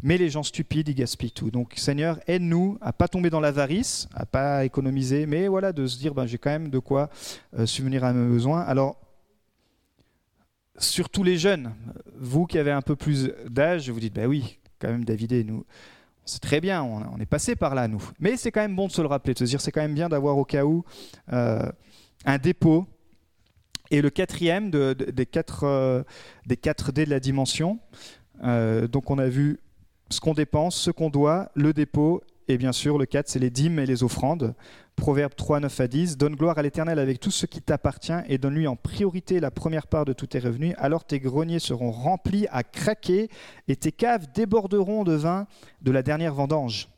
mais 0.04 0.18
les 0.18 0.30
gens 0.30 0.44
stupides, 0.44 0.89
ils 0.89 0.96
gaspillent 0.96 1.32
tout. 1.32 1.50
Donc, 1.50 1.74
Seigneur, 1.78 2.20
aide-nous 2.28 2.78
à 2.82 2.92
pas 2.92 3.08
tomber 3.08 3.30
dans 3.30 3.39
l'avarice, 3.39 4.10
à 4.13 4.26
pas 4.26 4.66
économiser, 4.66 5.26
mais 5.26 5.48
voilà, 5.48 5.72
de 5.72 5.88
se 5.88 5.98
dire, 5.98 6.13
ben, 6.13 6.26
j'ai 6.26 6.38
quand 6.38 6.50
même 6.50 6.70
de 6.70 6.78
quoi 6.78 7.10
euh, 7.58 7.66
subvenir 7.66 8.04
à 8.04 8.12
mes 8.12 8.30
besoins. 8.30 8.60
Alors, 8.60 9.00
surtout 10.78 11.24
les 11.24 11.38
jeunes, 11.38 11.74
vous 12.18 12.46
qui 12.46 12.60
avez 12.60 12.72
un 12.72 12.82
peu 12.82 12.98
plus 12.98 13.32
d'âge, 13.50 13.89
vous 13.89 14.00
dites, 14.02 14.13
ben 14.13 14.28
oui, 14.28 14.60
quand 14.78 14.89
même, 14.89 15.06
David 15.06 15.32
et 15.32 15.44
nous, 15.46 15.66
c'est 16.26 16.42
très 16.42 16.60
bien, 16.60 16.84
on, 16.84 17.18
est 17.20 17.26
passé 17.26 17.56
par 17.56 17.74
là, 17.74 17.88
nous. 17.88 18.04
Mais 18.20 18.36
c'est 18.36 18.52
quand 18.52 18.62
même 18.62 18.76
bon 18.76 18.88
de 18.88 18.92
se 18.92 19.02
le 19.02 19.08
rappeler, 19.08 19.34
de 19.34 19.39
se 19.39 19.46
dire, 19.46 19.62
c'est 19.62 19.72
quand 19.72 19.82
même 19.82 19.96
bien 19.96 20.10
d'avoir 20.10 20.38
au 20.38 20.44
cas 20.44 20.66
où 20.66 20.84
euh, 21.32 21.72
un 22.26 22.38
dépôt. 22.38 22.86
Et 23.89 24.02
le 24.02 24.10
quatrième 24.10 24.70
des, 24.70 25.26
quatre, 25.26 25.63
euh, 25.63 26.04
des 26.46 26.58
quatre 26.58 26.92
D 26.92 27.06
de 27.06 27.10
la 27.10 27.22
dimension, 27.22 27.80
donc 28.42 29.12
on 29.12 29.18
a 29.20 29.28
vu 29.28 29.60
ce 30.10 30.20
qu'on 30.20 30.34
dépense, 30.34 30.76
ce 30.76 30.92
qu'on 30.92 31.10
doit, 31.10 31.50
le 31.56 31.74
dépôt, 31.74 32.22
et 32.48 32.58
bien 32.58 32.72
sûr, 32.72 32.98
le 32.98 33.06
4, 33.06 33.30
c'est 33.30 33.39
les 33.39 33.50
dîmes 33.50 33.80
et 33.80 33.86
les 33.86 34.04
offrandes. 34.04 34.54
Proverbe 34.96 35.34
3, 35.36 35.62
9 35.62 35.80
à 35.80 35.88
10. 35.88 36.18
Donne 36.18 36.36
gloire 36.36 36.58
à 36.58 36.62
l'Éternel 36.62 37.00
avec 37.00 37.20
tout 37.20 37.32
ce 37.32 37.46
qui 37.46 37.62
t'appartient 37.62 38.13
et 38.28 38.38
donne-lui 38.38 38.68
en 38.68 38.76
priorité 38.76 39.39
la 39.39 39.50
première 39.50 39.88
part 39.88 40.06
de 40.06 40.13
tous 40.13 40.28
tes 40.28 40.39
revenus. 40.39 40.76
Alors 40.78 41.06
tes 41.06 41.20
greniers 41.20 41.60
seront 41.60 41.92
remplis 41.92 42.48
à 42.52 42.63
craquer 42.63 43.30
et 43.68 43.76
tes 43.76 43.92
caves 43.92 44.28
déborderont 44.34 45.04
de 45.04 45.13
vin 45.13 45.48
de 45.82 45.92
la 45.92 46.04
dernière 46.04 46.34
vendange. 46.34 46.89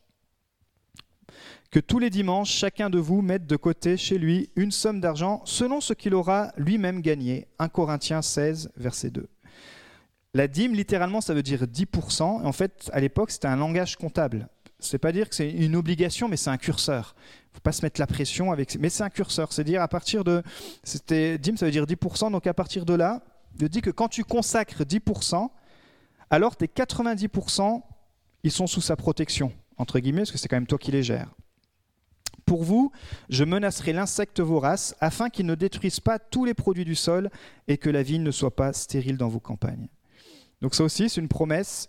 Que 1.72 1.80
tous 1.80 2.00
les 2.00 2.10
dimanches, 2.10 2.52
chacun 2.52 2.90
de 2.90 3.00
vous 3.00 3.22
mette 3.22 3.48
de 3.48 3.56
côté 3.56 3.98
chez 3.98 4.18
lui 4.18 4.50
une 4.56 4.72
somme 4.72 5.02
d'argent 5.02 5.42
selon 5.46 5.82
ce 5.82 5.94
qu'il 5.94 6.16
aura 6.16 6.54
lui-même 6.58 7.02
gagné. 7.02 7.48
1 7.60 7.70
Corinthiens 7.70 8.22
16, 8.22 8.72
verset 8.78 9.10
2. 9.10 9.28
La 10.36 10.48
dîme, 10.48 10.76
littéralement, 10.76 11.22
ça 11.22 11.34
veut 11.34 11.42
dire 11.42 11.64
10%. 11.64 12.22
En 12.22 12.52
fait, 12.52 12.90
à 12.94 13.00
l'époque, 13.00 13.32
c'était 13.32 13.48
un 13.48 13.56
langage 13.56 13.96
comptable. 13.96 14.48
C'est 14.80 15.00
pas 15.00 15.12
dire 15.12 15.30
que 15.30 15.36
c'est 15.36 15.50
une 15.50 15.76
obligation, 15.76 16.28
mais 16.28 16.38
c'est 16.38 16.52
un 16.52 16.58
curseur. 16.58 17.16
Il 17.52 17.56
faut 17.56 17.62
pas 17.62 17.72
se 17.72 17.82
mettre 17.84 18.00
la 18.00 18.06
pression 18.06 18.52
avec. 18.52 18.78
Mais 18.80 18.90
c'est 18.90 19.04
un 19.04 19.10
curseur. 19.10 19.54
C'est 19.54 19.64
dire 19.64 19.82
à 19.82 19.88
partir 19.88 20.24
de. 20.24 20.44
C'était 20.84 21.38
dîme, 21.38 21.58
ça 21.58 21.66
veut 21.66 21.72
dire 21.72 21.86
10%. 21.86 22.32
Donc 22.32 22.46
à 22.46 22.54
partir 22.54 22.86
de 22.86 22.94
là, 22.94 23.24
je 23.60 23.66
dis 23.66 23.82
que 23.82 23.90
quand 23.90 24.10
tu 24.10 24.24
consacres 24.24 24.84
10%, 24.84 25.50
alors 26.30 26.56
tes 26.56 26.68
90%, 26.68 27.82
ils 28.44 28.52
sont 28.52 28.68
sous 28.68 28.82
sa 28.82 28.96
protection 28.96 29.52
entre 29.78 30.00
guillemets, 30.00 30.22
parce 30.22 30.32
que 30.32 30.38
c'est 30.38 30.48
quand 30.48 30.56
même 30.56 30.68
toi 30.68 30.78
qui 30.78 30.92
les 30.92 31.04
gères. 31.04 31.34
Pour 32.46 32.64
vous, 32.64 32.92
je 33.30 33.44
menacerai 33.44 33.92
l'insecte 33.92 34.40
vorace 34.40 34.96
afin 35.00 35.30
qu'il 35.30 35.46
ne 35.48 35.56
détruise 35.56 36.00
pas 36.00 36.20
tous 36.20 36.46
les 36.46 36.54
produits 36.54 36.86
du 36.86 36.96
sol 36.96 37.32
et 37.68 37.78
que 37.78 37.90
la 37.90 38.04
vigne 38.04 38.22
ne 38.22 38.32
soit 38.32 38.56
pas 38.56 38.72
stérile 38.72 39.18
dans 39.18 39.30
vos 39.30 39.40
campagnes. 39.40 39.88
Donc 40.66 40.74
ça 40.74 40.84
aussi, 40.84 41.10
c'est 41.10 41.22
une 41.22 41.28
promesse 41.28 41.88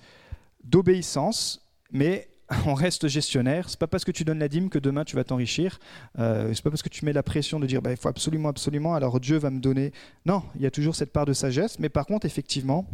d'obéissance, 0.63 1.67
mais 1.93 2.29
on 2.67 2.75
reste 2.75 3.09
gestionnaire. 3.09 3.71
C'est 3.71 3.79
pas 3.79 3.87
parce 3.87 4.05
que 4.05 4.11
tu 4.11 4.23
donnes 4.23 4.39
la 4.39 4.49
dîme 4.49 4.69
que 4.69 4.79
demain 4.79 5.03
tu 5.03 5.17
vas 5.17 5.25
t'enrichir. 5.25 5.79
Euh, 6.19 6.53
c'est 6.53 6.63
pas 6.63 6.69
parce 6.69 6.83
que 6.83 6.91
tu 6.91 7.07
mets 7.07 7.15
la 7.15 7.23
pression 7.23 7.59
de 7.59 7.65
dire 7.65 7.81
bah, 7.81 7.91
il 7.91 7.97
faut 7.97 8.11
absolument, 8.11 8.51
absolument, 8.51 8.95
alors 8.95 9.19
Dieu 9.19 9.39
va 9.39 9.49
me 9.49 9.61
donner. 9.61 9.93
Non, 10.27 10.43
il 10.57 10.61
y 10.61 10.67
a 10.67 10.71
toujours 10.71 10.95
cette 10.95 11.11
part 11.11 11.25
de 11.25 11.33
sagesse, 11.33 11.79
mais 11.79 11.89
par 11.89 12.05
contre, 12.05 12.27
effectivement, 12.27 12.87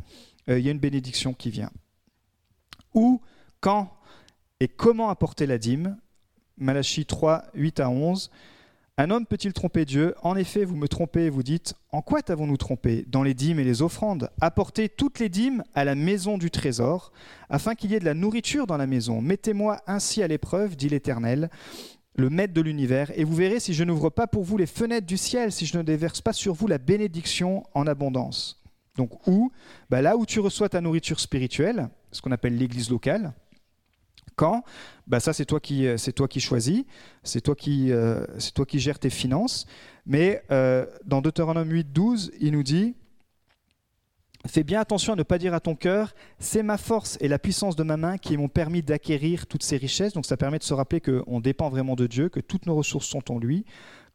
euh, 0.49 0.61
il 0.61 0.64
y 0.64 0.68
a 0.68 0.71
une 0.71 0.79
bénédiction 0.79 1.35
qui 1.35 1.51
vient. 1.51 1.73
Où, 2.95 3.21
quand 3.59 3.92
et 4.61 4.68
comment 4.68 5.11
apporter 5.11 5.47
la 5.47 5.59
dîme? 5.59 5.99
Malachie 6.59 7.07
3, 7.07 7.47
8 7.55 7.81
à 7.81 7.90
11. 7.90 8.31
Un 9.03 9.11
homme 9.11 9.27
peut-il 9.27 9.53
tromper 9.53 9.85
Dieu 9.85 10.15
En 10.23 10.37
effet, 10.37 10.65
vous 10.65 10.77
me 10.77 10.87
trompez 10.87 11.25
et 11.25 11.29
vous 11.29 11.43
dites 11.43 11.75
En 11.91 12.03
quoi 12.03 12.23
t'avons-nous 12.23 12.57
trompé 12.57 13.05
Dans 13.09 13.25
les 13.25 13.35
dîmes 13.35 13.59
et 13.59 13.65
les 13.65 13.83
offrandes. 13.83 14.31
Apportez 14.41 14.88
toutes 14.88 15.19
les 15.19 15.29
dîmes 15.29 15.65
à 15.75 15.85
la 15.85 15.97
maison 15.97 16.38
du 16.38 16.53
trésor, 16.53 17.11
afin 17.51 17.75
qu'il 17.75 17.91
y 17.91 17.97
ait 17.97 17.99
de 17.99 18.05
la 18.05 18.15
nourriture 18.15 18.69
dans 18.69 18.77
la 18.77 18.87
maison. 18.87 19.21
Mettez-moi 19.21 19.81
ainsi 19.88 20.23
à 20.23 20.29
l'épreuve, 20.29 20.77
dit 20.77 20.88
l'Éternel, 20.88 21.51
le 22.15 22.31
maître 22.31 22.55
de 22.55 22.61
l'univers, 22.61 23.11
et 23.19 23.25
vous 23.25 23.35
verrez 23.35 23.59
si 23.59 23.75
je 23.75 23.83
n'ouvre 23.83 24.09
pas 24.09 24.29
pour 24.29 24.45
vous 24.45 24.57
les 24.57 24.67
fenêtres 24.67 25.09
du 25.09 25.17
ciel, 25.17 25.51
si 25.51 25.67
je 25.67 25.77
ne 25.77 25.83
déverse 25.83 26.21
pas 26.21 26.33
sur 26.33 26.55
vous 26.55 26.69
la 26.69 26.79
bénédiction 26.79 27.65
en 27.75 27.88
abondance. 27.88 28.62
Donc 28.95 29.27
où? 29.27 29.51
Bah 29.91 30.01
Là 30.01 30.17
où 30.17 30.25
tu 30.25 30.38
reçois 30.38 30.69
ta 30.69 30.81
nourriture 30.81 31.19
spirituelle, 31.19 31.88
ce 32.12 32.23
qu'on 32.23 32.31
appelle 32.31 32.57
l'église 32.57 32.88
locale, 32.88 33.33
quand 34.37 34.64
bah 35.07 35.21
Ça, 35.21 35.33
c'est 35.33 35.45
toi, 35.45 35.61
qui, 35.61 35.87
euh, 35.87 35.97
c'est 35.97 36.12
toi 36.12 36.29
qui 36.29 36.40
choisis, 36.40 36.85
c'est 37.23 37.40
toi 37.40 37.55
qui, 37.55 37.92
euh, 37.92 38.25
c'est 38.38 38.55
toi 38.55 38.66
qui 38.66 38.79
gères 38.81 38.99
tes 38.99 39.11
finances. 39.11 39.66
Mais 40.07 40.42
euh, 40.51 40.87
dans 41.05 41.21
Deutéronome 41.21 41.71
8, 41.71 41.92
12, 41.92 42.33
il 42.40 42.53
nous 42.53 42.62
dit 42.62 42.95
Fais 44.47 44.64
bien 44.64 44.81
attention 44.81 45.12
à 45.12 45.16
ne 45.16 45.23
pas 45.23 45.38
dire 45.38 45.55
à 45.55 45.61
ton 45.61 45.77
cœur 45.77 46.14
C'est 46.40 46.64
ma 46.64 46.77
force 46.77 47.16
et 47.21 47.29
la 47.29 47.38
puissance 47.38 47.77
de 47.77 47.85
ma 47.85 47.97
main 47.97 48.18
qui 48.18 48.37
m'ont 48.37 48.49
permis 48.49 48.83
d'acquérir 48.83 49.47
toutes 49.47 49.62
ces 49.62 49.77
richesses. 49.77 50.14
Donc 50.14 50.27
ça 50.27 50.37
permet 50.37 50.59
de 50.59 50.64
se 50.64 50.75
rappeler 50.75 51.01
qu'on 51.01 51.40
dépend 51.40 51.71
vraiment 51.71 51.95
de 51.95 52.07
Dieu, 52.07 52.29
que 52.29 52.40
toutes 52.40 52.66
nos 52.66 52.75
ressources 52.75 53.07
sont 53.07 53.31
en 53.31 53.38
lui. 53.38 53.64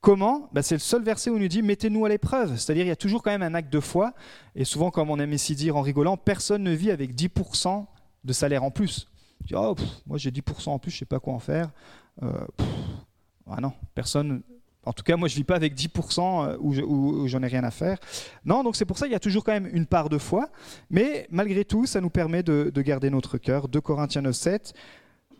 Comment? 0.02 0.50
Bah, 0.54 0.62
C'est 0.64 0.76
le 0.76 0.80
seul 0.80 1.04
verset 1.04 1.30
où 1.30 1.38
il 1.38 1.42
nous 1.42 1.48
dit 1.48 1.62
mettez-nous 1.62 2.06
à 2.06 2.10
l'épreuve. 2.10 2.58
C'est-à-dire 2.58 2.86
il 2.86 2.90
y 2.90 2.92
a 2.92 2.98
toujours 2.98 3.24
quand 3.24 3.32
même 3.32 3.42
un 3.42 3.54
acte 3.54 3.72
de 3.72 3.80
foi. 3.80 4.14
Et 4.56 4.66
souvent, 4.66 4.92
comme 4.92 5.10
on 5.10 5.20
aime 5.20 5.34
ici 5.34 5.56
dire 5.56 5.78
en 5.78 5.82
rigolant, 5.82 6.18
personne 6.18 6.64
ne 6.64 6.72
vit 6.72 6.92
avec 6.92 7.16
10% 7.16 7.86
de 8.24 8.34
salaire 8.34 8.64
en 8.64 8.72
plus. 8.72 9.08
Oh, 9.54 9.76
moi 10.06 10.18
j'ai 10.18 10.32
10% 10.32 10.70
en 10.70 10.80
plus, 10.80 10.92
je 10.92 10.98
sais 10.98 11.06
pas 11.06 11.20
quoi 11.20 11.34
en 11.34 11.40
faire. 11.40 11.72
Euh, 12.24 12.46
ah 13.50 13.62
non, 13.62 13.74
personne. 13.96 14.42
En 14.84 14.94
tout 14.94 15.04
cas, 15.04 15.18
moi 15.18 15.28
je 15.28 15.36
vis 15.36 15.44
pas 15.44 15.56
avec 15.56 15.76
10% 15.76 16.48
euh, 16.48 16.58
où, 16.60 17.28
j'en 17.28 17.44
ai 17.44 17.48
rien 17.48 17.64
à 17.64 17.72
faire. 17.72 17.98
Non, 18.46 18.64
donc 18.64 18.76
c'est 18.76 18.86
pour 18.86 18.98
ça 18.98 19.06
qu'il 19.06 19.14
y 19.14 19.16
a 19.18 19.20
toujours 19.20 19.44
quand 19.44 19.52
même 19.52 19.70
une 19.72 19.86
part 19.86 20.10
de 20.10 20.18
foi, 20.18 20.50
mais 20.90 21.28
malgré 21.30 21.66
tout, 21.66 21.86
ça 21.86 22.02
nous 22.02 22.10
permet 22.10 22.44
de, 22.44 22.72
garder 22.82 23.10
notre 23.10 23.38
cœur. 23.38 23.68
2 23.68 23.82
Corinthiens 23.82 24.22
9, 24.22 24.36
7, 24.36 24.74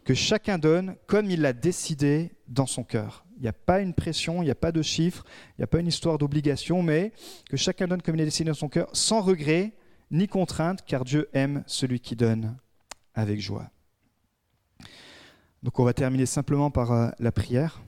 que 0.04 0.14
chacun 0.14 0.58
donne 0.58 0.96
comme 1.06 1.30
il 1.32 1.42
l'a 1.42 1.54
décidé 1.54 2.32
dans 2.48 2.66
son 2.66 2.84
cœur. 2.84 3.26
Il 3.38 3.44
n'y 3.44 3.50
a 3.50 3.54
pas 3.54 3.82
une 3.82 3.94
pression, 3.94 4.42
il 4.42 4.46
n'y 4.46 4.52
a 4.52 4.56
pas 4.56 4.72
de 4.72 4.82
chiffres, 4.82 5.24
il 5.58 5.62
n'y 5.62 5.64
a 5.64 5.68
pas 5.68 5.80
une 5.80 5.88
histoire 5.88 6.18
d'obligation, 6.18 6.82
mais 6.82 7.14
que 7.50 7.56
chacun 7.56 7.88
donne 7.88 8.02
comme 8.02 8.16
il 8.16 8.20
l'a 8.20 8.26
décidé 8.26 8.50
dans 8.50 8.56
son 8.56 8.70
cœur, 8.70 8.90
sans 8.94 9.22
regret 9.22 9.74
ni 10.12 10.28
contrainte, 10.28 10.84
car 10.86 11.06
Dieu 11.06 11.30
aime 11.34 11.64
celui 11.68 12.00
qui 12.00 12.16
donne 12.16 12.58
avec 13.14 13.40
joie. 13.40 13.70
Donc 15.68 15.82
on 15.82 15.84
va 15.84 15.92
terminer 15.92 16.26
simplement 16.26 16.72
par 16.72 16.94
euh, 16.94 17.10
la 17.20 17.34
prière. 17.34 17.82